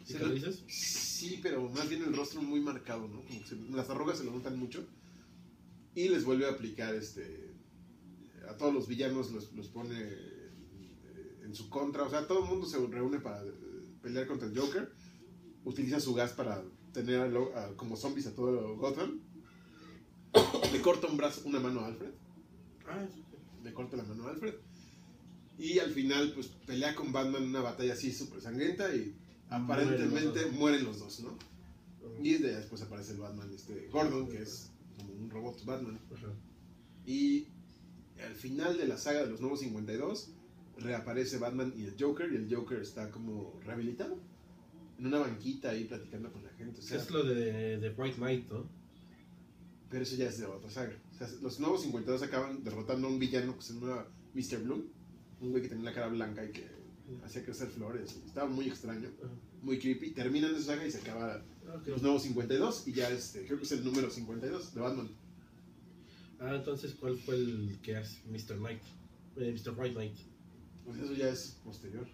¿Cicatrices? 0.05 0.63
Sí, 0.67 1.39
pero 1.41 1.67
más 1.69 1.89
bien 1.89 2.03
el 2.03 2.15
rostro 2.15 2.41
muy 2.41 2.59
marcado, 2.61 3.07
¿no? 3.07 3.23
Como 3.23 3.39
que 3.41 3.47
se- 3.47 3.55
las 3.71 3.89
arrugas 3.89 4.17
se 4.19 4.23
lo 4.25 4.31
notan 4.31 4.57
mucho. 4.59 4.85
Y 5.95 6.09
les 6.09 6.23
vuelve 6.25 6.45
a 6.45 6.51
aplicar 6.51 6.93
este. 6.93 7.53
A 8.49 8.57
todos 8.57 8.73
los 8.73 8.87
villanos 8.87 9.31
los, 9.31 9.53
los 9.53 9.67
pone 9.69 9.95
eh, 9.97 11.39
en 11.45 11.55
su 11.55 11.69
contra. 11.69 12.03
O 12.03 12.09
sea, 12.09 12.27
todo 12.27 12.43
el 12.43 12.49
mundo 12.49 12.67
se 12.67 12.77
reúne 12.85 13.19
para 13.19 13.41
eh, 13.43 13.51
pelear 14.03 14.27
contra 14.27 14.47
el 14.47 14.57
Joker. 14.59 14.91
Utiliza 15.63 15.99
su 15.99 16.13
gas 16.13 16.33
para 16.33 16.63
tener 16.93 17.21
a 17.21 17.27
lo- 17.27 17.55
a- 17.57 17.75
como 17.75 17.95
zombies 17.95 18.27
a 18.27 18.35
todo 18.35 18.75
Gotham. 18.77 19.21
Le 20.71 20.81
corta 20.81 21.07
un 21.07 21.17
brazo, 21.17 21.41
una 21.45 21.59
mano 21.59 21.79
a 21.79 21.87
Alfred. 21.87 22.11
Ah, 22.88 23.05
Le 23.63 23.73
corta 23.73 23.97
la 23.97 24.03
mano 24.03 24.27
a 24.27 24.31
Alfred. 24.31 24.53
Y 25.57 25.79
al 25.79 25.91
final, 25.91 26.31
pues 26.33 26.47
pelea 26.67 26.93
con 26.95 27.11
Batman 27.11 27.43
en 27.43 27.49
una 27.49 27.61
batalla 27.61 27.93
así 27.93 28.11
súper 28.11 28.41
sangrienta 28.41 28.93
y 28.93 29.15
aparentemente 29.49 30.11
Mueren 30.11 30.25
los 30.25 30.43
dos. 30.51 30.59
mueren 30.59 30.83
los 30.86 30.99
dos, 30.99 31.19
¿no? 31.21 31.38
Y 32.21 32.33
después 32.38 32.81
aparece 32.81 33.13
el 33.13 33.19
Batman, 33.19 33.49
este 33.53 33.88
Gordon, 33.91 34.27
que 34.29 34.41
es 34.41 34.69
como 34.97 35.13
un 35.13 35.29
robot 35.29 35.63
Batman. 35.65 35.99
Y 37.05 37.47
al 38.23 38.36
final 38.36 38.77
de 38.77 38.88
la 38.88 38.97
saga 38.97 39.21
de 39.23 39.27
los 39.31 39.41
nuevos 39.41 39.59
52, 39.61 40.29
reaparece 40.77 41.38
Batman 41.38 41.73
y 41.77 41.86
el 41.86 41.95
Joker, 41.99 42.31
y 42.31 42.36
el 42.36 42.53
Joker 42.53 42.79
está 42.81 43.09
como 43.11 43.59
rehabilitado. 43.65 44.17
En 44.97 45.07
una 45.07 45.19
banquita 45.19 45.71
ahí 45.71 45.86
platicando 45.86 46.31
con 46.31 46.43
la 46.43 46.49
gente. 46.51 46.79
O 46.79 46.83
sea, 46.83 46.97
es 46.97 47.09
lo 47.11 47.23
de, 47.23 47.77
de 47.77 47.89
White 47.91 48.15
Knight, 48.17 48.49
¿no? 48.49 48.69
Pero 49.95 50.03
eso 50.03 50.17
ya 50.17 50.27
es 50.27 50.37
de 50.39 50.45
otra 50.45 50.69
saga. 50.69 50.93
O 51.13 51.17
sea, 51.17 51.29
los 51.41 51.57
nuevos 51.61 51.81
52 51.83 52.21
acaban 52.23 52.61
derrotando 52.65 53.07
a 53.07 53.09
un 53.09 53.17
villano 53.17 53.55
que 53.55 53.61
se 53.61 53.75
llama 53.75 54.05
Mr. 54.33 54.61
Bloom. 54.61 54.83
Un 55.39 55.51
güey 55.51 55.63
que 55.63 55.69
tenía 55.69 55.85
la 55.85 55.93
cara 55.93 56.07
blanca 56.07 56.43
y 56.43 56.51
que 56.51 56.67
hacía 57.23 57.45
crecer 57.45 57.69
flores. 57.69 58.13
Estaba 58.25 58.49
muy 58.49 58.67
extraño, 58.67 59.07
muy 59.61 59.79
creepy. 59.79 60.11
Terminan 60.11 60.53
esa 60.53 60.65
saga 60.75 60.85
y 60.85 60.91
se 60.91 60.97
acaba 60.97 61.41
los 61.85 62.01
nuevos 62.01 62.23
52 62.23 62.89
y 62.89 62.91
ya 62.91 63.09
este, 63.09 63.45
creo 63.45 63.57
que 63.57 63.63
es 63.63 63.71
el 63.71 63.85
número 63.85 64.09
52 64.09 64.73
de 64.75 64.81
Batman. 64.81 65.09
Ah, 66.41 66.55
entonces, 66.55 66.93
¿cuál 66.99 67.17
fue 67.17 67.35
el 67.35 67.79
que 67.81 67.97
es 67.97 68.19
Mr. 68.25 68.57
Knight? 68.57 68.81
Eh, 69.37 69.53
Mr. 69.57 69.79
White 69.79 69.93
Knight. 69.95 70.17
Pues 70.83 70.97
eso 70.99 71.13
ya 71.13 71.29
es 71.29 71.57
posterior 71.63 72.05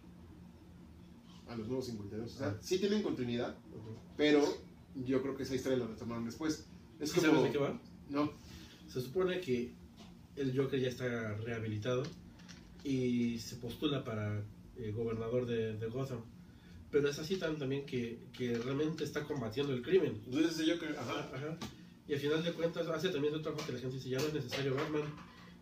a 1.47 1.55
los 1.55 1.65
nuevos 1.67 1.87
52. 1.87 2.31
O 2.31 2.37
sea, 2.37 2.49
Ah. 2.49 2.57
sí 2.61 2.77
tienen 2.77 3.01
continuidad, 3.01 3.57
pero 4.15 4.43
yo 5.03 5.19
creo 5.23 5.35
que 5.35 5.41
esa 5.41 5.55
historia 5.55 5.79
la 5.79 5.87
retomaron 5.87 6.25
después. 6.25 6.67
Es 7.01 7.09
¿Sí 7.11 7.19
como... 7.19 7.31
¿Sabes 7.33 7.43
de 7.43 7.51
qué 7.51 7.57
va? 7.57 7.79
No, 8.09 8.31
Se 8.87 9.01
supone 9.01 9.39
que 9.41 9.71
el 10.37 10.57
Joker 10.57 10.79
ya 10.79 10.87
está 10.89 11.35
rehabilitado 11.37 12.03
y 12.83 13.37
se 13.39 13.55
postula 13.57 14.03
para 14.03 14.41
eh, 14.77 14.91
gobernador 14.95 15.45
de, 15.45 15.77
de 15.77 15.87
Gotham. 15.87 16.21
Pero 16.89 17.09
es 17.09 17.19
así 17.19 17.37
tan- 17.37 17.57
también 17.57 17.85
que, 17.85 18.19
que 18.37 18.57
realmente 18.57 19.03
está 19.03 19.23
combatiendo 19.23 19.73
el 19.73 19.81
crimen. 19.81 20.21
entonces 20.25 20.59
ese 20.59 20.71
Joker, 20.73 20.95
ajá. 20.97 21.29
Ajá. 21.33 21.57
Y 22.07 22.13
al 22.13 22.19
final 22.19 22.43
de 22.43 22.51
cuentas 22.53 22.87
hace 22.87 23.09
también 23.09 23.33
otro 23.33 23.43
trabajo 23.43 23.65
que 23.65 23.73
la 23.73 23.79
gente 23.79 23.95
dice, 23.97 24.09
ya 24.09 24.19
no 24.19 24.25
es 24.25 24.33
necesario 24.33 24.75
Batman. 24.75 25.03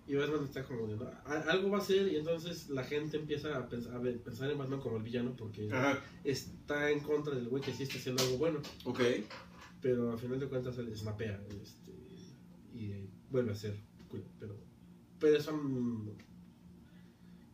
Y 0.08 0.16
Batman 0.16 0.44
está 0.44 0.64
como 0.64 0.88
de, 0.88 0.96
"No, 0.96 1.04
a- 1.26 1.44
algo 1.52 1.70
va 1.70 1.78
a 1.78 1.82
ser 1.82 2.08
y 2.12 2.16
entonces 2.16 2.68
la 2.70 2.84
gente 2.84 3.18
empieza 3.18 3.56
a, 3.56 3.68
pensar 3.70 4.50
en 4.50 4.58
Batman 4.58 4.80
como 4.80 4.98
el 4.98 5.04
villano 5.04 5.36
porque 5.38 5.70
Ajá, 5.72 6.04
está 6.24 6.90
en 6.90 7.02
contra 7.02 7.36
del 7.36 7.48
güey 7.48 7.62
que 7.62 7.72
sí 7.74 7.84
está 7.84 7.98
haciendo 8.00 8.24
algo 8.24 8.38
bueno. 8.40 8.60
ok. 8.86 9.00
Pero 9.82 10.11
al 10.11 10.19
final 10.19 10.39
de 10.39 10.47
cuentas 10.47 10.75
se 10.75 10.84
le 10.84 10.95
snapea 10.95 11.41
este, 11.61 11.91
y 12.73 12.91
eh, 12.91 13.09
vuelve 13.32 13.51
a 13.51 13.55
ser 13.55 13.80
cool. 14.09 14.23
Pero, 14.39 14.57
pero 15.19 15.38
es 15.38 15.47
un 15.47 16.13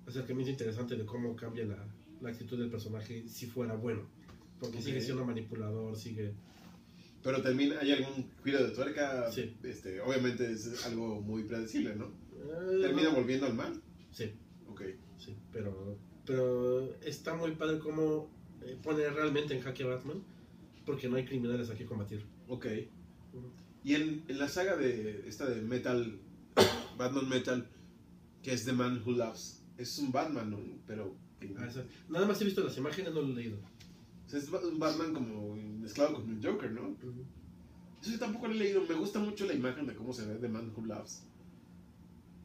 acercamiento 0.08 0.52
interesante 0.52 0.96
de 0.96 1.06
cómo 1.06 1.36
cambia 1.36 1.66
la, 1.66 1.88
la 2.22 2.30
actitud 2.30 2.58
del 2.58 2.70
personaje 2.70 3.28
si 3.28 3.46
fuera 3.48 3.76
bueno. 3.76 4.08
Porque 4.60 4.82
sigue 4.82 5.02
siendo 5.02 5.26
manipulador, 5.26 5.96
sigue... 5.98 6.34
Pero 7.24 7.42
también 7.42 7.74
hay 7.82 7.92
algún 7.92 8.30
giro 8.44 8.64
de 8.64 8.70
tuerca, 8.72 9.32
Sí. 9.32 9.56
este, 9.64 10.00
obviamente 10.00 10.50
es 10.52 10.86
algo 10.86 11.22
muy 11.22 11.44
predecible, 11.44 11.96
¿no? 11.96 12.06
eh, 12.06 12.80
Termina 12.82 13.10
no- 13.10 13.16
volviendo 13.16 13.48
al 13.48 13.56
mal. 13.56 13.82
Sí, 14.12 14.32
Ok. 14.70 14.82
sí, 15.18 15.36
pero, 15.52 15.98
pero 16.26 16.94
está 17.04 17.34
muy 17.34 17.52
padre 17.56 17.80
cómo 17.80 18.30
eh, 18.64 18.78
pone 18.82 19.10
realmente 19.10 19.56
en 19.56 19.62
jaque 19.62 19.84
a 19.84 19.88
Batman, 19.88 20.24
porque 20.86 21.10
no 21.10 21.16
hay 21.18 21.26
criminales 21.26 21.70
a 21.70 21.76
que 21.76 21.86
combatir. 21.86 22.26
Ok. 22.48 22.66
Y 23.84 23.96
en, 23.96 24.24
en 24.28 24.40
la 24.40 24.48
saga 24.48 24.76
de 24.76 25.28
esta 25.28 25.50
de 25.50 25.62
Metal, 25.62 26.20
Batman 26.98 27.30
Metal, 27.30 27.68
que 28.42 28.54
es 28.54 28.66
The 28.66 28.74
Man 28.74 29.02
Who 29.06 29.14
Loves, 29.14 29.64
es 29.78 29.98
un 30.00 30.12
Batman, 30.12 30.52
¿no? 30.52 30.60
Pero... 30.88 31.16
Ah, 31.58 31.68
Nada 32.10 32.26
más 32.26 32.42
he 32.42 32.46
visto 32.46 32.64
las 32.64 32.78
imágenes, 32.78 33.14
no 33.14 33.22
lo 33.22 33.30
he 33.30 33.36
leído. 33.36 33.58
O 34.26 34.30
sea, 34.30 34.40
es 34.40 34.50
un 34.50 34.80
Batman 34.80 35.14
como 35.14 35.56
mezclado 35.56 36.16
con 36.16 36.30
el 36.30 36.44
Joker, 36.44 36.72
¿no? 36.72 36.96
Eso 38.02 38.12
yo 38.12 38.20
tampoco 38.20 38.48
lo 38.48 38.54
he 38.54 38.58
leído. 38.58 38.84
Me 38.88 38.96
gusta 38.96 39.20
mucho 39.20 39.46
la 39.46 39.54
imagen 39.54 39.86
de 39.86 39.96
cómo 39.96 40.14
se 40.14 40.26
ve 40.26 40.36
The 40.36 40.48
Man 40.50 40.72
Who 40.76 40.86
Loves. 40.86 41.24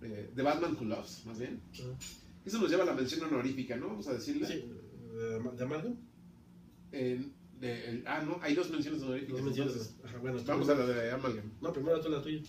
Eh, 0.03 0.31
The 0.35 0.43
Batman 0.43 0.77
Who 0.79 0.85
Loves, 0.85 1.25
más 1.27 1.39
bien. 1.39 1.61
Eso 2.45 2.59
nos 2.59 2.71
lleva 2.71 2.83
a 2.83 2.87
la 2.87 2.95
mención 2.95 3.23
honorífica, 3.25 3.77
¿no? 3.77 3.89
Vamos 3.89 4.09
a 4.09 4.15
decirle. 4.15 4.47
Sí, 4.47 4.65
¿de, 5.15 5.39
de 5.57 5.65
Amalgam? 5.65 5.97
Eh, 6.93 7.25
de- 7.61 7.91
el- 7.91 8.05
ah, 8.07 8.23
no, 8.23 8.39
hay 8.43 8.55
dos 8.55 8.71
menciones 8.71 9.03
honoríficas. 9.03 9.35
Dos 9.37 9.43
menciones. 9.45 9.95
Ajá, 10.05 10.19
bueno, 10.19 10.41
Vamos 10.47 10.69
a 10.69 10.75
la 10.75 10.87
de 10.87 11.11
Amalgam. 11.13 11.51
No, 11.61 11.73
primero 11.73 12.01
tú 12.01 12.09
la 12.09 12.23
tuya. 12.23 12.41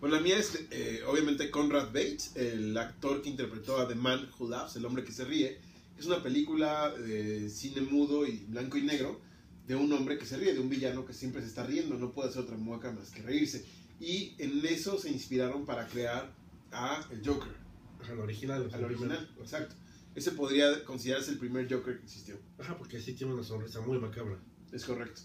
Pues 0.00 0.12
la 0.12 0.20
mía 0.20 0.38
es, 0.38 0.66
eh, 0.70 1.02
obviamente, 1.06 1.50
Conrad 1.50 1.86
Bates, 1.86 2.36
el 2.36 2.76
actor 2.76 3.20
que 3.22 3.30
interpretó 3.30 3.78
a 3.78 3.88
The 3.88 3.96
Man 3.96 4.28
Who 4.38 4.48
Laughs, 4.48 4.76
el 4.76 4.84
hombre 4.84 5.02
que 5.04 5.10
se 5.12 5.24
ríe. 5.24 5.58
Es 5.98 6.06
una 6.06 6.22
película 6.22 6.90
de 6.96 7.50
cine 7.50 7.80
mudo 7.80 8.24
y 8.26 8.44
blanco 8.46 8.76
y 8.78 8.82
negro 8.82 9.20
de 9.66 9.74
un 9.74 9.92
hombre 9.92 10.16
que 10.16 10.24
se 10.26 10.36
ríe, 10.36 10.54
de 10.54 10.60
un 10.60 10.68
villano 10.68 11.04
que 11.04 11.12
siempre 11.12 11.42
se 11.42 11.48
está 11.48 11.64
riendo, 11.66 11.96
no 11.96 12.12
puede 12.12 12.28
hacer 12.28 12.42
otra 12.42 12.56
mueca 12.56 12.92
más 12.92 13.10
que 13.10 13.22
reírse. 13.22 13.64
Y 14.00 14.34
en 14.38 14.64
eso 14.64 14.96
se 14.98 15.10
inspiraron 15.10 15.66
para 15.66 15.88
crear 15.88 16.32
a 16.70 17.04
el 17.10 17.26
Joker, 17.26 17.52
Ajá, 18.00 18.14
la 18.14 18.22
original. 18.22 18.70
al 18.72 18.84
original, 18.84 19.28
exacto. 19.40 19.74
Ese 20.14 20.30
podría 20.30 20.84
considerarse 20.84 21.32
el 21.32 21.38
primer 21.38 21.68
Joker 21.72 21.98
que 21.98 22.04
existió. 22.04 22.38
Ajá, 22.58 22.78
porque 22.78 23.00
sí 23.00 23.14
tiene 23.14 23.34
una 23.34 23.42
sonrisa 23.42 23.80
muy 23.80 23.98
macabra. 23.98 24.38
Es 24.72 24.84
correcto. 24.84 25.20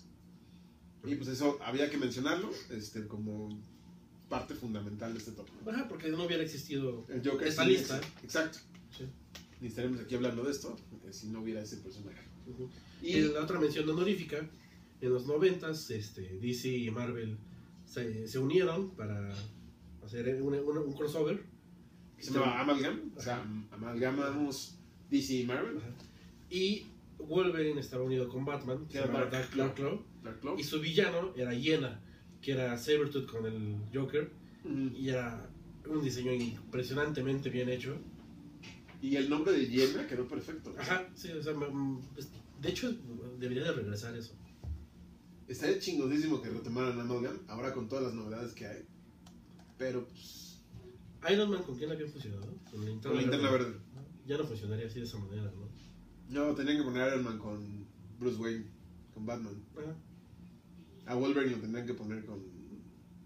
Y 1.06 1.16
pues 1.16 1.28
eso 1.30 1.60
había 1.64 1.89
que 1.89 1.98
mencionarlo 1.98 2.50
este, 2.70 3.08
como 3.08 3.50
parte 4.30 4.56
fundamental 4.56 5.12
de 5.14 5.20
este 5.20 5.32
top. 5.32 5.48
Ajá, 5.68 5.88
porque 5.89 6.10
no 6.10 6.24
hubiera 6.24 6.44
existido 6.44 7.06
El 7.10 7.22
Joker 7.28 7.48
esta 7.48 7.66
lista. 7.66 7.98
ese- 8.00 8.08
Exacto. 8.26 8.60
Sí. 8.98 9.04
Ni 9.60 9.68
estaremos 9.68 10.00
aquí 10.02 10.16
hablando 10.16 10.44
de 10.44 10.52
esto 10.52 10.78
eh, 11.06 11.12
si 11.14 11.28
no 11.28 11.41
hubiera 11.41 11.62
ese 11.62 11.78
personaje. 11.78 12.22
Y 13.02 13.20
la 13.22 13.41
otra 13.41 13.60
mención 13.60 13.89
honorífica, 13.89 14.50
en 15.02 15.10
los 15.14 15.26
noventas, 15.28 15.89
este, 15.91 16.22
DC 16.39 16.70
y 16.70 16.89
Marvel 16.91 17.38
se, 17.86 18.28
se 18.28 18.39
unieron 18.39 18.91
para 18.91 19.34
hacer 20.06 20.41
un, 20.41 20.54
un- 20.54 20.78
un 20.78 20.94
crossover. 20.94 21.44
se 22.20 22.32
llama 22.32 22.60
Amalgam. 22.62 23.12
O 23.18 23.22
sea, 23.22 23.41
am- 23.41 23.68
amalgamamos 23.72 24.76
DC 25.10 25.34
y 25.34 25.46
Marvel. 25.46 25.78
Ajá. 25.78 25.89
Y 26.50 26.86
Wolverine 27.20 27.80
estaba 27.80 28.03
unido 28.03 28.28
con 28.30 28.45
Batman, 28.45 28.88
que 28.88 28.97
era 28.97 29.07
Dark 29.07 29.32
Dark, 29.32 29.55
Dark 29.55 29.76
Claw, 29.76 30.05
Dark 30.24 30.39
Claw. 30.41 30.59
y 30.59 30.64
su 30.64 30.80
villano 30.80 31.34
era 31.36 31.53
Hiena, 31.53 32.01
que 32.41 32.51
era 32.51 32.78
Sabretooth 32.78 33.26
con 33.30 33.45
el 33.45 33.78
Joker, 33.93 34.32
y 34.95 35.09
era 35.09 35.49
un 35.89 36.01
diseño 36.03 36.34
impresionantemente 36.34 37.49
bien 37.49 37.70
hecho. 37.70 37.97
Y 39.01 39.16
el 39.18 39.30
nombre 39.30 39.51
de 39.53 39.68
Yena 39.68 40.07
quedó 40.07 40.28
perfecto. 40.28 40.74
Ajá, 40.80 41.07
sí, 41.14 41.30
o 41.32 41.43
sea, 41.43 41.53
me- 41.53 41.68
mm, 41.68 42.01
de 42.61 42.70
hecho 42.70 42.93
debería 43.38 43.64
de 43.64 43.74
regresar 43.74 44.16
eso. 44.16 44.34
Estaría 45.47 45.78
chingodísimo 45.80 46.41
que 46.41 46.49
retomaran 46.49 46.97
Amalgam, 46.99 47.39
ahora 47.47 47.74
con 47.74 47.89
todas 47.89 48.05
las 48.05 48.14
novedades 48.14 48.53
que 48.53 48.66
hay. 48.66 48.86
Pero, 49.78 50.07
pues, 50.07 50.61
Iron 51.30 51.49
Man, 51.51 51.64
¿con 51.64 51.76
quién 51.78 51.91
había 51.91 52.07
funcionado? 52.07 52.45
Con 52.72 52.99
con 53.01 53.18
linterna 53.18 53.51
verde. 53.51 53.74
Ya 54.26 54.38
no 54.38 54.45
funcionaría 54.45 54.88
así 54.88 54.99
de 54.99 55.05
esa 55.05 55.18
manera, 55.18 55.43
¿no? 55.51 55.68
No, 56.30 56.54
tenían 56.56 56.78
que 56.78 56.84
poner 56.84 57.02
a 57.04 57.08
Iron 57.10 57.24
Man 57.24 57.38
con 57.38 57.86
Bruce 58.20 58.38
Wayne, 58.38 58.66
con 59.14 59.26
Batman. 59.26 59.56
Ajá. 59.78 59.96
A 61.06 61.16
Wolverine 61.16 61.56
lo 61.56 61.62
tendrían 61.62 61.86
que 61.86 61.94
poner 61.94 62.26
con. 62.26 62.42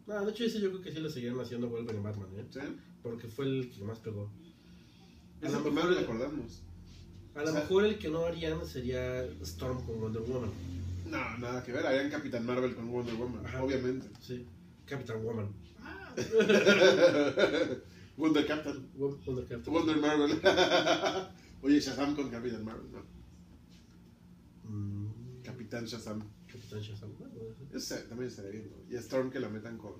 No, 0.07 0.25
de 0.25 0.31
hecho 0.31 0.45
ese 0.45 0.59
yo 0.61 0.69
creo 0.71 0.81
que 0.81 0.91
sí 0.91 0.99
lo 0.99 1.09
seguían 1.09 1.39
haciendo 1.39 1.69
Wolverine 1.69 1.99
y 2.01 2.03
Batman, 2.03 2.29
¿eh? 2.37 2.45
¿Sí? 2.49 2.59
Porque 3.03 3.27
fue 3.27 3.45
el 3.45 3.69
que 3.69 3.83
más 3.83 3.99
pegó. 3.99 4.31
A 5.41 5.45
lo 5.45 5.51
mejor- 5.51 5.71
más 5.73 5.95
recordamos. 5.95 6.63
A 7.35 7.41
lo 7.43 7.49
O 7.49 7.51
sea- 7.51 7.61
mejor 7.61 7.85
el 7.85 7.99
que 7.99 8.09
no 8.09 8.25
harían 8.25 8.65
sería 8.65 9.21
Storm 9.41 9.85
con 9.85 9.99
Wonder 10.01 10.23
Woman. 10.23 10.49
No, 11.05 11.37
nada 11.37 11.63
que 11.63 11.71
ver. 11.71 11.85
Harían 11.85 12.09
Capitán 12.09 12.45
Marvel 12.45 12.73
con 12.75 12.89
Wonder 12.91 13.15
Woman, 13.15 13.45
Ajá. 13.45 13.63
obviamente. 13.63 14.07
Sí. 14.21 14.45
Captain 14.85 15.23
Woman. 15.23 15.53
Wonder 18.17 18.45
Captain. 18.47 18.89
Wo- 18.95 19.19
Wonder 19.25 19.45
Captain. 19.45 19.73
Wonder 19.73 19.97
Marvel. 19.97 20.41
Oye, 21.61 21.79
Shazam 21.79 22.15
con 22.15 22.29
Capitán 22.29 22.63
Marvel, 22.63 22.91
¿no? 22.91 23.03
Mm, 24.69 25.41
Capitán 25.43 25.85
Shazam. 25.85 26.23
Capitán 26.47 26.79
Shazam. 26.81 27.13
Bueno, 27.17 27.33
Ese 27.73 27.97
también 28.03 28.29
estaría 28.29 28.51
bien, 28.51 28.69
¿no? 28.71 28.91
Y 28.93 28.95
a 28.95 28.99
Storm 28.99 29.29
que 29.31 29.39
la 29.39 29.49
metan 29.49 29.77
con. 29.77 29.93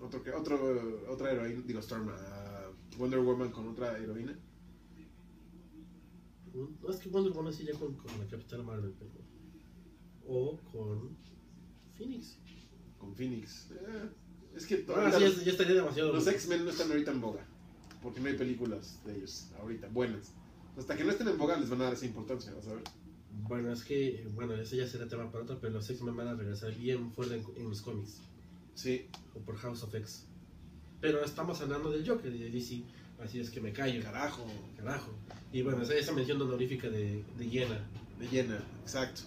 Otro, 0.00 0.22
que, 0.22 0.30
otro, 0.30 1.04
otra 1.08 1.32
heroína. 1.32 1.62
Digo, 1.66 1.80
Storm. 1.80 2.08
a 2.10 2.70
Wonder 2.98 3.20
Woman 3.20 3.50
con 3.50 3.68
otra 3.68 3.98
heroína. 3.98 4.38
No, 6.54 6.90
es 6.90 6.96
que 6.96 7.08
Wonder 7.08 7.32
Woman 7.32 7.52
sí 7.52 7.64
ya 7.64 7.72
con, 7.78 7.94
con 7.96 8.18
la 8.18 8.26
Capitana 8.26 8.62
Marvel, 8.62 8.94
pero... 8.98 9.10
O 10.26 10.58
con 10.70 11.16
Phoenix. 11.96 12.38
Con 12.98 13.14
Phoenix. 13.14 13.70
Eh, 13.70 14.10
es 14.54 14.66
que 14.66 14.84
Ah, 14.88 14.92
ahorita 15.00 15.18
sí, 15.18 15.24
los, 15.24 15.36
ya, 15.38 15.42
ya 15.44 15.50
estaría 15.52 15.74
demasiado. 15.76 16.12
los 16.12 16.26
X-Men 16.26 16.64
no 16.64 16.70
están 16.70 16.90
ahorita 16.90 17.10
en 17.10 17.20
boga. 17.22 17.46
Porque 18.02 18.20
no 18.20 18.28
hay 18.28 18.34
películas 18.34 19.00
de 19.04 19.16
ellos 19.16 19.48
ahorita, 19.60 19.88
buenas. 19.88 20.32
Hasta 20.76 20.96
que 20.96 21.04
no 21.04 21.10
estén 21.10 21.28
en 21.28 21.38
boga 21.38 21.56
les 21.56 21.70
van 21.70 21.80
a 21.82 21.84
dar 21.84 21.92
esa 21.92 22.06
importancia, 22.06 22.52
vas 22.54 22.66
a 22.66 22.74
ver. 22.74 22.84
Bueno, 23.48 23.72
es 23.72 23.84
que, 23.84 24.26
bueno, 24.34 24.54
ese 24.54 24.76
ya 24.76 24.86
será 24.86 25.06
tema 25.08 25.30
para 25.30 25.44
otro, 25.44 25.58
pero 25.60 25.72
los 25.72 25.88
X-Men 25.88 26.16
van 26.16 26.28
a 26.28 26.34
regresar 26.34 26.74
bien 26.74 27.12
fuerte 27.12 27.36
en, 27.36 27.44
en 27.56 27.68
los 27.68 27.80
cómics. 27.80 28.20
Sí, 28.74 29.06
O 29.34 29.40
por 29.40 29.56
House 29.56 29.82
of 29.82 29.94
X. 29.94 30.26
Pero 31.00 31.24
estamos 31.24 31.60
hablando 31.60 31.90
del 31.90 32.06
Joker 32.08 32.30
de 32.30 32.50
DC, 32.50 32.82
así 33.22 33.40
es 33.40 33.50
que 33.50 33.60
me 33.60 33.72
callo. 33.72 34.02
carajo. 34.02 34.46
Carajo. 34.76 35.12
Y 35.52 35.62
bueno, 35.62 35.82
esa, 35.82 35.94
esa 35.94 36.12
mención 36.12 36.40
honorífica 36.40 36.88
de, 36.88 37.24
de 37.38 37.48
Hiena. 37.50 37.80
De 38.18 38.28
llena, 38.28 38.62
exacto. 38.82 39.22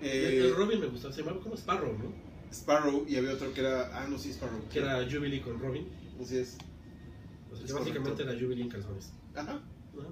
el, 0.00 0.08
Eh, 0.08 0.38
el 0.46 0.54
Robin 0.54 0.80
me 0.80 0.86
gustó, 0.86 1.12
se 1.12 1.22
llamaba 1.22 1.40
como 1.40 1.56
Sparrow, 1.56 1.96
¿no? 1.98 2.12
Sparrow 2.52 3.06
y 3.08 3.16
había 3.16 3.32
otro 3.32 3.52
que 3.54 3.60
era. 3.60 3.90
Ah, 3.98 4.06
no, 4.08 4.18
sí, 4.18 4.30
Sparrow. 4.30 4.60
Que 4.72 4.80
era 4.80 5.06
Jubilee 5.10 5.40
con 5.40 5.58
Robin. 5.58 5.86
Así 6.20 6.36
es. 6.38 6.56
O 7.50 7.56
sea, 7.56 7.64
Es 7.64 7.72
que 7.72 7.78
básicamente 7.78 8.22
era 8.22 8.32
Jubilee 8.32 8.62
en 8.62 8.68
calzones. 8.68 9.12
Ajá, 9.34 9.60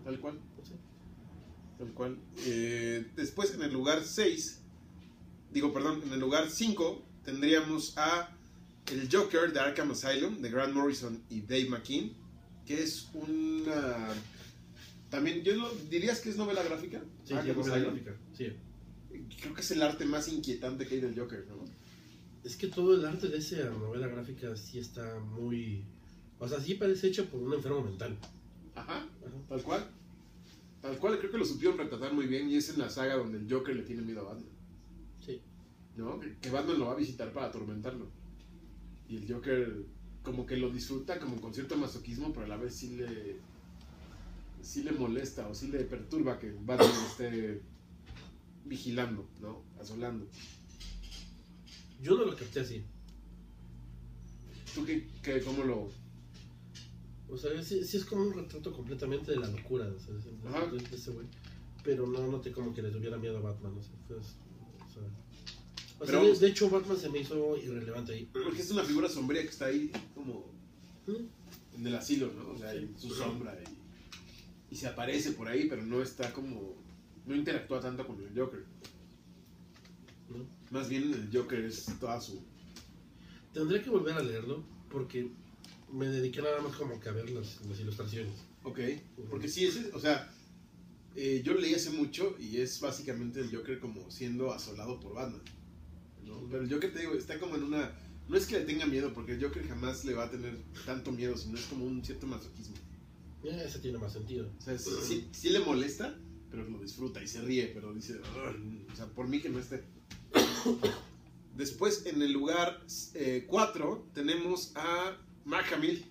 tal 0.04 0.20
cual. 0.20 0.38
Sí. 0.62 0.74
Tal 1.78 1.92
cual. 1.92 2.18
Eh, 2.38 3.06
después, 3.16 3.54
en 3.54 3.62
el 3.62 3.72
lugar 3.72 4.02
6, 4.04 4.60
digo, 5.52 5.72
perdón, 5.72 6.02
en 6.04 6.12
el 6.12 6.20
lugar 6.20 6.50
5 6.50 7.02
tendríamos 7.24 7.96
a 7.96 8.34
el 8.92 9.08
Joker 9.10 9.52
de 9.52 9.60
Arkham 9.60 9.90
Asylum 9.90 10.40
de 10.40 10.50
Grant 10.50 10.74
Morrison 10.74 11.22
y 11.28 11.42
Dave 11.42 11.68
McKean, 11.68 12.12
que 12.66 12.82
es 12.82 13.08
una. 13.14 14.08
También, 15.10 15.42
yo 15.42 15.54
lo, 15.54 15.70
dirías 15.90 16.20
que 16.20 16.30
es 16.30 16.36
novela 16.36 16.62
gráfica. 16.62 17.00
Sí, 17.24 17.28
sí, 17.28 17.34
Arkham 17.34 17.56
novela 17.56 17.74
Asylum. 17.76 17.94
gráfica. 17.94 18.16
Sí. 18.36 18.52
Creo 19.40 19.54
que 19.54 19.60
es 19.60 19.70
el 19.70 19.82
arte 19.82 20.04
más 20.04 20.28
inquietante 20.28 20.86
que 20.86 20.96
hay 20.96 21.00
del 21.00 21.18
Joker, 21.18 21.46
¿no? 21.48 21.64
Es 22.44 22.56
que 22.56 22.68
todo 22.68 22.94
el 22.94 23.04
arte 23.04 23.28
de 23.28 23.38
esa 23.38 23.70
novela 23.70 24.08
gráfica 24.08 24.56
sí 24.56 24.78
está 24.78 25.18
muy... 25.18 25.84
O 26.40 26.48
sea, 26.48 26.60
sí 26.60 26.74
parece 26.74 27.08
hecho 27.08 27.28
por 27.28 27.40
un 27.40 27.52
enfermo 27.54 27.82
mental. 27.82 28.16
Ajá, 28.74 28.98
Ajá. 28.98 29.06
tal 29.48 29.62
cual. 29.62 29.86
Tal 30.80 30.96
cual, 30.98 31.18
creo 31.18 31.30
que 31.32 31.38
lo 31.38 31.44
supieron 31.44 31.76
retratar 31.78 32.12
muy 32.12 32.26
bien 32.26 32.48
y 32.48 32.56
es 32.56 32.68
en 32.70 32.78
la 32.78 32.88
saga 32.88 33.16
donde 33.16 33.38
el 33.38 33.52
Joker 33.52 33.74
le 33.74 33.82
tiene 33.82 34.02
miedo 34.02 34.20
a 34.20 34.32
Batman. 34.34 34.48
Sí. 35.24 35.40
¿no? 35.96 36.20
Que- 36.20 36.50
Batman 36.50 36.78
lo 36.78 36.86
va 36.86 36.92
a 36.92 36.96
visitar 36.96 37.32
para 37.32 37.46
atormentarlo. 37.46 38.06
Y 39.08 39.16
el 39.16 39.32
Joker 39.32 39.84
como 40.22 40.46
que 40.46 40.56
lo 40.56 40.70
disfruta 40.70 41.18
como 41.18 41.40
con 41.40 41.52
cierto 41.54 41.76
masoquismo, 41.76 42.32
pero 42.32 42.44
a 42.44 42.48
la 42.48 42.56
vez 42.56 42.74
sí 42.74 42.96
le 42.96 43.36
sí 44.62 44.82
le 44.82 44.92
molesta 44.92 45.48
o 45.48 45.54
sí 45.54 45.68
le 45.68 45.80
perturba 45.84 46.38
que 46.38 46.52
Batman 46.52 46.90
esté 47.10 47.62
vigilando, 48.64 49.26
¿no? 49.40 49.62
Asolando. 49.80 50.26
Yo 52.02 52.16
no 52.16 52.24
lo 52.26 52.36
capté 52.36 52.60
así. 52.60 52.84
¿Tú 54.74 54.84
qué, 54.84 55.08
qué- 55.22 55.40
cómo 55.42 55.64
lo 55.64 55.88
O 57.30 57.36
sea, 57.36 57.62
sí, 57.62 57.84
sí 57.84 57.96
es 57.98 58.04
como 58.04 58.22
un 58.22 58.32
retrato 58.32 58.72
completamente 58.72 59.32
de 59.32 59.38
la 59.38 59.48
locura 59.48 59.86
o 59.86 59.98
sea, 59.98 60.14
de, 60.14 60.48
Ajá. 60.48 60.66
de- 60.66 60.78
de 60.78 60.96
ese 60.96 61.10
güey. 61.10 61.26
Pero 61.84 62.06
no 62.06 62.26
noté 62.26 62.52
como 62.52 62.72
que 62.74 62.82
le 62.82 62.90
tuviera 62.90 63.16
miedo 63.18 63.38
a 63.38 63.40
Batman. 63.40 63.76
O 63.76 63.82
sea, 63.82 63.92
pues, 64.06 64.18
o 64.18 64.90
sea, 64.92 65.02
o 65.02 66.06
sea, 66.06 66.06
Pero- 66.06 66.24
de, 66.24 66.38
de 66.38 66.46
hecho, 66.48 66.70
Batman 66.70 66.96
se 66.96 67.08
me 67.10 67.18
hizo 67.20 67.56
irrelevante 67.56 68.12
ahí. 68.14 68.28
porque 68.32 68.62
es 68.62 68.70
una 68.70 68.82
figura 68.84 69.08
sombría 69.08 69.42
que 69.42 69.48
está 69.48 69.66
ahí 69.66 69.90
como 70.14 70.52
¿Mm? 71.06 71.76
en 71.76 71.86
el 71.86 71.94
asilo, 71.94 72.32
¿no? 72.32 72.50
O 72.52 72.58
sea, 72.58 72.72
Sí. 72.72 72.78
en 72.78 72.98
su 72.98 73.10
sombra 73.10 73.56
y, 74.70 74.74
y 74.74 74.76
se 74.76 74.86
aparece 74.86 75.32
por 75.32 75.48
ahí, 75.48 75.66
pero 75.68 75.82
no 75.84 76.02
está 76.02 76.32
como 76.32 76.76
no 77.26 77.36
interactúa 77.36 77.80
tanto 77.80 78.06
con 78.06 78.20
el 78.22 78.38
Joker. 78.38 78.64
¿No? 80.30 80.46
Más 80.70 80.88
bien 80.88 81.12
el 81.12 81.28
Joker 81.32 81.60
es 81.64 81.86
toda 81.98 82.20
su 82.20 82.42
Tendré 83.52 83.82
que 83.82 83.90
volver 83.90 84.14
a 84.14 84.22
leerlo 84.22 84.62
porque 84.90 85.30
me 85.92 86.06
dediqué 86.06 86.42
nada 86.42 86.60
más 86.60 86.76
como 86.76 86.98
que 87.00 87.08
a 87.08 87.12
ver 87.12 87.30
las, 87.30 87.64
las 87.66 87.80
ilustraciones. 87.80 88.34
Ok, 88.64 88.80
porque 89.30 89.48
sí, 89.48 89.66
es, 89.66 89.78
o 89.94 90.00
sea, 90.00 90.30
eh, 91.16 91.42
yo 91.44 91.54
leí 91.54 91.74
hace 91.74 91.90
mucho 91.90 92.36
y 92.38 92.58
es 92.58 92.80
básicamente 92.80 93.40
el 93.40 93.54
Joker 93.54 93.78
como 93.80 94.10
siendo 94.10 94.52
asolado 94.52 95.00
por 95.00 95.14
Batman. 95.14 95.42
¿no? 96.24 96.46
Pero 96.50 96.62
el 96.64 96.72
Joker, 96.72 96.92
te 96.92 97.00
digo, 97.00 97.14
está 97.14 97.38
como 97.38 97.56
en 97.56 97.62
una... 97.64 97.92
No 98.28 98.36
es 98.36 98.44
que 98.46 98.58
le 98.58 98.66
tenga 98.66 98.84
miedo, 98.84 99.14
porque 99.14 99.32
el 99.32 99.42
Joker 99.42 99.66
jamás 99.66 100.04
le 100.04 100.12
va 100.12 100.24
a 100.24 100.30
tener 100.30 100.58
tanto 100.84 101.10
miedo, 101.12 101.36
sino 101.36 101.56
es 101.58 101.64
como 101.64 101.86
un 101.86 102.04
cierto 102.04 102.26
masoquismo. 102.26 102.76
Eh, 103.44 103.62
Ese 103.66 103.78
tiene 103.78 103.96
más 103.96 104.12
sentido. 104.12 104.50
O 104.58 104.60
sea, 104.62 104.78
sí, 104.78 104.90
sí- 105.02 105.28
sí 105.32 105.48
le 105.48 105.60
molesta, 105.60 106.18
pero 106.50 106.68
lo 106.68 106.78
disfruta 106.80 107.22
y 107.22 107.26
se 107.26 107.40
ríe, 107.40 107.68
pero 107.72 107.94
dice, 107.94 108.16
o 108.92 108.94
sea, 108.96 109.06
por 109.06 109.26
mí 109.28 109.40
que 109.40 109.48
no 109.48 109.58
esté. 109.58 109.82
Después, 111.56 112.04
en 112.06 112.20
el 112.22 112.32
lugar 112.32 112.82
4, 113.46 113.96
eh, 114.06 114.10
tenemos 114.14 114.72
a 114.76 115.16
Mark 115.48 115.66
Hamill. 115.74 116.04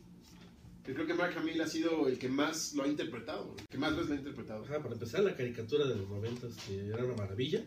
Que 0.84 0.94
creo 0.94 1.06
que 1.06 1.14
Mark 1.14 1.34
Hamill 1.38 1.62
ha 1.62 1.68
sido 1.68 2.08
el 2.08 2.18
que 2.18 2.30
más 2.30 2.74
lo 2.74 2.84
ha 2.84 2.88
interpretado, 2.88 3.56
el 3.60 3.68
que 3.68 3.78
más 3.78 3.92
veces 3.92 4.08
lo 4.08 4.16
ha 4.16 4.18
interpretado. 4.18 4.64
Ajá, 4.64 4.82
para 4.82 4.94
empezar, 4.94 5.22
la 5.22 5.36
caricatura 5.36 5.86
de 5.86 5.96
los 5.96 6.10
90 6.10 6.48
que 6.66 6.88
era 6.88 7.04
una 7.04 7.16
maravilla. 7.16 7.64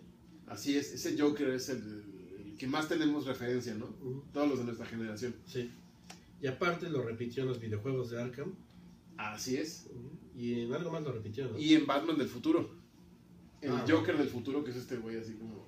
Así 0.46 0.76
es, 0.76 0.92
ese 0.92 1.20
Joker 1.20 1.50
es 1.50 1.68
el, 1.68 2.56
que 2.58 2.66
más 2.66 2.88
tenemos 2.88 3.26
referencia, 3.26 3.74
¿no? 3.74 3.86
Todos 4.32 4.48
los 4.48 4.58
de 4.58 4.64
nuestra 4.64 4.86
generación. 4.86 5.34
Sí. 5.46 5.70
Y 6.42 6.46
aparte 6.46 6.88
lo 6.88 7.02
repitió 7.02 7.42
en 7.42 7.50
los 7.50 7.60
videojuegos 7.60 8.10
de 8.10 8.20
Arkham. 8.20 8.54
Así 9.16 9.56
es. 9.56 9.88
Y 10.34 10.62
en 10.62 10.72
algo 10.72 10.90
más 10.90 11.02
lo 11.02 11.12
repitió, 11.12 11.46
¿no? 11.46 11.58
Y 11.58 11.74
en 11.74 11.86
Batman 11.86 12.16
del 12.16 12.28
futuro. 12.28 12.70
El 13.60 13.72
ah, 13.72 13.84
Joker 13.86 14.16
del 14.16 14.28
futuro, 14.28 14.64
que 14.64 14.70
es 14.70 14.78
este 14.78 14.96
güey 14.96 15.18
así 15.18 15.34
como. 15.34 15.66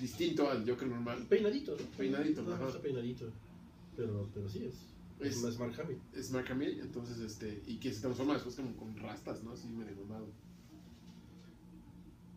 distinto 0.00 0.48
al 0.48 0.66
Joker 0.68 0.86
normal. 0.86 1.26
Peinadito, 1.28 1.72
¿no? 1.72 1.84
Peinadito, 1.96 2.42
no, 2.42 2.68
Está 2.68 2.80
peinadito. 2.80 3.32
Pero, 3.96 4.28
pero 4.32 4.48
sí 4.48 4.64
es. 4.64 4.74
Es, 5.20 5.42
es 5.42 5.58
Mark 5.58 5.74
Hamill. 5.80 5.98
Es 6.14 6.30
Mark 6.30 6.46
Hamill, 6.50 6.80
entonces, 6.80 7.18
este. 7.20 7.62
Y 7.66 7.76
que 7.78 7.92
se 7.92 8.00
transforma 8.00 8.34
después 8.34 8.56
como 8.56 8.76
con 8.76 8.96
rastas, 8.96 9.42
¿no? 9.42 9.52
Así 9.52 9.68
medio 9.68 9.94
mamado. 9.96 10.26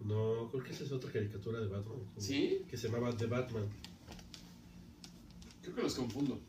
No, 0.04 0.50
creo 0.52 0.64
que 0.64 0.72
esa 0.72 0.84
es 0.84 0.92
otra 0.92 1.12
caricatura 1.12 1.60
de 1.60 1.68
Batman. 1.68 1.98
¿Sí? 2.18 2.62
Que 2.70 2.78
se 2.78 2.88
llamaba 2.90 3.16
The 3.18 3.26
Batman. 3.26 3.68
Creo 5.64 5.76
que 5.76 5.82
los 5.82 5.96
confundo. 5.96 6.40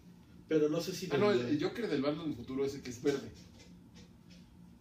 Pero 0.46 0.68
no 0.68 0.80
sé 0.80 0.92
si. 0.92 1.08
Ah, 1.10 1.16
no, 1.16 1.32
el, 1.32 1.62
Joker 1.62 1.88
del 1.88 2.02
Batman 2.02 2.26
del 2.26 2.36
futuro 2.36 2.64
es 2.66 2.74
el 2.74 2.82
que 2.82 2.90
es 2.90 3.02
verde. 3.02 3.30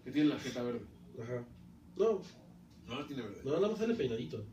Que 0.03 0.11
tiene 0.11 0.29
la 0.29 0.39
jeta 0.39 0.61
verde. 0.61 0.85
Ajá. 1.21 1.45
No. 1.95 2.21
No, 2.87 2.99
no 2.99 3.05
tiene 3.05 3.23
verde. 3.23 3.41
No, 3.45 3.53
nada 3.53 3.69
más 3.69 3.79
sale 3.79 3.95
peinadito. 3.95 4.43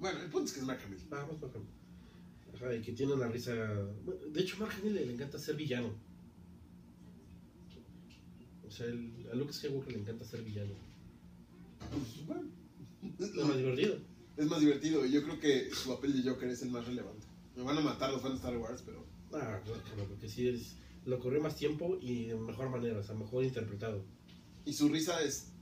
Bueno, 0.00 0.20
el 0.20 0.30
punto 0.30 0.46
es 0.46 0.52
que 0.52 0.60
es 0.60 0.66
Mark 0.66 0.80
Hamill. 0.84 1.00
Ah, 1.10 1.26
más 1.30 1.40
Mark 1.40 1.52
Hamill. 1.54 1.77
Ajá, 2.58 2.74
y 2.74 2.82
que 2.82 2.92
tiene 2.92 3.12
una 3.12 3.28
risa. 3.28 3.54
De 3.54 4.40
hecho, 4.40 4.56
Mark 4.58 4.72
Hamill 4.78 4.94
le, 4.94 5.12
encanta 5.12 5.38
ser 5.38 5.56
villano. 5.56 5.90
O 8.66 8.70
sea, 8.70 8.86
el, 8.86 9.28
a 9.32 9.34
Luke 9.34 9.52
Skywalker 9.52 9.92
le 9.92 10.00
encanta 10.00 10.24
ser 10.24 10.42
villano. 10.42 10.74
Pues 11.90 12.26
bueno. 12.26 12.50
Es 13.18 13.34
más 13.34 13.56
divertido. 13.56 13.96
Es 14.36 14.46
más 14.46 14.60
divertido. 14.60 15.06
Y 15.06 15.12
yo 15.12 15.22
creo 15.22 15.40
que 15.40 15.70
su 15.74 15.88
papel 15.88 16.20
de 16.20 16.28
Joker 16.28 16.48
es 16.48 16.62
el 16.62 16.70
más 16.70 16.86
relevante. 16.86 17.26
Me 17.56 17.62
van 17.62 17.78
a 17.78 17.80
matar 17.80 18.12
los 18.12 18.22
fans 18.22 18.34
de 18.34 18.38
Star 18.38 18.56
Wars, 18.56 18.82
pero. 18.84 19.04
Ah, 19.32 19.60
claro, 19.64 20.08
porque 20.08 20.28
sí 20.28 20.48
es, 20.48 20.76
lo 21.04 21.18
corrió 21.18 21.40
más 21.40 21.56
tiempo 21.56 21.98
y 22.00 22.26
de 22.26 22.34
mejor 22.34 22.70
manera, 22.70 22.98
o 22.98 23.02
sea, 23.02 23.14
mejor 23.14 23.44
interpretado. 23.44 24.04
Y 24.64 24.72
su 24.72 24.88
risa 24.88 25.22
es, 25.22 25.52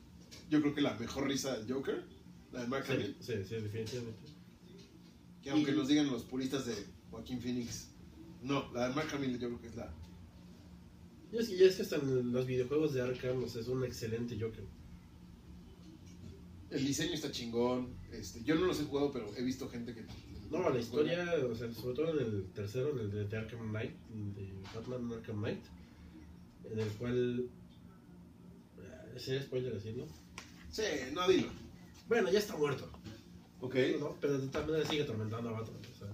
yo 0.51 0.61
creo 0.61 0.75
que 0.75 0.81
la 0.81 0.95
mejor 0.95 1.27
risa 1.27 1.57
del 1.57 1.73
Joker, 1.73 2.05
la 2.53 2.63
de 2.63 2.69
Mark 2.69 2.85
Hamill. 2.89 3.17
Sí, 3.21 3.33
sí, 3.45 3.55
definitivamente. 3.57 4.36
Que 5.47 5.53
aunque 5.53 5.71
nos 5.71 5.87
digan 5.87 6.11
los 6.11 6.25
puristas 6.25 6.67
de 6.67 6.75
Joaquín 7.09 7.41
Phoenix, 7.41 7.87
no, 8.43 8.69
la 8.73 8.89
de 8.89 8.95
Mark 8.97 9.07
Hamill 9.15 9.39
yo 9.39 9.47
creo 9.47 9.61
que 9.61 9.69
es 9.69 9.77
la... 9.77 9.95
Y 11.31 11.37
es, 11.37 11.49
y 11.51 11.63
es 11.63 11.77
que 11.77 11.83
hasta 11.83 11.99
en 11.99 12.33
los 12.33 12.47
videojuegos 12.47 12.95
de 12.95 13.03
Arkham 13.03 13.45
o 13.45 13.49
sea, 13.49 13.61
es 13.63 13.69
un 13.69 13.85
excelente 13.85 14.37
Joker. 14.41 14.65
El 16.69 16.85
diseño 16.85 17.13
está 17.13 17.31
chingón. 17.31 17.95
Este, 18.11 18.43
yo 18.43 18.57
no 18.57 18.67
los 18.67 18.81
he 18.81 18.87
jugado, 18.87 19.13
pero 19.13 19.33
he 19.37 19.45
visto 19.45 19.69
gente 19.69 19.95
que 19.95 20.03
no, 20.51 20.69
la 20.69 20.81
historia, 20.81 21.25
o 21.49 21.55
sea, 21.55 21.73
sobre 21.73 21.95
todo 21.95 22.19
en 22.19 22.27
el 22.27 22.51
tercero, 22.53 22.91
en 22.91 23.09
el 23.09 23.29
de, 23.29 23.37
Arkham 23.37 23.69
Knight, 23.69 23.93
de 24.35 24.53
Batman 24.75 25.13
Arkham 25.13 25.39
Knight, 25.39 25.65
en 26.73 26.81
el 26.81 26.89
cual. 26.95 27.49
Eh, 28.81 29.19
¿Sería 29.21 29.43
spoiler 29.45 29.75
decirlo? 29.75 30.09
Sí, 30.73 30.83
no 31.13 31.29
dilo. 31.29 31.51
Bueno, 32.09 32.33
ya 32.33 32.41
está 32.41 32.57
muerto. 32.57 32.91
Ok. 33.61 33.75
Pero 34.21 34.39
de 34.39 34.49
tal 34.49 34.67
manera 34.67 34.89
sigue 34.89 35.03
atormentando 35.03 35.49
a 35.51 35.53
Batman. 35.53 35.81
O 35.91 35.99
sea, 35.99 36.09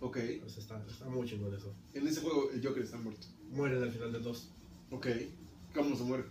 ok. 0.00 0.18
O 0.44 0.48
sea, 0.48 0.62
está, 0.62 0.84
está 0.88 1.06
muy 1.06 1.26
chingón 1.26 1.54
eso. 1.54 1.74
En 1.94 2.06
ese 2.06 2.20
juego 2.20 2.50
el 2.50 2.66
Joker 2.66 2.82
está 2.82 2.98
muerto. 2.98 3.26
Muere 3.50 3.76
al 3.76 3.90
final 3.90 4.12
del 4.12 4.22
2. 4.22 4.50
Ok. 4.90 5.06
¿Cómo 5.74 5.96
se 5.96 6.04
muere? 6.04 6.24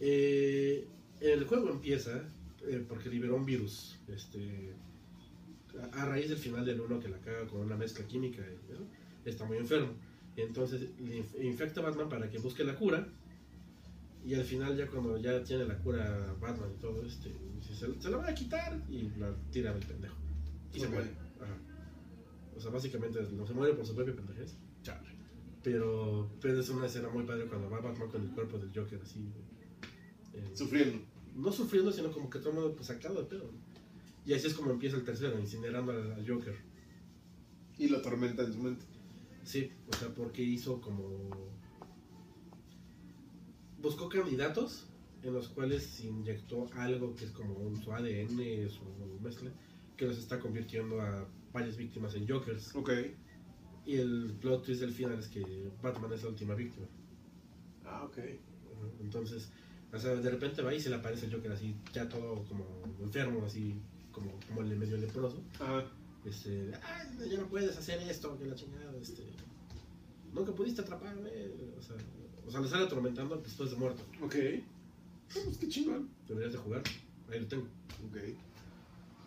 Eh, 0.00 0.86
el 1.20 1.44
juego 1.44 1.70
empieza 1.70 2.22
eh, 2.66 2.84
porque 2.88 3.08
liberó 3.08 3.36
un 3.36 3.46
virus. 3.46 3.96
Este 4.08 4.74
a 5.92 6.04
raíz 6.04 6.28
del 6.28 6.38
final 6.38 6.64
del 6.64 6.80
1 6.80 7.00
que 7.00 7.08
la 7.08 7.18
caga 7.18 7.46
con 7.46 7.60
una 7.60 7.76
mezcla 7.76 8.06
química, 8.06 8.42
está 9.24 9.44
muy 9.44 9.58
enfermo. 9.58 9.92
Entonces 10.36 10.90
infecta 11.40 11.80
a 11.80 11.84
Batman 11.84 12.08
para 12.08 12.30
que 12.30 12.38
busque 12.38 12.64
la 12.64 12.74
cura. 12.76 13.06
Y 14.26 14.34
al 14.34 14.42
final, 14.42 14.76
ya 14.76 14.88
cuando 14.88 15.16
ya 15.18 15.40
tiene 15.44 15.64
la 15.66 15.78
cura 15.78 16.34
Batman 16.40 16.72
y 16.76 16.80
todo, 16.80 17.00
este, 17.06 17.32
se, 17.62 18.10
la 18.10 18.16
va 18.16 18.28
a 18.28 18.34
quitar 18.34 18.82
y 18.90 19.08
la 19.18 19.32
tira 19.52 19.72
del 19.72 19.86
pendejo. 19.86 20.16
Y 20.74 20.80
se 20.80 20.88
muere. 20.88 21.10
O 22.56 22.60
sea, 22.60 22.72
básicamente 22.72 23.22
no 23.32 23.46
se 23.46 23.54
muere 23.54 23.74
por 23.74 23.86
su 23.86 23.94
propia 23.94 24.16
pendejez. 24.16 24.56
Pero, 25.62 26.28
pero 26.40 26.58
es 26.58 26.68
una 26.70 26.86
escena 26.86 27.08
muy 27.08 27.24
padre 27.24 27.46
cuando 27.46 27.70
va 27.70 27.80
Batman 27.80 28.08
con 28.08 28.22
el 28.22 28.30
cuerpo 28.30 28.58
del 28.58 28.72
Joker 28.74 29.00
así. 29.00 29.32
Eh, 30.34 30.50
sufriendo. 30.54 31.04
No 31.36 31.52
sufriendo, 31.52 31.92
sino 31.92 32.10
como 32.10 32.28
que 32.28 32.40
todo 32.40 32.50
el 32.50 32.54
mundo 32.56 32.74
pues, 32.74 32.88
sacado 32.88 33.22
de 33.22 33.28
pedo. 33.28 33.48
Y 34.24 34.32
así 34.32 34.48
es 34.48 34.54
como 34.54 34.72
empieza 34.72 34.96
el 34.96 35.04
tercero, 35.04 35.38
incinerando 35.38 35.92
al, 35.92 36.24
Joker. 36.28 36.56
Y 37.78 37.86
lo 37.86 37.98
atormenta 37.98 38.42
en 38.42 38.52
su 38.52 38.58
mente. 38.58 38.84
Sí, 39.44 39.70
o 39.86 39.96
sea, 39.96 40.08
porque 40.08 40.42
hizo 40.42 40.80
como... 40.80 41.30
Buscó 43.80 44.08
candidatos 44.08 44.86
en 45.22 45.34
los 45.34 45.48
cuales 45.48 46.00
inyectó 46.00 46.66
algo 46.74 47.14
que 47.14 47.24
es 47.24 47.30
como 47.32 47.74
su 47.82 47.92
ADN, 47.92 48.68
su 48.68 48.84
mezcla, 49.20 49.50
que 49.96 50.06
los 50.06 50.18
está 50.18 50.38
convirtiendo 50.38 51.00
a 51.00 51.26
varias 51.52 51.76
víctimas 51.76 52.14
en 52.14 52.28
Jokers. 52.28 52.74
Ok. 52.74 52.90
Y 53.84 53.96
el 53.96 54.36
plot 54.40 54.64
twist 54.64 54.80
del 54.80 54.92
final 54.92 55.18
es 55.18 55.28
que 55.28 55.70
Batman 55.82 56.12
es 56.12 56.22
la 56.22 56.28
última 56.30 56.54
víctima. 56.54 56.86
Ah, 57.84 58.04
ok. 58.04 58.18
Entonces, 59.00 59.50
o 59.92 59.98
sea, 59.98 60.14
de 60.14 60.30
repente 60.30 60.62
va 60.62 60.74
y 60.74 60.80
se 60.80 60.90
le 60.90 60.96
aparece 60.96 61.26
el 61.26 61.34
Joker 61.34 61.52
así, 61.52 61.76
ya 61.92 62.08
todo 62.08 62.44
como 62.44 62.64
enfermo, 63.00 63.44
así, 63.44 63.80
como, 64.12 64.32
como 64.48 64.62
el 64.62 64.76
medio 64.76 64.96
leproso. 64.96 65.42
Ajá. 65.60 65.86
Este, 66.24 66.72
ay, 66.82 67.30
ya 67.30 67.38
no 67.38 67.48
puedes 67.48 67.76
hacer 67.76 68.00
esto, 68.10 68.36
que 68.36 68.46
la 68.46 68.56
chingada, 68.56 68.96
este. 69.00 69.22
Nunca 70.32 70.52
pudiste 70.52 70.82
atraparme. 70.82 71.30
O 71.78 71.82
sea, 71.82 71.96
o 72.46 72.50
sea, 72.50 72.60
lo 72.60 72.68
sale 72.68 72.84
atormentando 72.84 73.36
después 73.36 73.70
de 73.70 73.76
muerto. 73.76 74.02
Ok. 74.22 74.36
Pues 75.32 75.58
qué 75.58 75.68
chingón. 75.68 76.08
Deberías 76.28 76.52
de 76.52 76.58
jugar. 76.58 76.82
Ahí 77.30 77.40
lo 77.40 77.46
tengo. 77.48 77.64
Ok. 78.06 78.16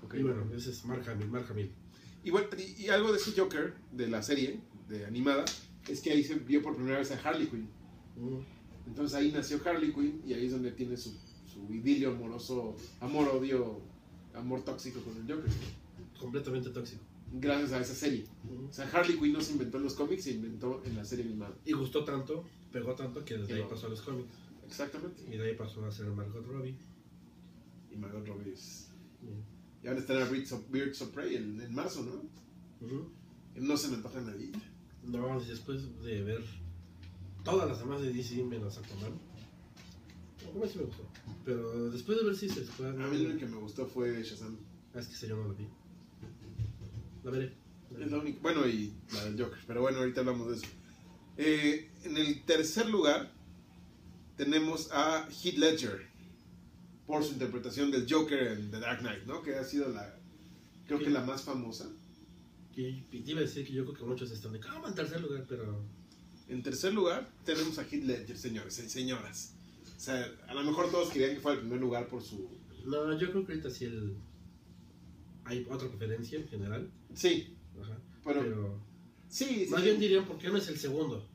okay. 0.06 0.20
Y 0.20 0.24
bueno, 0.24 0.46
ese 0.56 0.72
es 0.72 0.86
Mark 0.86 1.08
Hamill, 1.10 1.30
Mark 1.30 1.46
Hamill. 1.50 1.72
Y, 2.24 2.32
bueno, 2.32 2.48
y, 2.58 2.88
algo 2.90 3.12
de 3.12 3.18
ese 3.18 3.40
Joker, 3.40 3.74
de 3.92 4.08
la 4.08 4.22
serie, 4.22 4.60
de 4.88 5.06
animada, 5.06 5.46
es 5.88 6.02
que 6.02 6.12
ahí 6.12 6.24
se 6.24 6.36
vio 6.36 6.62
por 6.62 6.76
primera 6.76 7.00
vez 7.00 7.12
a 7.12 7.20
Harley 7.20 7.48
Quinn. 7.48 7.70
Mm. 8.18 8.40
Entonces 8.88 9.18
ahí 9.18 9.32
nació 9.32 9.60
Harley 9.66 9.94
Quinn 9.94 10.22
y 10.26 10.34
ahí 10.34 10.46
es 10.46 10.52
donde 10.52 10.72
tiene 10.72 10.98
su, 10.98 11.16
su 11.46 11.74
idilio 11.74 12.12
amoroso, 12.12 12.76
amor-odio 13.02 13.82
amor 14.34 14.64
tóxico 14.64 15.02
con 15.02 15.16
el 15.18 15.24
Joker. 15.24 15.52
Completamente 16.20 16.70
tóxico. 16.70 17.04
Gracias 17.32 17.72
a 17.74 17.82
esa 17.82 17.94
serie. 17.94 18.26
O 18.70 18.74
sea, 18.74 18.90
Harley 18.90 19.18
Quinn 19.18 19.34
no 19.34 19.42
se 19.42 19.52
inventó 19.52 19.78
en 19.78 19.84
los 19.84 19.94
cómics, 19.94 20.24
se 20.24 20.32
inventó 20.32 20.82
en 20.86 20.96
la 20.96 21.06
serie 21.06 21.26
animada. 21.26 21.56
Y 21.66 21.74
gustó 21.74 22.04
tanto, 22.04 22.44
pegó 22.72 22.96
tanto 22.96 23.24
que 23.24 23.38
desde 23.38 23.56
ahí 23.56 23.66
pasó 23.70 23.88
a 23.88 23.90
los 23.90 24.02
cómics. 24.02 24.30
Exactamente. 24.66 25.24
Y 25.28 25.38
de 25.38 25.50
ahí 25.50 25.56
pasó 25.56 25.86
a 25.86 25.92
ser 25.92 26.08
Margot 26.08 26.46
Robbie. 26.46 26.76
Y 27.92 27.96
Margot 27.98 28.26
Robbie 28.28 28.54
es. 28.54 28.90
Y 29.84 29.88
ahora 29.88 30.00
estará 30.00 30.26
Birds 30.26 30.52
of, 31.02 31.10
Prey 31.12 31.36
en, 31.36 31.62
en, 31.62 31.74
marzo, 31.74 32.04
¿no? 32.04 33.10
No 33.56 33.78
se 33.78 33.90
me 33.90 33.96
antoja 33.96 34.22
nadie. 34.22 34.52
No, 35.04 35.40
después 35.40 35.82
de 36.02 36.22
ver 36.22 36.44
todas 37.44 37.68
las 37.68 37.80
demás 37.80 38.02
de 38.02 38.14
DC 38.14 38.44
menos 38.44 38.78
Aquaman. 38.78 39.20
¿Cómo 40.54 40.66
sí 40.66 40.80
me 40.80 40.86
gustó? 40.86 41.04
Pero 41.46 41.90
después 41.90 42.18
de 42.18 42.26
ver 42.26 42.36
si 42.36 42.50
se 42.50 42.62
A 42.84 42.92
mí 42.92 43.18
lo 43.20 43.38
que 43.38 43.46
me 43.46 43.58
gustó 43.58 43.86
fue 43.86 44.24
Shazam. 44.24 44.58
Ah, 44.94 45.00
es 45.00 45.08
que 45.08 45.14
ese 45.14 45.28
yo 45.28 45.38
no 45.38 45.48
lo 45.48 45.56
vi. 45.56 45.68
La 47.30 47.38
veré. 47.38 47.54
Es 48.00 48.12
la 48.12 48.18
única. 48.18 48.40
Bueno, 48.42 48.68
y 48.68 48.92
la 49.14 49.26
del 49.26 49.40
Joker. 49.40 49.60
Pero 49.68 49.82
bueno, 49.82 50.00
ahorita 50.00 50.22
hablamos 50.22 50.50
de 50.50 50.56
eso. 50.56 50.66
Eh, 51.38 51.92
en 52.04 52.18
el 52.18 52.44
tercer 52.44 52.90
lugar 52.90 53.32
tenemos 54.36 54.90
a 54.92 55.28
Heath 55.30 55.58
Ledger 55.58 56.08
por 57.06 57.24
su 57.24 57.34
interpretación 57.34 57.92
del 57.92 58.12
Joker 58.12 58.48
en 58.48 58.72
The 58.72 58.80
Dark 58.80 59.00
Knight, 59.00 59.26
¿no? 59.26 59.42
Que 59.42 59.56
ha 59.56 59.64
sido 59.64 59.90
la, 59.90 60.16
creo 60.88 61.00
que 61.00 61.10
la 61.10 61.22
más 61.22 61.44
famosa. 61.44 61.88
Que 62.74 63.04
iba 63.12 63.40
a 63.40 63.44
decir 63.44 63.66
que 63.66 63.74
yo 63.74 63.84
creo 63.86 63.98
que 63.98 64.04
muchos 64.06 64.32
están 64.32 64.54
de, 64.54 64.60
¿cómo 64.60 64.88
en 64.88 64.96
tercer 64.96 65.22
lugar? 65.22 65.46
Pero... 65.48 65.84
En 66.48 66.64
tercer 66.64 66.94
lugar 66.94 67.30
tenemos 67.46 67.78
a 67.78 67.84
Heath 67.84 68.04
Ledger, 68.04 68.38
señores 68.38 68.80
y 68.80 68.90
señoras. 68.90 69.54
O 69.96 70.00
sea, 70.00 70.26
a 70.48 70.54
lo 70.54 70.64
mejor 70.64 70.90
todos 70.90 71.10
querían 71.10 71.36
que 71.36 71.42
fuera 71.42 71.56
el 71.56 71.62
primer 71.62 71.80
lugar 71.80 72.08
por 72.08 72.24
su... 72.24 72.50
No, 72.86 73.18
yo 73.20 73.30
creo 73.32 73.46
que 73.46 73.54
ahorita 73.54 73.70
sí 73.70 73.86
el... 73.86 74.16
Hay 75.50 75.66
otra 75.68 75.88
preferencia 75.88 76.38
en 76.38 76.48
general. 76.48 76.92
Sí. 77.14 77.56
Ajá. 77.82 77.98
Pero... 78.24 78.80
sí, 79.28 79.66
Más 79.70 79.84
bien 79.84 80.00
dirían, 80.00 80.26
¿por 80.26 80.38
qué 80.38 80.50
no 80.50 80.58
es 80.58 80.68
el 80.68 80.78
segundo? 80.78 81.28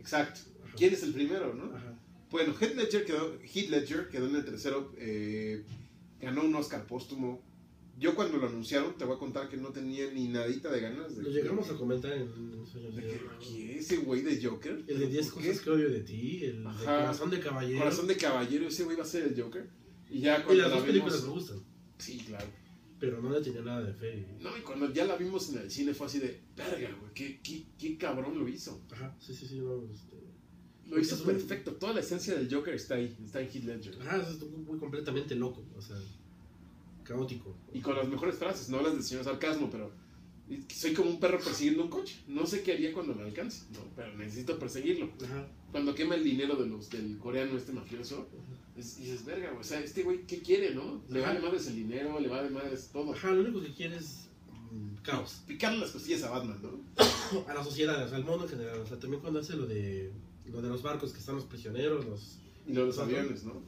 Exacto. 0.00 0.40
¿Quién 0.76 0.92
es 0.92 1.04
el 1.04 1.12
primero, 1.12 1.54
no? 1.54 1.74
Ajá. 1.76 1.96
Bueno, 2.32 2.52
Heath 2.58 2.74
Ledger 2.74 3.04
quedó, 3.04 3.38
Heath 3.42 3.68
Ledger 3.68 4.08
quedó 4.08 4.26
en 4.26 4.36
el 4.36 4.44
tercero, 4.44 4.92
eh, 4.96 5.62
ganó 6.20 6.42
un 6.42 6.54
Oscar 6.56 6.84
póstumo. 6.86 7.40
Yo 7.96 8.16
cuando 8.16 8.38
lo 8.38 8.48
anunciaron, 8.48 8.96
te 8.96 9.04
voy 9.04 9.14
a 9.14 9.18
contar 9.18 9.48
que 9.48 9.56
no 9.56 9.68
tenía 9.68 10.10
ni 10.10 10.26
nadita 10.26 10.72
de 10.72 10.80
ganas 10.80 11.14
de... 11.14 11.22
Lo 11.22 11.30
llegamos 11.30 11.70
a 11.70 11.74
comentar 11.74 12.12
en 12.12 12.26
¿qué? 13.40 13.78
ese 13.78 13.98
güey 13.98 14.22
de 14.22 14.42
Joker. 14.42 14.82
El 14.88 14.98
de 14.98 15.06
10 15.06 15.26
¿Por 15.28 15.42
cosas 15.42 15.60
que 15.60 15.70
odio 15.70 15.90
de 15.90 16.00
ti, 16.00 16.42
el 16.42 16.64
de 16.64 16.68
Ajá. 16.70 16.84
Corazón 16.84 17.30
de 17.30 17.38
Caballero. 17.38 17.78
Corazón 17.78 18.06
de 18.08 18.16
caballero, 18.16 18.66
ese 18.66 18.84
güey 18.84 18.96
va 18.96 19.04
a 19.04 19.06
ser 19.06 19.28
el 19.28 19.40
Joker. 19.40 19.68
Y 20.10 20.20
ya 20.20 20.40
y 20.40 20.42
cuando 20.42 20.62
las 20.62 20.70
la 20.70 20.76
dos 20.76 20.86
películas 20.86 21.22
me 21.22 21.28
gustan, 21.28 21.62
Sí, 21.98 22.18
claro. 22.26 22.46
Pero 23.02 23.20
no 23.20 23.30
le 23.30 23.40
tenía 23.40 23.62
nada 23.62 23.82
de 23.82 23.92
fe. 23.92 24.24
No, 24.38 24.56
y 24.56 24.60
cuando 24.60 24.92
ya 24.92 25.04
la 25.04 25.16
vimos 25.16 25.50
en 25.50 25.58
el 25.58 25.68
cine 25.68 25.92
fue 25.92 26.06
así 26.06 26.20
de, 26.20 26.38
verga, 26.56 26.96
güey, 27.00 27.12
qué, 27.12 27.40
qué, 27.42 27.64
qué 27.76 27.98
cabrón 27.98 28.38
lo 28.38 28.46
hizo. 28.46 28.80
Ajá, 28.92 29.12
sí, 29.18 29.34
sí, 29.34 29.48
sí, 29.48 29.58
no, 29.58 29.82
este... 29.92 30.18
Lo 30.86 31.00
hizo 31.00 31.16
Es 31.16 31.22
perfecto, 31.22 31.72
toda 31.72 31.94
la 31.94 31.98
esencia 31.98 32.36
del 32.36 32.48
Joker 32.48 32.74
está 32.74 32.94
ahí, 32.94 33.16
está 33.24 33.40
en 33.40 33.48
Heath 33.48 33.64
Ledger. 33.64 33.98
Ajá, 34.02 34.18
es 34.18 34.40
muy, 34.40 34.78
completamente 34.78 35.34
loco, 35.34 35.64
o 35.76 35.82
sea, 35.82 35.96
caótico. 37.02 37.56
Y 37.74 37.80
con 37.80 37.96
las 37.96 38.06
mejores 38.06 38.36
frases, 38.36 38.68
no 38.68 38.80
las 38.80 38.92
del 38.92 39.02
señor 39.02 39.24
sarcasmo, 39.24 39.68
pero 39.68 39.90
soy 40.72 40.92
como 40.92 41.10
un 41.10 41.18
perro 41.18 41.40
persiguiendo 41.40 41.82
un 41.82 41.90
coche. 41.90 42.22
No 42.28 42.46
sé 42.46 42.62
qué 42.62 42.74
haría 42.74 42.92
cuando 42.92 43.16
me 43.16 43.24
alcance, 43.24 43.64
no, 43.72 43.80
pero 43.96 44.16
necesito 44.16 44.60
perseguirlo. 44.60 45.10
Ajá, 45.24 45.48
Cuando 45.72 45.92
quema 45.96 46.14
el 46.14 46.22
dinero 46.22 46.54
de 46.54 46.68
los, 46.68 46.88
del 46.88 47.18
coreano 47.18 47.58
este 47.58 47.72
mafioso, 47.72 48.28
es- 48.76 48.98
dices, 48.98 49.24
verga, 49.24 49.48
güey, 49.50 49.60
o 49.60 49.64
sea, 49.64 49.80
este 49.80 50.02
güey, 50.02 50.26
¿qué 50.26 50.40
quiere, 50.40 50.74
no? 50.74 51.02
Le 51.08 51.20
vale 51.20 51.40
madres 51.40 51.66
el 51.68 51.76
dinero, 51.76 52.18
le 52.20 52.28
vale 52.28 52.50
madres 52.50 52.90
todo. 52.92 53.12
ajá, 53.12 53.30
lo 53.32 53.42
único 53.42 53.60
que 53.62 53.72
quiere 53.74 53.96
es 53.96 54.28
mm, 54.70 54.96
caos. 55.02 55.42
Picarle 55.46 55.78
las 55.80 55.90
costillas 55.90 56.22
a 56.24 56.30
Batman, 56.30 56.58
¿no? 56.62 56.80
A 57.48 57.54
la 57.54 57.64
sociedad, 57.64 58.04
o 58.04 58.08
sea, 58.08 58.18
al 58.18 58.24
mundo 58.24 58.44
en 58.44 58.50
general, 58.50 58.80
o 58.80 58.86
sea, 58.86 58.98
también 58.98 59.20
cuando 59.22 59.40
hace 59.40 59.56
lo 59.56 59.66
de, 59.66 60.12
lo 60.50 60.60
de 60.62 60.68
los 60.68 60.82
barcos 60.82 61.12
que 61.12 61.18
están 61.18 61.36
los 61.36 61.44
prisioneros, 61.46 62.04
los... 62.04 62.38
Y 62.66 62.72
lo 62.74 62.82
de 62.82 62.86
los 62.88 62.98
aviones, 62.98 63.44
¿no? 63.44 63.62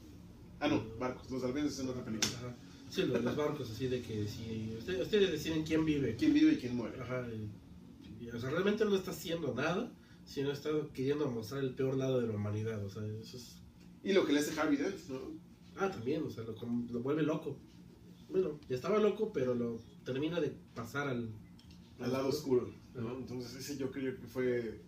Ah, 0.61 0.69
no, 0.69 0.85
barcos, 0.99 1.31
los 1.31 1.43
aviones 1.45 1.73
es 1.73 1.81
en 1.81 1.89
otra 1.89 2.05
película. 2.05 2.33
Ajá, 2.39 2.57
sí, 2.91 3.03
lo 3.03 3.15
de 3.15 3.21
los 3.23 3.37
barcos, 3.37 3.71
así 3.71 3.87
de 3.89 4.01
que 4.03 4.27
si 4.29 4.75
ustedes, 4.79 5.01
ustedes 5.03 5.33
deciden 5.33 5.65
quién 5.65 5.85
vive, 5.85 6.15
¿Quién 6.17 6.33
vive 6.35 6.53
y 6.53 6.57
quién 6.57 6.77
muere? 6.77 7.01
Ajá, 7.01 7.27
y- 7.33 8.25
y, 8.25 8.31
o 8.31 8.39
sea, 8.41 8.51
realmente 8.51 8.85
no 8.85 8.95
está 8.97 9.11
haciendo 9.11 9.53
nada, 9.55 9.91
sino 10.27 10.53
está 10.53 10.71
queriendo 10.95 11.29
mostrar 11.31 11.63
el 11.65 11.75
peor 11.75 11.97
lado 11.97 12.21
de 12.21 12.27
la 12.29 12.35
humanidad, 12.35 12.83
o 12.85 12.89
sea, 12.91 13.03
eso 13.21 13.37
es... 13.37 13.57
Y 14.05 14.13
lo 14.13 14.25
que 14.27 14.33
le 14.33 14.41
hace 14.41 14.59
Harvey 14.59 14.77
Dent, 14.77 14.97
¿no? 15.09 15.19
Ah, 15.77 15.91
también, 15.91 16.23
o 16.23 16.31
sea, 16.31 16.45
lo, 16.45 16.53
lo 16.93 17.01
vuelve 17.01 17.23
loco. 17.23 17.57
Bueno, 18.31 18.61
ya 18.69 18.77
estaba 18.77 18.99
loco, 18.99 19.33
pero 19.33 19.55
lo 19.55 19.81
termina 20.05 20.41
de 20.41 20.51
pasar 20.75 21.09
al... 21.09 21.31
Al 21.99 22.13
lado 22.13 22.29
oscuro, 22.29 22.71
¿no? 22.95 23.09
Ajá. 23.09 23.17
Entonces 23.19 23.55
ese 23.55 23.77
yo 23.77 23.91
creo 23.91 24.17
que 24.21 24.27
fue 24.27 24.81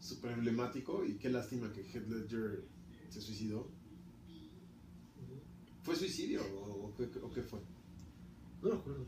súper 0.00 0.32
emblemático 0.32 1.04
y 1.04 1.14
qué 1.14 1.28
lástima 1.28 1.72
que 1.72 1.82
Heath 1.82 2.08
Ledger 2.08 2.64
se 3.10 3.20
suicidó. 3.20 3.68
¿Fue 5.82 5.96
suicidio 5.96 6.42
o, 6.42 6.86
o 6.86 6.94
qué, 6.96 7.08
o 7.20 7.30
qué 7.32 7.42
fue? 7.42 7.58
No 8.62 8.68
me 8.70 8.74
acuerdo, 8.76 9.06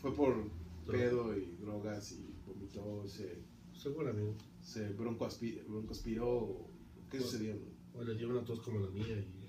Fue 0.00 0.14
por 0.14 0.50
pedo 0.86 1.36
y 1.36 1.56
drogas 1.60 2.12
y 2.12 2.24
vomitó, 2.46 3.06
se, 3.06 3.38
seguramente. 3.74 4.42
se 4.62 4.96
broncoaspi- 4.96 5.62
broncoaspiró. 5.66 6.26
o 6.28 6.70
¿Qué 7.10 7.20
sucedió? 7.20 7.54
O 7.98 8.04
le 8.04 8.14
dio 8.14 8.28
una 8.28 8.44
tos 8.44 8.60
como 8.60 8.80
la 8.80 8.90
mía 8.90 9.06
y... 9.08 9.46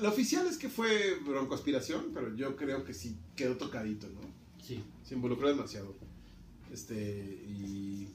Lo 0.00 0.08
oficial 0.08 0.46
es 0.46 0.56
que 0.56 0.70
fue 0.70 1.18
broncoaspiración, 1.26 2.12
pero 2.14 2.34
yo 2.34 2.56
creo 2.56 2.84
que 2.84 2.94
sí 2.94 3.16
quedó 3.36 3.56
tocadito, 3.56 4.08
¿no? 4.08 4.20
Sí, 4.64 4.82
Se 5.04 5.14
involucró 5.14 5.48
demasiado. 5.48 5.94
Este, 6.72 6.94
y. 7.46 8.08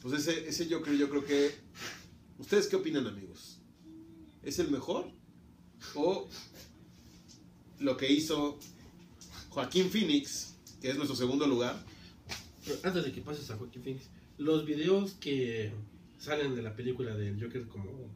Pues 0.00 0.14
ese, 0.14 0.48
ese 0.48 0.66
yo 0.66 0.82
creo, 0.82 0.96
yo 0.96 1.08
creo 1.08 1.24
que. 1.24 1.54
¿Ustedes 2.38 2.66
qué 2.66 2.74
opinan, 2.74 3.06
amigos? 3.06 3.58
¿Es 4.42 4.58
el 4.58 4.70
mejor? 4.70 5.08
¿O 5.94 6.26
lo 7.78 7.96
que 7.96 8.10
hizo 8.10 8.58
Joaquín 9.50 9.90
Phoenix, 9.90 10.54
que 10.80 10.90
es 10.90 10.96
nuestro 10.96 11.16
segundo 11.16 11.46
lugar? 11.46 11.84
pero 12.64 12.78
antes 12.84 13.04
de 13.04 13.12
que 13.12 13.20
pases 13.20 13.50
a 13.50 13.56
Joaquin 13.56 13.82
Phoenix, 13.82 14.04
los 14.38 14.64
videos 14.64 15.12
que 15.14 15.72
salen 16.22 16.54
de 16.54 16.62
la 16.62 16.74
película 16.76 17.16
del 17.16 17.42
Joker 17.42 17.66
como 17.66 18.08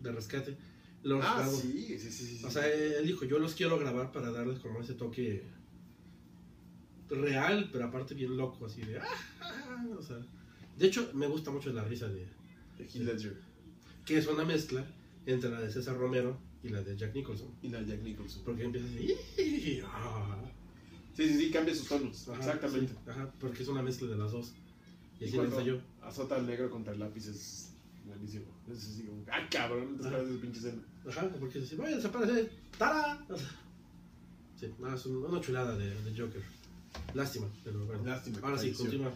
de 0.00 0.10
rescate, 0.12 0.56
los 1.04 1.20
Ah, 1.24 1.46
sí, 1.48 1.96
sí, 1.98 2.10
sí. 2.10 2.38
sí, 2.38 2.44
O 2.44 2.50
sea, 2.50 2.66
él 2.66 3.06
dijo, 3.06 3.24
yo 3.24 3.38
los 3.38 3.54
quiero 3.54 3.78
grabar 3.78 4.10
para 4.10 4.30
darles 4.32 4.58
como 4.58 4.80
ese 4.80 4.94
toque 4.94 5.44
real, 7.08 7.68
pero 7.72 7.84
aparte 7.84 8.14
bien 8.14 8.36
loco, 8.36 8.66
así 8.66 8.80
de... 8.82 8.98
"Ah, 8.98 9.04
ah", 9.40 9.86
o 9.98 10.02
sea, 10.02 10.18
de 10.78 10.86
hecho, 10.86 11.10
me 11.14 11.26
gusta 11.26 11.50
mucho 11.50 11.72
la 11.72 11.84
risa 11.84 12.08
de... 12.08 12.26
De 12.78 12.84
Heath 12.86 12.96
Ledger 13.04 13.40
Que 14.04 14.18
es 14.18 14.26
una 14.26 14.44
mezcla 14.44 14.84
entre 15.26 15.48
la 15.50 15.60
de 15.60 15.70
César 15.70 15.96
Romero 15.96 16.36
y 16.62 16.70
la 16.70 16.82
de 16.82 16.96
Jack 16.96 17.14
Nicholson. 17.14 17.48
y 17.62 17.68
la 17.68 17.80
de 17.80 17.86
Jack 17.86 18.02
Nicholson. 18.02 18.42
Porque 18.44 18.64
empieza 18.64 18.86
así... 18.88 19.14
Sí, 21.16 21.28
sí, 21.28 21.38
sí, 21.38 21.50
cambia 21.52 21.72
sus 21.74 21.86
tonos. 21.86 22.28
Ajá, 22.28 22.38
Exactamente. 22.40 22.92
sí, 22.92 22.98
ajá, 23.10 23.32
porque 23.38 23.62
es 23.62 23.68
una 23.68 23.82
mezcla 23.82 24.08
de 24.08 24.16
las 24.16 24.32
dos. 24.32 24.52
Y 25.20 25.24
Y 25.24 25.28
así 25.28 25.36
lo 25.36 25.42
cuando 25.44 25.58
ensayó. 25.60 25.80
Azota 26.06 26.36
al 26.36 26.46
negro 26.46 26.70
contra 26.70 26.92
el 26.92 27.00
lápiz 27.00 27.26
es 27.28 27.70
buenísimo. 28.06 28.44
Es 28.70 28.78
así 28.78 29.02
como, 29.04 29.24
¡ay, 29.30 29.44
cabrón! 29.50 29.96
Te 29.96 30.02
esperas 30.04 30.28
esa 30.28 30.40
pinche 30.40 30.58
escena. 30.58 30.82
Ajá, 31.08 31.28
porque 31.40 31.58
es 31.58 31.64
así, 31.66 31.76
vaya, 31.76 31.96
desaparece, 31.96 32.50
¡tara! 32.78 33.26
Sí, 34.58 34.66
no, 34.78 34.94
es 34.94 35.06
un- 35.06 35.24
una 35.24 35.40
chulada 35.40 35.76
de, 35.76 35.90
de 36.02 36.10
Joker. 36.18 36.42
Lástima, 37.14 37.46
pero 37.64 37.84
bueno. 37.86 38.04
Lástima 38.04 38.38
Ahora 38.42 38.58
sí, 38.58 38.72
continúa. 38.72 39.12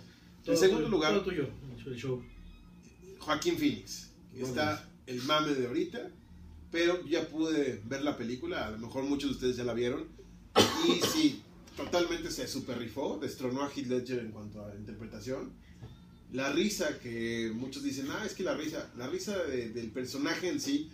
En 0.46 0.56
segundo 0.56 0.84
tuyo, 0.84 0.90
lugar- 0.96 1.12
Todo 1.14 1.24
tuyo, 1.24 1.48
el 1.86 1.96
show. 1.96 2.22
Joaquín 3.20 3.56
Phoenix. 3.56 4.10
Está 4.34 4.88
el 5.06 5.22
mame 5.22 5.54
de 5.54 5.66
ahorita, 5.66 6.10
pero 6.70 7.04
ya 7.06 7.26
pude 7.28 7.80
ver 7.86 8.02
la 8.02 8.16
película, 8.16 8.66
a 8.66 8.70
lo 8.70 8.78
mejor 8.78 9.04
muchos 9.04 9.30
de 9.30 9.34
ustedes 9.36 9.56
ya 9.56 9.64
la 9.64 9.74
vieron. 9.74 10.06
Y 10.86 11.00
sí, 11.06 11.42
totalmente 11.76 12.30
se 12.30 12.46
super 12.46 12.78
rifó, 12.78 13.18
destronó 13.20 13.62
a 13.62 13.70
Heath 13.70 13.86
Ledger 13.86 14.18
en 14.20 14.30
cuanto 14.32 14.64
a 14.64 14.74
interpretación. 14.76 15.52
La 16.32 16.52
risa 16.52 16.98
que 16.98 17.50
muchos 17.54 17.82
dicen, 17.82 18.06
ah, 18.10 18.22
es 18.26 18.34
que 18.34 18.42
la 18.42 18.54
risa, 18.54 18.90
la 18.96 19.08
risa 19.08 19.36
de- 19.44 19.70
del 19.70 19.90
personaje 19.90 20.48
en 20.48 20.60
sí 20.60 20.90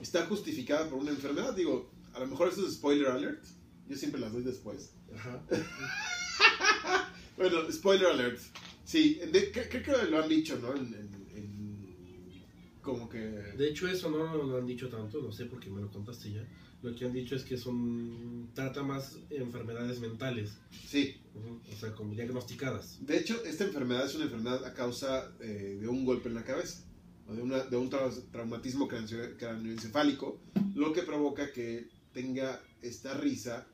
está 0.00 0.24
justificada 0.26 0.88
por 0.88 0.98
una 0.98 1.10
enfermedad. 1.10 1.54
Digo, 1.54 1.90
a 2.14 2.20
lo 2.20 2.26
mejor 2.26 2.48
esto 2.48 2.66
es 2.66 2.74
spoiler 2.74 3.08
alert, 3.08 3.44
yo 3.88 3.96
siempre 3.96 4.20
las 4.20 4.32
doy 4.32 4.42
después. 4.42 4.92
Ajá. 5.14 5.42
Bueno, 7.36 7.70
spoiler 7.72 8.06
alert. 8.08 8.38
Sí, 8.84 9.18
creo 9.52 9.82
que 9.82 10.10
lo 10.10 10.22
han 10.22 10.28
dicho, 10.28 10.58
¿no? 10.58 10.74
En, 10.76 10.86
en- 10.94 11.26
en- 11.34 12.42
como 12.82 13.08
que... 13.08 13.18
De 13.18 13.68
hecho, 13.68 13.88
eso 13.88 14.10
no 14.10 14.36
lo 14.44 14.58
han 14.58 14.66
dicho 14.66 14.88
tanto, 14.88 15.20
no 15.22 15.32
sé 15.32 15.46
porque 15.46 15.70
me 15.70 15.80
lo 15.80 15.90
contaste 15.90 16.30
ya. 16.32 16.46
Lo 16.82 16.94
que 16.96 17.04
han 17.04 17.12
dicho 17.12 17.36
es 17.36 17.44
que 17.44 17.56
son. 17.56 18.50
trata 18.54 18.82
más 18.82 19.16
enfermedades 19.30 20.00
mentales, 20.00 20.50
Sí, 20.86 21.20
ujú, 21.34 21.60
o 21.72 21.76
sea, 21.76 21.94
como 21.94 22.12
diagnosticadas. 22.14 22.98
de 23.06 23.18
hecho, 23.18 23.42
esta 23.44 23.64
enfermedad 23.64 24.04
es 24.06 24.14
una 24.16 24.24
enfermedad 24.24 24.64
a 24.64 24.74
causa 24.74 25.32
eh, 25.40 25.78
de 25.80 25.88
un 25.88 26.04
golpe 26.04 26.28
en 26.28 26.34
la 26.34 26.44
cabeza, 26.44 26.84
o 27.28 27.34
de, 27.34 27.42
una, 27.42 27.60
de 27.64 27.76
un 27.76 27.88
trau- 27.88 28.30
traumatismo 28.32 28.88
craneoencefálico, 28.88 30.40
lo 30.74 30.92
que 30.92 31.02
provoca 31.02 31.52
que 31.52 31.88
tenga 32.12 32.60
esta 32.82 33.14
risa 33.14 33.66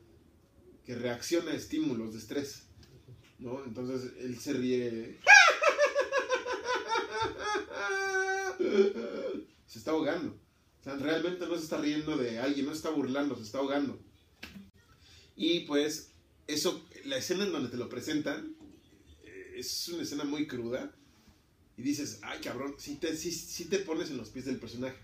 que 0.84 0.94
reacciona 0.94 1.52
a 1.52 1.54
estímulos 1.54 2.12
de 2.12 2.18
estrés, 2.18 2.68
¿no? 3.38 3.64
Entonces 3.64 4.12
él 4.20 4.38
se 4.38 4.52
ríe. 4.52 5.18
Se 9.66 9.78
está 9.78 9.90
ahogando. 9.92 10.38
O 10.80 10.84
sea, 10.84 10.96
realmente 10.96 11.46
no 11.46 11.56
se 11.56 11.64
está 11.64 11.78
riendo 11.78 12.16
de 12.16 12.38
alguien, 12.38 12.66
no 12.66 12.72
se 12.72 12.78
está 12.78 12.90
burlando, 12.90 13.36
se 13.36 13.42
está 13.42 13.58
ahogando. 13.58 13.98
Y 15.36 15.60
pues, 15.60 16.12
eso, 16.46 16.84
la 17.04 17.16
escena 17.16 17.44
en 17.44 17.52
donde 17.52 17.68
te 17.68 17.76
lo 17.76 17.88
presentan, 17.88 18.56
eh, 19.24 19.54
es 19.56 19.88
una 19.88 20.02
escena 20.02 20.24
muy 20.24 20.46
cruda. 20.46 20.94
Y 21.76 21.82
dices, 21.82 22.18
ay 22.22 22.40
cabrón, 22.40 22.74
sí 22.78 22.96
te, 22.96 23.16
sí, 23.16 23.30
sí 23.30 23.66
te 23.66 23.78
pones 23.78 24.10
en 24.10 24.16
los 24.16 24.30
pies 24.30 24.46
del 24.46 24.58
personaje. 24.58 24.96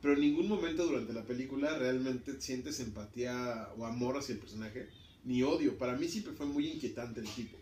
Pero 0.00 0.14
en 0.14 0.20
ningún 0.20 0.48
momento 0.48 0.86
durante 0.86 1.12
la 1.12 1.24
película 1.24 1.76
realmente 1.78 2.40
sientes 2.40 2.80
empatía 2.80 3.70
o 3.76 3.86
amor 3.86 4.18
hacia 4.18 4.34
el 4.34 4.38
personaje, 4.38 4.88
ni 5.24 5.42
odio. 5.42 5.76
Para 5.78 5.96
mí 5.96 6.06
siempre 6.08 6.34
fue 6.34 6.46
muy 6.46 6.68
inquietante 6.68 7.20
el 7.20 7.28
tipo. 7.28 7.56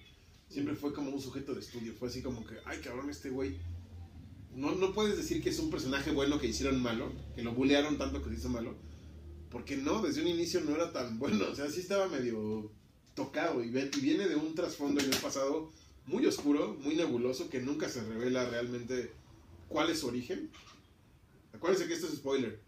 Siempre 0.49 0.75
fue 0.75 0.93
como 0.93 1.11
un 1.11 1.21
sujeto 1.21 1.55
de 1.55 1.61
estudio. 1.61 1.95
Fue 1.95 2.09
así 2.09 2.23
como 2.23 2.45
que, 2.45 2.57
ay 2.65 2.81
cabrón, 2.81 3.09
este 3.09 3.31
güey. 3.31 3.57
No, 4.57 4.75
no 4.75 4.95
puedes 4.95 5.19
decir 5.19 5.43
que 5.43 5.51
es 5.51 5.59
un 5.59 5.71
personaje 5.71 6.11
bueno 6.11 6.41
que 6.41 6.47
hicieron 6.47 6.83
malo, 6.83 7.13
que 7.35 7.43
lo 7.43 7.53
bullearon 7.53 7.99
tanto 7.99 8.23
que 8.23 8.31
se 8.31 8.37
hizo 8.37 8.49
malo. 8.49 8.75
Porque 9.51 9.77
no, 9.77 10.01
desde 10.01 10.23
un 10.23 10.29
inicio 10.29 10.61
no 10.63 10.75
era 10.75 10.93
tan 10.93 11.19
bueno. 11.19 11.45
O 11.53 11.55
sea, 11.55 11.71
sí 11.71 11.81
estaba 11.81 12.09
medio 12.09 12.73
tocado 13.15 13.63
y 13.63 13.69
viene 13.69 14.27
de 14.27 14.35
un 14.35 14.55
trasfondo 14.55 15.01
en 15.01 15.13
el 15.13 15.21
pasado 15.21 15.71
muy 16.07 16.25
oscuro, 16.25 16.75
muy 16.81 16.97
nebuloso, 16.97 17.51
que 17.51 17.61
nunca 17.61 17.89
se 17.89 18.03
revela 18.03 18.49
realmente 18.49 19.13
cuál 19.69 19.91
es 19.91 20.01
su 20.01 20.09
origen. 20.09 20.51
Acuérdense 21.53 21.87
que 21.87 21.95
esto 21.95 22.07
es 22.07 22.15
spoiler. 22.15 22.59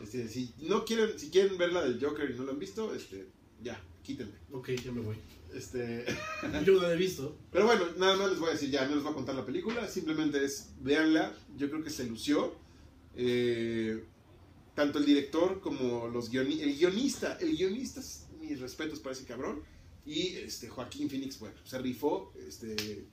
Este, 0.00 0.28
si 0.28 0.54
no 0.58 0.84
quieren, 0.84 1.18
si 1.18 1.30
quieren 1.30 1.58
ver 1.58 1.72
la 1.72 1.82
del 1.82 2.00
Joker 2.00 2.30
y 2.30 2.34
no 2.34 2.44
lo 2.44 2.52
han 2.52 2.58
visto, 2.60 2.94
este, 2.94 3.26
ya, 3.62 3.82
quítenme. 4.04 4.34
Ok, 4.52 4.70
ya 4.84 4.92
me 4.92 5.00
voy. 5.00 5.16
Este, 5.54 6.04
Yo 6.64 6.74
no 6.74 6.82
la 6.82 6.92
he 6.92 6.96
visto. 6.96 7.36
pero 7.50 7.66
bueno, 7.66 7.84
nada 7.98 8.16
más 8.16 8.30
les 8.30 8.38
voy 8.38 8.50
a 8.50 8.52
decir, 8.52 8.70
ya 8.70 8.86
no 8.86 8.94
les 8.94 9.02
voy 9.02 9.12
a 9.12 9.16
contar 9.16 9.34
la 9.34 9.44
película, 9.44 9.88
simplemente 9.88 10.44
es, 10.44 10.70
véanla, 10.80 11.34
yo 11.56 11.68
creo 11.70 11.82
que 11.82 11.90
se 11.90 12.04
lució, 12.04 12.54
Eh, 13.16 14.04
tanto 14.74 14.98
el 14.98 15.04
director 15.04 15.60
como 15.60 16.08
los 16.08 16.30
guionistas. 16.30 16.66
El 16.66 16.76
guionista, 16.78 17.38
el 17.40 17.56
guionista, 17.56 18.00
mis 18.40 18.60
respetos 18.60 19.00
para 19.00 19.14
ese 19.14 19.24
cabrón. 19.24 19.62
Y 20.06 20.36
este, 20.36 20.68
Joaquín 20.68 21.10
Phoenix, 21.10 21.38
bueno, 21.38 21.56
se 21.64 21.78
rifó, 21.78 22.32
este, 22.48 23.06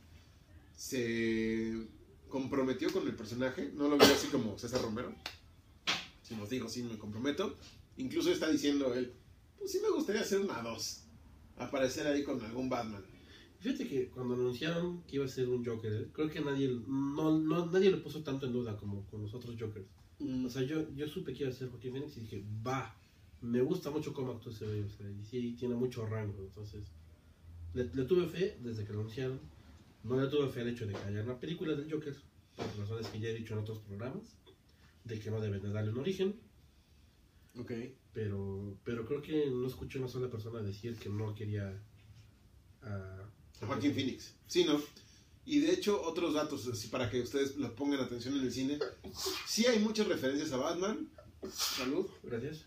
se 0.76 1.88
comprometió 2.30 2.92
con 2.94 3.06
el 3.08 3.16
personaje. 3.16 3.72
No 3.74 3.90
lo 3.90 3.98
vio 3.98 4.08
así 4.08 4.28
como 4.28 4.58
César 4.58 4.82
Romero. 4.82 5.14
Si 6.22 6.36
nos 6.36 6.50
dijo, 6.50 6.70
sí, 6.70 6.84
me 6.84 6.98
comprometo. 6.98 7.56
Incluso 7.98 8.32
está 8.32 8.50
diciendo 8.50 8.94
él, 8.94 9.12
pues 9.58 9.72
sí 9.72 9.80
me 9.82 9.90
gustaría 9.90 10.22
hacer 10.22 10.40
una 10.40 10.62
dos. 10.62 11.02
Aparecer 11.58 12.08
ahí 12.08 12.24
con 12.24 12.42
algún 12.42 12.70
Batman. 12.70 13.04
Fíjate 13.60 13.88
que 13.88 14.10
cuando 14.10 14.36
anunciaron 14.36 15.02
que 15.04 15.16
iba 15.16 15.26
a 15.26 15.30
ser 15.30 15.50
un 15.50 15.66
Joker, 15.66 15.92
¿eh? 15.92 16.08
creo 16.14 16.30
que 16.30 16.42
nadie, 16.42 16.70
no, 16.88 17.40
no, 17.40 17.66
nadie 17.66 17.90
lo 17.90 18.04
puso 18.04 18.22
tanto 18.22 18.46
en 18.46 18.54
duda 18.54 18.78
como 18.78 19.04
con 19.08 19.24
los 19.24 19.34
otros 19.34 19.56
Jokers. 19.60 19.88
Mm. 20.20 20.46
O 20.46 20.50
sea, 20.50 20.62
yo, 20.64 20.94
yo 20.96 21.08
supe 21.08 21.34
que 21.34 21.44
iba 21.44 21.52
a 21.52 21.56
ser 21.56 21.70
Joaquín 21.70 21.94
Phoenix 21.94 22.18
y 22.18 22.22
dije, 22.22 22.44
va, 22.66 22.96
me 23.42 23.62
gusta 23.62 23.90
mucho 23.90 24.14
cómo 24.14 24.34
actúa 24.34 24.54
ese 24.54 24.66
güey, 24.66 24.82
o 24.82 24.90
sea, 24.90 25.10
y 25.10 25.24
sí, 25.24 25.56
tiene 25.58 25.76
mucho 25.76 26.06
rango, 26.06 26.44
entonces, 26.44 26.86
le, 27.74 27.86
le 27.94 28.04
tuve 28.04 28.28
fe 28.28 28.58
desde 28.62 28.86
que 28.86 28.94
lo 28.94 29.00
anunciaron, 29.00 29.40
no 30.04 30.20
le 30.20 30.28
tuve 30.28 30.50
fe 30.50 30.62
al 30.62 30.70
hecho 30.70 30.86
de 30.86 30.94
que 30.94 31.04
haya 31.04 31.24
una 31.24 31.40
película 31.40 31.76
del 31.76 31.92
Joker, 31.92 32.16
por 32.56 32.66
razones 32.78 33.08
que 33.08 33.20
ya 33.20 33.30
he 33.30 33.34
dicho 33.34 33.54
en 33.54 33.60
otros 33.60 33.80
programas, 33.80 34.38
de 35.04 35.20
que 35.20 35.32
no 35.32 35.40
deben 35.40 35.62
de 35.62 35.70
darle 35.70 35.92
un 35.92 36.00
origen, 36.00 36.36
Ok. 37.60 37.72
pero, 38.14 38.78
pero 38.84 39.06
creo 39.06 39.22
que 39.22 39.50
no 39.50 39.68
escuché 39.68 40.00
una 40.00 40.08
sola 40.08 40.30
persona 40.30 40.62
decir 40.62 40.98
que 40.98 41.10
no 41.10 41.36
quería 41.36 41.82
a 42.82 43.30
A 43.62 43.66
Joaquín 43.66 43.94
Phoenix. 43.94 44.34
Sí, 44.48 44.64
¿no? 44.64 44.82
Y 45.46 45.60
de 45.60 45.72
hecho, 45.72 46.02
otros 46.02 46.34
datos, 46.34 46.68
así 46.68 46.90
para 46.90 47.10
que 47.10 47.22
ustedes 47.22 47.56
lo 47.56 47.74
pongan 47.74 48.02
atención 48.02 48.36
en 48.38 48.42
el 48.42 48.52
cine. 48.52 48.78
Sí 49.48 49.66
hay 49.66 49.80
muchas 49.80 50.08
referencias 50.08 50.52
a 50.52 50.58
Batman. 50.58 51.10
Salud. 51.50 52.06
Gracias. 52.24 52.66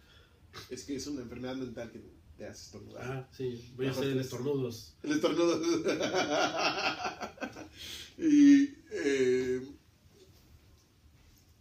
Es 0.70 0.84
que 0.84 0.96
es 0.96 1.06
una 1.06 1.20
enfermedad 1.20 1.56
mental 1.56 1.92
que 1.92 2.00
te 2.38 2.46
hace 2.46 2.64
estornudar. 2.64 3.04
Ah, 3.04 3.28
sí, 3.36 3.70
voy 3.76 3.86
a 3.86 3.90
hacer 3.90 4.04
el 4.04 4.18
estornudos. 4.18 4.94
El 5.02 5.12
estornudo. 5.12 5.60
y 8.18 8.62
eh, 8.92 9.60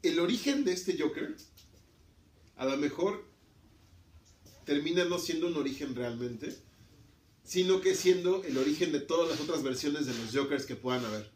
el 0.04 0.20
origen 0.20 0.64
de 0.64 0.72
este 0.72 0.98
Joker, 0.98 1.36
a 2.60 2.66
lo 2.66 2.76
mejor 2.76 3.26
termina 4.66 5.06
no 5.06 5.18
siendo 5.18 5.48
un 5.48 5.56
origen 5.56 5.96
realmente, 5.96 6.56
sino 7.42 7.80
que 7.80 7.96
siendo 7.96 8.44
el 8.44 8.58
origen 8.58 8.92
de 8.92 9.00
todas 9.00 9.30
las 9.30 9.40
otras 9.40 9.64
versiones 9.64 10.06
de 10.06 10.14
los 10.14 10.36
Jokers 10.36 10.66
que 10.66 10.76
puedan 10.76 11.06
haber. 11.06 11.32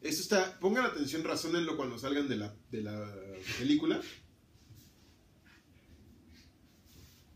Esto 0.00 0.22
está, 0.22 0.58
pongan 0.58 0.86
atención, 0.86 1.22
razónenlo 1.22 1.76
cuando 1.76 1.98
salgan 1.98 2.28
de 2.28 2.36
la, 2.36 2.54
de 2.72 2.82
la 2.82 3.14
película. 3.58 4.00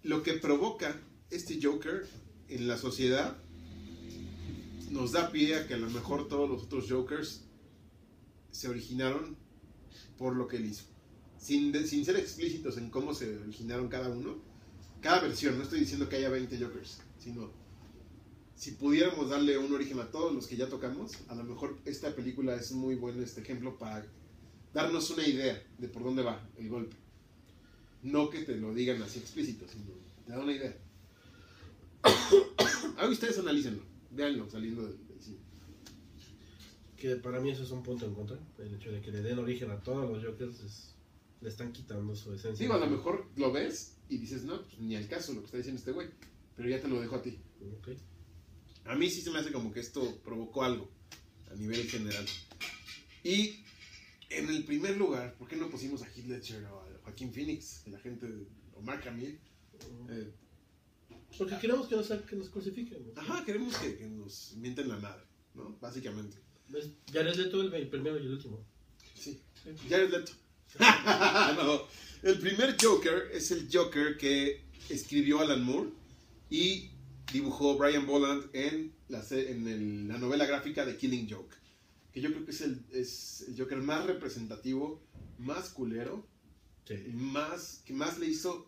Lo 0.03 0.25
que 0.25 0.35
provoca 0.35 1.01
este 1.31 1.61
Joker 1.63 2.05
en 2.49 2.67
la 2.67 2.77
sociedad 2.79 3.37
nos 4.91 5.13
da 5.13 5.31
pie 5.31 5.55
a 5.55 5.69
que 5.69 5.75
a 5.75 5.79
lo 5.79 5.89
mejor 5.89 6.27
todos 6.27 6.51
los 6.51 6.65
otros 6.65 6.91
Jokers 6.91 7.45
se 8.51 8.69
originaron 8.69 9.37
por 10.19 10.35
lo 10.35 10.49
que 10.49 10.57
él 10.57 10.67
hizo. 10.67 10.98
Sin, 11.39 11.73
ser 12.05 12.17
explícitos 12.17 12.77
en 12.79 12.91
cómo 12.91 13.15
se 13.15 13.39
originaron 13.39 13.89
cada 13.89 14.09
uno, 14.09 14.37
cada 15.01 15.21
versión, 15.23 15.57
no 15.57 15.63
estoy 15.63 15.81
diciendo 15.81 16.09
que 16.09 16.17
haya 16.17 16.29
20 16.29 16.59
Jokers, 16.59 17.01
sino 17.19 17.51
si 18.57 18.73
pudiéramos 18.73 19.31
darle 19.31 19.57
un 19.57 19.73
origen 19.73 20.01
a 20.01 20.11
todos 20.11 20.35
los 20.35 20.47
que 20.49 20.57
ya 20.57 20.69
tocamos, 20.69 21.13
a 21.29 21.35
lo 21.37 21.45
mejor 21.45 21.79
esta 21.85 22.15
película 22.15 22.57
es 22.57 22.73
muy 22.73 22.97
buen 22.97 23.23
este 23.23 23.41
ejemplo 23.41 23.79
para 23.79 24.05
darnos 24.75 25.11
una 25.11 25.27
idea 25.27 25.63
de 25.79 25.89
por 25.89 26.03
dónde 26.03 26.23
va 26.23 26.45
el 26.59 26.69
golpe. 26.69 26.97
No 28.03 28.31
que 28.31 28.41
te 28.43 28.57
lo 28.57 28.75
digan 28.75 29.01
así 29.03 29.21
explícito, 29.21 29.67
sino 29.69 29.93
te 30.27 30.33
da 30.33 30.41
una 30.41 30.53
idea. 30.53 30.77
Ahí 32.99 33.09
ustedes 33.11 33.39
analícenlo, 33.39 33.83
véanlo 34.11 34.51
saliendo 34.51 34.83
del, 34.83 35.07
del 35.07 35.21
cine. 35.21 35.39
Que 36.97 37.17
para 37.17 37.41
mí 37.41 37.51
eso 37.51 37.63
es 37.63 37.71
un 37.71 37.83
punto 37.85 38.07
en 38.07 38.15
contra. 38.15 38.39
El 38.59 38.75
hecho 38.75 38.91
de 38.91 39.01
que 39.01 39.13
le 39.13 39.23
den 39.23 39.39
origen 39.39 39.71
a 39.71 39.81
todos 39.81 40.11
los 40.11 40.25
Jokers 40.25 40.61
es- 40.61 40.95
le 41.41 41.49
están 41.49 41.73
quitando 41.73 42.15
su 42.17 42.33
esencia. 42.33 42.65
Digo, 42.65 42.75
a 42.75 42.79
lo 42.79 42.89
mejor 42.91 43.29
lo 43.37 43.53
ves 43.53 43.97
y 44.09 44.19
dices, 44.19 44.45
no, 44.45 44.63
pues, 44.63 44.79
ni 44.79 44.97
al 44.97 45.07
caso 45.09 45.33
lo 45.33 45.41
que 45.41 45.47
está 45.47 45.57
diciendo 45.59 45.79
este 45.79 45.93
güey, 45.93 46.09
pero 46.57 46.69
ya 46.69 46.81
te 46.81 46.89
lo 46.89 47.01
dejo 47.01 47.17
a 47.17 47.23
ti. 47.23 47.39
Ok. 47.79 47.89
A 48.87 48.95
mí 48.95 49.11
sí 49.11 49.21
se 49.21 49.31
me 49.31 49.39
hace 49.39 49.53
como 49.53 49.73
que 49.73 49.81
esto 49.81 50.19
provocó 50.25 50.63
algo 50.65 50.91
a 51.51 51.55
nivel 51.55 51.87
general. 51.89 52.25
Y 53.23 53.63
en 54.31 54.49
el 54.49 54.65
primer 54.65 54.97
lugar, 54.97 55.35
¿por 55.37 55.49
qué 55.49 55.57
no 55.57 55.69
pusimos 55.71 56.03
a 56.03 56.07
Heath 56.07 56.27
Ledger 56.27 56.65
o 56.67 56.81
a 56.81 56.87
Joaquín 57.05 57.33
Phoenix? 57.33 57.81
Que 57.85 57.91
la 57.91 57.99
gente, 58.01 58.27
o 58.75 58.81
Mark 58.83 59.07
Hamill. 59.07 59.39
eh, 60.09 60.33
Porque 61.37 61.59
queremos 61.59 61.87
que 61.89 61.97
nos, 61.97 62.09
que 62.09 62.37
nos 62.37 62.49
crucifiquen. 62.49 63.13
¿no? 63.15 63.21
ajá, 63.21 63.45
queremos 63.45 63.77
que, 63.77 63.97
que 63.97 64.09
nos 64.09 64.55
mienten 64.57 64.89
la 64.89 64.99
madre, 64.99 65.25
¿no? 65.55 65.77
Básicamente. 65.81 66.39
Ya 67.13 67.23
les 67.23 67.37
Leto 67.39 67.61
el, 67.63 67.73
el 67.73 67.89
primero 67.89 68.19
y 68.19 68.23
el 68.27 68.33
último. 68.33 68.65
Sí. 69.15 69.41
Jared 69.89 70.11
Leto. 70.11 70.33
no. 71.57 71.83
El 72.23 72.39
primer 72.41 72.77
Joker 72.81 73.31
es 73.33 73.51
el 73.51 73.69
Joker 73.73 74.17
que 74.17 74.63
escribió 74.89 75.41
Alan 75.41 75.63
Moore 75.63 75.91
y 76.51 76.91
dibujó 77.33 77.77
Brian 77.79 78.07
Boland 78.07 78.51
en 78.55 78.93
la, 79.09 79.23
se- 79.23 79.51
en 79.53 79.67
el- 79.69 80.09
la 80.09 80.19
novela 80.19 80.47
gráfica 80.47 80.85
de 80.85 80.97
Killing 80.97 81.29
Joke. 81.31 81.55
Que 82.13 82.21
yo 82.21 82.31
creo 82.31 82.45
que 82.45 82.51
es 82.51 82.61
el, 82.63 82.85
es 82.93 83.45
el 83.49 83.59
Joker 83.59 83.79
más 83.79 84.07
representativo, 84.07 85.01
más 85.39 85.71
culero, 85.71 86.27
Sí. 86.87 86.95
más, 87.13 87.83
que 87.85 87.93
más 87.93 88.19
le 88.19 88.27
hizo 88.27 88.67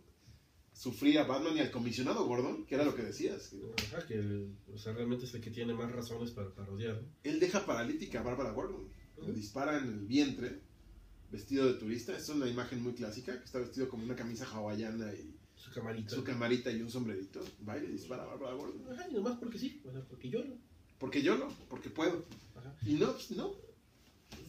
sufrir 0.74 1.18
a 1.18 1.24
Batman 1.24 1.56
y 1.56 1.60
al 1.60 1.70
comisionado 1.70 2.26
Gordon, 2.26 2.66
que 2.66 2.74
era 2.74 2.84
lo 2.84 2.94
que 2.94 3.02
decías. 3.02 3.48
que 3.48 3.84
Ajá, 3.86 4.06
que 4.06 4.14
el- 4.14 4.54
o 4.74 4.78
sea, 4.78 4.92
realmente 4.92 5.24
es 5.24 5.32
el 5.34 5.40
que 5.40 5.50
tiene 5.50 5.72
más 5.74 5.90
razones 5.90 6.30
para 6.30 6.50
parodiar. 6.54 7.00
Él 7.24 7.40
deja 7.40 7.64
paralítica 7.64 8.20
a 8.20 8.22
Bárbara 8.22 8.52
Gordon. 8.52 8.88
Le 9.26 9.32
dispara 9.32 9.78
en 9.78 9.84
el 9.84 9.98
vientre, 10.06 10.60
vestido 11.30 11.66
de 11.66 11.74
turista. 11.74 12.16
Es 12.16 12.28
una 12.28 12.48
imagen 12.48 12.82
muy 12.82 12.92
clásica, 12.92 13.38
que 13.38 13.44
está 13.44 13.58
vestido 13.58 13.88
como 13.88 14.04
una 14.04 14.16
camisa 14.16 14.46
hawaiana 14.46 15.12
y 15.14 15.36
Su 15.56 15.70
camarita. 15.72 16.14
su 16.14 16.24
camarita 16.24 16.70
y 16.72 16.82
un 16.82 16.90
sombrerito. 16.90 17.40
Va 17.68 17.78
y 17.78 17.82
le 17.82 17.88
dispara 17.92 18.22
a 18.22 18.26
Bárbara 18.26 18.54
Gordon. 18.54 18.92
Ajá, 18.92 19.08
y 19.08 19.14
nomás 19.14 19.38
porque 19.38 19.58
sí. 19.58 19.82
O 19.86 19.92
sea, 19.92 20.02
porque 20.02 20.28
llora. 20.30 20.50
Porque 20.98 21.22
yo 21.22 21.36
no, 21.38 21.48
porque 21.68 21.90
puedo. 21.90 22.24
Ajá. 22.56 22.74
Y 22.84 22.94
no, 22.94 23.12
pues 23.12 23.30
no. 23.32 23.54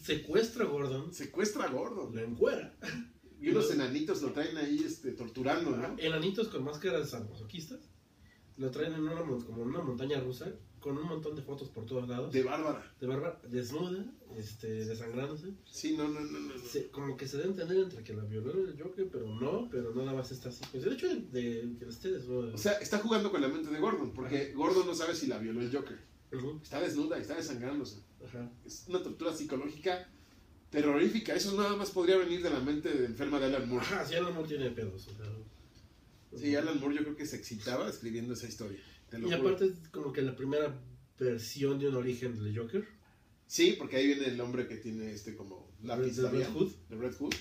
Secuestra 0.02 0.66
a 0.66 0.68
Gordon, 0.68 1.14
Secuestra 1.14 1.66
a 1.66 1.70
Gordon. 1.70 2.14
lo 2.16 2.22
encuera. 2.22 2.74
Y 3.40 3.50
unos 3.50 3.72
enanitos 3.72 4.22
lo 4.22 4.32
traen 4.34 4.56
ahí 4.58 4.84
este, 4.86 5.12
torturando, 5.14 5.72
¿no? 5.76 5.96
Enanitos 5.98 6.48
con 6.50 6.64
máscaras 6.64 7.10
sadomasoquistas. 7.10 7.80
Lo 8.58 8.70
traen 8.70 8.94
en 8.94 9.02
una, 9.02 9.22
como 9.22 9.64
en 9.64 9.70
una 9.70 9.82
montaña 9.82 10.20
rusa, 10.20 10.54
con 10.82 10.98
un 10.98 11.08
montón 11.08 11.36
de 11.36 11.42
fotos 11.44 11.70
por 11.70 11.86
todos 11.86 12.10
lados. 12.10 12.34
De 12.34 12.44
Bárbara. 12.44 12.84
de 13.00 13.08
Bárbara 13.08 13.40
desnuda, 13.48 14.04
este, 14.36 14.68
desangrándose. 14.86 15.54
Sí, 15.70 15.96
no, 15.96 16.08
no, 16.10 16.20
no, 16.20 16.40
no. 16.40 16.58
Se- 16.58 16.90
como 16.90 17.16
que 17.16 17.28
se 17.28 17.38
debe 17.38 17.50
entender 17.52 17.78
entre 17.78 18.04
que 18.04 18.14
la 18.14 18.24
violó 18.24 18.52
el 18.52 18.82
Joker, 18.82 19.08
pero 19.12 19.28
no, 19.28 19.70
pero 19.72 19.94
nada 19.96 20.14
más 20.14 20.32
está 20.32 20.50
así. 20.50 20.64
Pues 20.72 20.84
el 20.84 20.94
hecho 20.94 21.08
de, 21.08 21.22
de 21.22 21.78
que 21.78 21.86
esté 21.88 22.12
desnuda. 22.12 22.54
O 22.54 22.58
sea, 22.58 22.74
está 22.74 22.98
jugando 22.98 23.32
con 23.32 23.42
la 23.42 23.48
mente 23.48 23.70
de 23.70 23.80
Gordon, 23.80 24.12
porque 24.12 24.52
Gordon 24.54 24.86
no 24.88 24.96
sabe 24.96 25.16
si 25.16 25.28
la 25.28 25.38
violó 25.38 25.62
el 25.62 25.72
Joker. 25.74 26.00
Está 26.64 26.80
desnuda 26.82 27.18
y 27.18 27.22
está 27.22 27.36
desangrándose. 27.36 27.98
ajá. 28.26 28.50
Es 28.66 28.86
una 28.88 29.04
tortura 29.04 29.34
psicológica 29.34 30.08
terrorífica. 30.70 31.36
Eso 31.36 31.56
nada 31.58 31.76
más 31.76 31.92
podría 31.92 32.18
venir 32.18 32.42
de 32.42 32.50
la 32.50 32.60
mente 32.60 32.90
de 32.90 33.06
enferma 33.06 33.40
de 33.40 33.46
Alan 33.48 33.68
Moore. 33.70 33.86
Ajá, 33.86 34.06
sí, 34.06 34.16
Alan 34.16 34.34
Moore 34.34 34.48
tiene 34.48 34.70
pedos. 34.72 35.08
o 35.08 35.12
sea. 35.16 36.40
Sí, 36.40 36.56
Alan 36.56 36.80
Moore 36.80 36.96
yo 36.96 37.04
creo 37.04 37.16
que 37.18 37.26
se 37.26 37.36
excitaba 37.36 37.90
escribiendo 37.90 38.34
esa 38.34 38.48
historia. 38.48 38.80
Y 39.20 39.24
juro. 39.24 39.36
aparte 39.38 39.66
es 39.66 39.90
como 39.90 40.12
que 40.14 40.22
la 40.22 40.36
primera 40.36 40.80
versión 41.20 41.80
de 41.80 41.90
un 41.90 41.96
origen 41.96 42.36
del 42.42 42.58
Joker. 42.58 42.86
Sí, 43.48 43.76
porque 43.78 43.98
ahí 43.98 44.08
viene 44.08 44.26
el 44.28 44.40
hombre 44.42 44.68
que 44.68 44.78
tiene 44.78 45.12
este 45.12 45.36
como 45.36 45.70
lápiz 45.84 46.16
de 46.16 46.24
Red 46.24 46.32
labial, 46.32 46.54
Hood. 46.54 46.72
de 46.90 46.96
Red 46.96 47.14
Hood, 47.20 47.34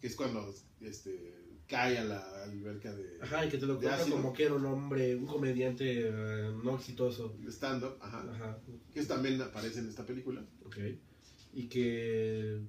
que 0.00 0.06
es 0.08 0.16
cuando 0.16 0.52
este 0.80 1.34
cae 1.68 1.98
a 1.98 2.04
la 2.04 2.44
alberca 2.44 2.94
de, 2.94 3.18
Ajá, 3.20 3.44
y 3.44 3.50
que 3.50 3.58
te 3.58 3.66
lo 3.66 3.74
De 3.74 3.80
cuenta 3.82 4.00
ácido. 4.02 4.16
como 4.16 4.32
que 4.32 4.44
era 4.44 4.54
un 4.54 4.64
hombre, 4.64 5.14
un 5.16 5.26
comediante 5.26 6.08
eh, 6.08 6.50
no 6.64 6.76
exitoso. 6.76 7.36
de 7.38 7.50
stand-up, 7.52 7.98
ajá, 8.00 8.26
Ajá, 8.32 8.58
que 8.92 9.04
también 9.04 9.40
aparece 9.42 9.80
en 9.80 9.88
esta 9.88 10.04
película. 10.06 10.44
ok. 10.64 10.76
Y 11.52 11.68
que, 11.68 12.60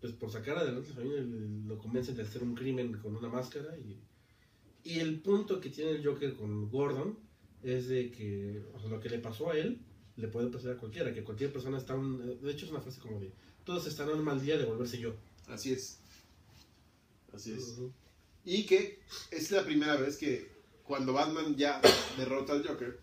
pues 0.00 0.12
por 0.14 0.30
sacar 0.32 0.56
adelante 0.58 0.88
a 0.90 0.94
la 0.94 0.96
familia, 1.00 1.22
lo 1.66 1.78
convencen 1.78 2.16
de 2.16 2.22
hacer 2.22 2.42
un 2.42 2.54
crimen 2.54 2.92
con 2.98 3.14
una 3.16 3.28
máscara. 3.28 3.76
Y, 3.78 3.98
y 4.82 4.98
el 4.98 5.20
punto 5.20 5.60
que 5.60 5.68
tiene 5.70 5.92
el 5.92 6.04
Joker 6.04 6.34
con 6.34 6.68
Gordon 6.70 7.18
es 7.62 7.88
de 7.88 8.10
que, 8.10 8.62
o 8.74 8.80
sea, 8.80 8.90
lo 8.90 9.00
que 9.00 9.08
le 9.08 9.18
pasó 9.18 9.50
a 9.50 9.56
él, 9.56 9.80
le 10.16 10.28
puede 10.28 10.48
pasar 10.48 10.72
a 10.72 10.76
cualquiera, 10.76 11.14
que 11.14 11.24
cualquier 11.24 11.52
persona 11.52 11.78
está, 11.78 11.94
un, 11.94 12.40
de 12.40 12.50
hecho 12.50 12.66
es 12.66 12.70
una 12.70 12.80
frase 12.80 13.00
como 13.00 13.20
de, 13.20 13.32
todos 13.64 13.86
están 13.86 14.08
en 14.10 14.18
un 14.18 14.24
mal 14.24 14.40
día 14.40 14.58
de 14.58 14.64
volverse 14.64 14.98
yo. 14.98 15.14
Así 15.48 15.72
es. 15.72 15.98
Así 17.32 17.52
es. 17.52 17.78
Y 18.44 18.64
que 18.66 19.00
es 19.30 19.50
la 19.50 19.64
primera 19.64 19.96
vez 19.96 20.16
que 20.16 20.50
cuando 20.84 21.12
Batman 21.12 21.56
ya 21.56 21.80
derrota 22.16 22.52
al 22.52 22.66
Joker, 22.66 23.00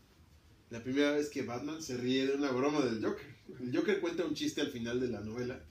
la 0.70 0.84
primera 0.84 1.12
vez 1.12 1.30
que 1.30 1.44
Batman 1.44 1.82
se 1.82 1.98
ríe 1.98 2.28
de 2.28 2.36
una 2.36 2.52
broma 2.52 2.84
del 2.84 3.04
Joker. 3.04 3.38
El 3.62 3.76
Joker 3.76 4.02
cuenta 4.02 4.26
un 4.26 4.34
chiste 4.34 4.62
al 4.62 4.72
final 4.72 5.00
de 5.00 5.08
la 5.08 5.22
novela 5.22 5.64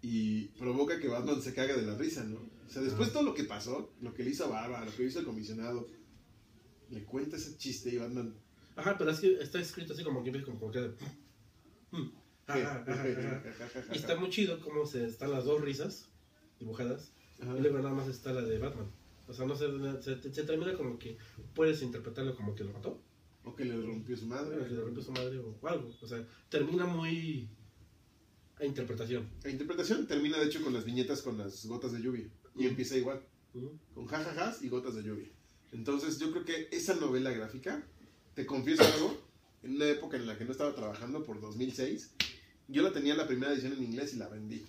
y 0.00 0.44
provoca 0.58 1.00
que 1.00 1.08
Batman 1.08 1.42
se 1.42 1.54
cague 1.54 1.74
de 1.74 1.82
la 1.82 1.96
risa, 1.96 2.22
¿no? 2.24 2.38
O 2.66 2.70
sea, 2.70 2.82
después 2.82 3.12
todo 3.12 3.22
lo 3.22 3.34
que 3.34 3.44
pasó, 3.44 3.92
lo 4.00 4.14
que 4.14 4.22
le 4.22 4.30
hizo 4.30 4.44
a 4.44 4.48
Barba, 4.48 4.84
lo 4.84 4.94
que 4.94 5.04
hizo 5.04 5.18
el 5.18 5.24
comisionado, 5.24 5.88
le 6.90 7.04
cuenta 7.04 7.36
ese 7.36 7.56
chiste 7.56 7.90
y 7.90 7.98
Batman... 7.98 8.34
Ajá, 8.76 8.98
pero 8.98 9.10
es 9.10 9.20
que 9.20 9.34
está 9.40 9.60
escrito 9.60 9.92
así 9.92 10.02
como 10.02 10.22
que 10.24 10.42
como, 10.42 10.58
como 10.58 10.72
que... 10.72 10.80
Mm, 11.92 12.10
ajá, 12.46 12.84
ajá. 12.86 13.42
Y 13.92 13.96
está 13.96 14.16
muy 14.16 14.30
chido 14.30 14.60
cómo 14.60 14.84
se 14.84 15.06
están 15.06 15.30
las 15.30 15.44
dos 15.44 15.60
risas 15.60 16.08
dibujadas 16.58 17.12
y 17.38 17.60
luego 17.60 17.78
nada 17.78 17.94
más 17.94 18.08
está 18.08 18.32
la 18.32 18.42
de 18.42 18.58
Batman. 18.58 18.90
O 19.26 19.32
sea, 19.32 19.46
no 19.46 19.56
se, 19.56 19.66
se, 20.02 20.32
se, 20.32 20.42
termina 20.44 20.74
como 20.74 20.98
que 20.98 21.16
puedes 21.54 21.82
interpretarlo 21.82 22.36
como 22.36 22.54
que 22.54 22.64
lo 22.64 22.72
mató. 22.72 23.00
O 23.44 23.54
que 23.54 23.64
le 23.64 23.80
rompió 23.80 24.16
su 24.16 24.26
madre. 24.26 24.56
O 24.60 24.64
que 24.64 24.70
le 24.70 24.80
rompió 24.80 25.02
su 25.02 25.12
madre 25.12 25.38
o 25.38 25.58
algo. 25.66 25.94
O 26.00 26.06
sea, 26.06 26.26
termina 26.48 26.84
muy 26.84 27.48
a 28.60 28.64
interpretación. 28.64 29.28
A 29.44 29.48
interpretación 29.48 30.06
termina 30.06 30.38
de 30.38 30.46
hecho 30.46 30.62
con 30.62 30.72
las 30.72 30.84
viñetas 30.84 31.22
con 31.22 31.38
las 31.38 31.66
gotas 31.66 31.92
de 31.92 32.00
lluvia. 32.00 32.28
Y 32.56 32.66
empieza 32.66 32.96
igual. 32.96 33.22
Con 33.94 34.06
jajajas 34.06 34.62
y 34.62 34.68
gotas 34.68 34.94
de 34.94 35.02
lluvia. 35.02 35.28
Entonces 35.74 36.18
yo 36.18 36.30
creo 36.30 36.44
que 36.44 36.68
esa 36.70 36.94
novela 36.94 37.30
gráfica, 37.32 37.84
te 38.34 38.46
confieso 38.46 38.84
algo, 38.84 39.20
en 39.62 39.76
una 39.76 39.86
época 39.86 40.16
en 40.16 40.26
la 40.26 40.38
que 40.38 40.44
no 40.44 40.52
estaba 40.52 40.74
trabajando 40.74 41.24
por 41.24 41.40
2006, 41.40 42.14
yo 42.68 42.82
la 42.82 42.92
tenía 42.92 43.14
la 43.14 43.26
primera 43.26 43.52
edición 43.52 43.72
en 43.74 43.82
inglés 43.82 44.14
y 44.14 44.16
la 44.16 44.28
vendí. 44.28 44.64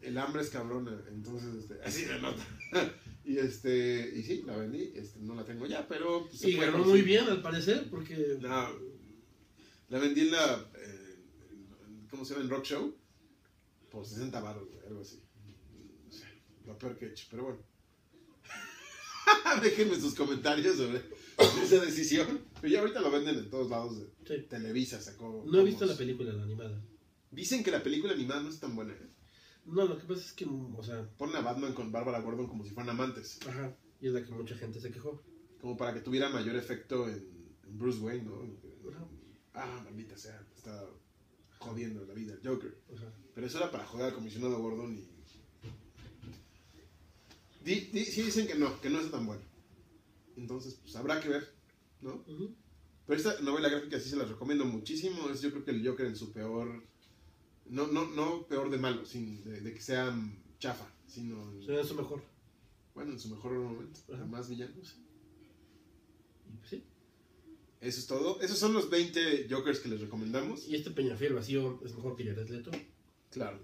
El 0.00 0.18
hambre 0.18 0.42
es 0.42 0.50
cabrona, 0.50 0.98
entonces 1.08 1.54
este, 1.56 1.74
así 1.84 2.04
de 2.04 2.18
nota. 2.20 2.44
y 3.24 3.38
este, 3.38 4.12
y 4.16 4.22
sí, 4.22 4.42
la 4.46 4.56
vendí, 4.56 4.92
este, 4.94 5.20
no 5.20 5.34
la 5.34 5.44
tengo 5.44 5.66
ya, 5.66 5.86
pero... 5.86 6.26
Pues, 6.26 6.44
y 6.44 6.56
ganó 6.56 6.78
muy 6.78 7.02
bien 7.02 7.26
al 7.26 7.42
parecer, 7.42 7.88
porque... 7.90 8.38
La 9.88 9.98
vendí 9.98 10.22
en 10.22 10.30
la. 10.32 10.68
Eh, 10.74 11.16
¿Cómo 12.10 12.24
se 12.24 12.34
llama? 12.34 12.44
En 12.44 12.50
Rock 12.50 12.64
Show. 12.64 12.96
Por 13.90 14.04
60 14.04 14.40
baros, 14.40 14.68
algo 14.88 15.02
así. 15.02 15.22
Lo 16.66 16.78
peor 16.78 16.96
que 16.98 17.06
he 17.06 17.10
hecho, 17.10 17.26
pero 17.30 17.44
bueno. 17.44 17.58
Déjenme 19.62 19.98
sus 20.00 20.14
comentarios 20.14 20.76
sobre 20.76 21.02
esa 21.62 21.84
decisión. 21.84 22.44
Pero 22.60 22.72
ya 22.72 22.80
ahorita 22.80 23.00
lo 23.00 23.10
venden 23.10 23.38
en 23.38 23.50
todos 23.50 23.70
lados. 23.70 23.98
De 23.98 24.38
Televisa 24.40 25.00
sacó. 25.00 25.44
No 25.46 25.60
he 25.60 25.64
visto 25.64 25.86
la 25.86 25.96
película, 25.96 26.32
la 26.32 26.42
animada. 26.42 26.82
Dicen 27.30 27.62
que 27.62 27.70
la 27.70 27.82
película 27.82 28.12
animada 28.12 28.42
no 28.42 28.48
es 28.48 28.60
tan 28.60 28.74
buena, 28.74 28.92
¿eh? 28.92 29.10
No, 29.66 29.84
lo 29.84 29.98
que 29.98 30.04
pasa 30.04 30.20
es 30.20 30.32
que, 30.32 30.46
o 30.46 30.82
sea... 30.82 31.08
Ponen 31.18 31.36
a 31.36 31.40
Batman 31.40 31.74
con 31.74 31.90
Bárbara 31.90 32.20
Gordon 32.20 32.46
como 32.46 32.64
si 32.64 32.70
fueran 32.70 32.90
amantes. 32.90 33.40
Ajá, 33.48 33.76
y 34.00 34.06
es 34.06 34.12
la 34.12 34.24
que 34.24 34.30
mucha 34.30 34.56
gente 34.56 34.80
se 34.80 34.92
quejó. 34.92 35.24
Como 35.60 35.76
para 35.76 35.92
que 35.92 36.00
tuviera 36.00 36.28
mayor 36.28 36.54
efecto 36.54 37.08
en, 37.08 37.26
en 37.64 37.78
Bruce 37.78 37.98
Wayne, 37.98 38.24
¿no? 38.24 38.42
Ajá 38.90 39.06
ah, 39.56 39.80
maldita 39.84 40.16
sea, 40.16 40.40
está 40.54 40.86
jodiendo 41.58 42.04
la 42.04 42.14
vida 42.14 42.34
el 42.34 42.46
Joker. 42.46 42.78
Pero 43.34 43.46
eso 43.46 43.58
era 43.58 43.70
para 43.70 43.86
joder 43.86 44.06
al 44.06 44.14
comisionado 44.14 44.58
Gordon 44.58 44.94
y... 44.96 45.15
Di, 47.66 47.90
sí 48.04 48.22
dicen 48.22 48.46
que 48.46 48.54
no, 48.54 48.80
que 48.80 48.88
no 48.88 49.00
es 49.00 49.10
tan 49.10 49.26
bueno. 49.26 49.42
Entonces, 50.36 50.78
pues 50.80 50.94
habrá 50.94 51.20
que 51.20 51.28
ver, 51.28 51.52
¿no? 52.00 52.24
Pero 53.06 53.18
esta 53.18 53.40
novela 53.40 53.68
gráfica 53.68 53.98
sí 53.98 54.08
se 54.08 54.14
la 54.16 54.24
recomiendo 54.24 54.64
muchísimo. 54.64 55.28
Es 55.30 55.42
yo 55.42 55.50
creo 55.50 55.64
que 55.64 55.72
el 55.72 55.84
Joker 55.84 56.06
en 56.06 56.14
su 56.14 56.32
peor... 56.32 56.84
No, 57.64 57.88
no, 57.88 58.06
no 58.06 58.46
peor 58.46 58.70
de 58.70 58.78
malo, 58.78 59.04
sin, 59.04 59.42
de, 59.42 59.74
que 59.74 59.80
sea 59.80 60.16
chafa, 60.60 60.86
sino... 61.08 61.52
En, 61.52 61.84
su 61.84 61.96
mejor. 61.96 62.22
Bueno, 62.94 63.10
en 63.10 63.18
su 63.18 63.30
mejor 63.30 63.54
momento. 63.54 64.00
Más 64.28 64.48
villano. 64.48 64.72
Y 64.76 66.56
pues 66.58 66.70
sí. 66.70 66.84
Eso 67.80 67.98
es 67.98 68.06
todo. 68.06 68.40
Esos 68.42 68.58
son 68.60 68.74
los 68.74 68.88
20 68.88 69.48
Jokers 69.50 69.80
que 69.80 69.88
les 69.88 70.00
recomendamos. 70.00 70.68
¿Y 70.68 70.76
este 70.76 70.92
Peñafiel 70.92 71.34
vacío 71.34 71.80
es 71.84 71.92
mejor 71.96 72.14
que 72.14 72.24
Jared 72.26 72.48
Leto? 72.48 72.70
Claro. 73.32 73.58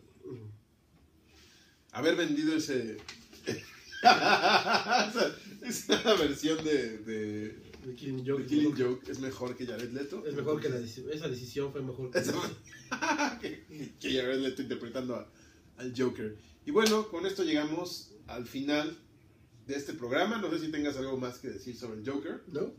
Haber 1.92 2.16
vendido 2.16 2.56
ese... 2.56 2.96
esa 5.62 6.14
versión 6.14 6.64
de, 6.64 6.98
de, 6.98 7.48
de 7.84 7.94
Killing, 7.94 8.26
Joke, 8.26 8.46
Killing 8.46 8.76
Joke 8.76 9.08
es 9.08 9.20
mejor 9.20 9.56
que 9.56 9.66
Jared 9.66 9.92
Leto. 9.92 10.24
Es 10.26 10.34
mejor 10.34 10.60
que 10.60 10.68
la 10.68 10.78
esa 10.78 11.28
decisión 11.28 11.72
fue 11.72 11.82
mejor 11.82 12.10
que, 12.10 12.20
que, 14.00 14.12
Jared 14.12 14.40
Leto 14.40 14.62
interpretando 14.62 15.26
al 15.76 15.94
Joker. 15.96 16.36
Y 16.66 16.70
bueno, 16.70 17.08
con 17.08 17.26
esto 17.26 17.44
llegamos 17.44 18.12
al 18.26 18.46
final 18.46 18.98
de 19.66 19.74
este 19.74 19.92
programa. 19.94 20.38
No 20.38 20.50
sé 20.50 20.58
si 20.58 20.70
tengas 20.70 20.96
algo 20.96 21.16
más 21.16 21.38
que 21.38 21.48
decir 21.48 21.76
sobre 21.76 22.00
el 22.00 22.08
Joker. 22.08 22.42
No. 22.48 22.72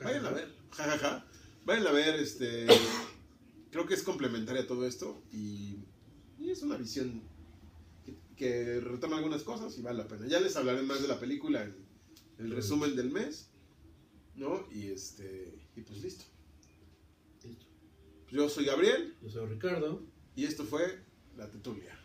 Vayan 0.00 0.26
a 0.26 0.30
ver 0.30 0.64
jajaja. 0.76 1.24
Vayan 1.64 1.86
a 1.86 1.92
ver, 1.92 2.16
este. 2.16 2.66
Creo 3.70 3.86
que 3.86 3.94
es 3.94 4.02
complementaria 4.02 4.62
a 4.62 4.66
todo 4.66 4.86
esto 4.86 5.22
y, 5.32 5.78
es 6.38 6.62
una 6.62 6.76
visión 6.76 7.22
que, 8.36 8.80
retoma 8.80 9.16
algunas 9.16 9.42
cosas 9.42 9.76
y 9.78 9.82
vale 9.82 9.98
la 9.98 10.08
pena. 10.08 10.26
Ya 10.26 10.40
les 10.40 10.56
hablaré 10.56 10.82
más 10.82 11.02
de 11.02 11.08
la 11.08 11.18
película 11.18 11.62
en 11.62 11.74
el 12.38 12.50
resumen 12.50 12.96
del 12.96 13.10
mes, 13.10 13.48
¿no? 14.36 14.66
Y 14.72 14.88
este. 14.88 15.54
Y 15.76 15.80
pues 15.80 16.02
listo. 16.02 16.24
Listo. 17.44 17.66
Yo 18.30 18.48
soy 18.48 18.64
Gabriel. 18.64 19.14
Yo 19.22 19.30
soy 19.30 19.46
Ricardo. 19.46 20.02
Y 20.36 20.44
esto 20.44 20.64
fue 20.64 21.00
La 21.36 21.48
Tetulia. 21.48 21.98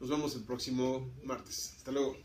Nos 0.00 0.10
vemos 0.10 0.34
el 0.36 0.42
próximo 0.42 1.10
martes. 1.24 1.74
Hasta 1.76 1.92
luego. 1.92 2.16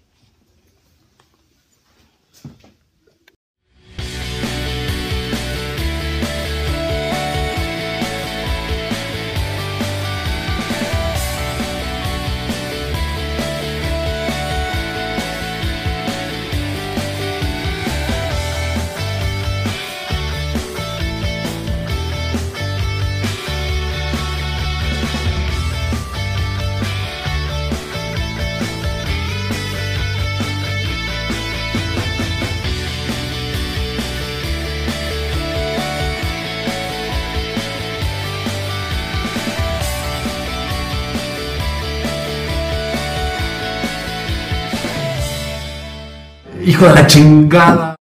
Hijo 46.74 46.88
de 46.88 46.96
la 46.96 47.06
chingada. 47.06 47.96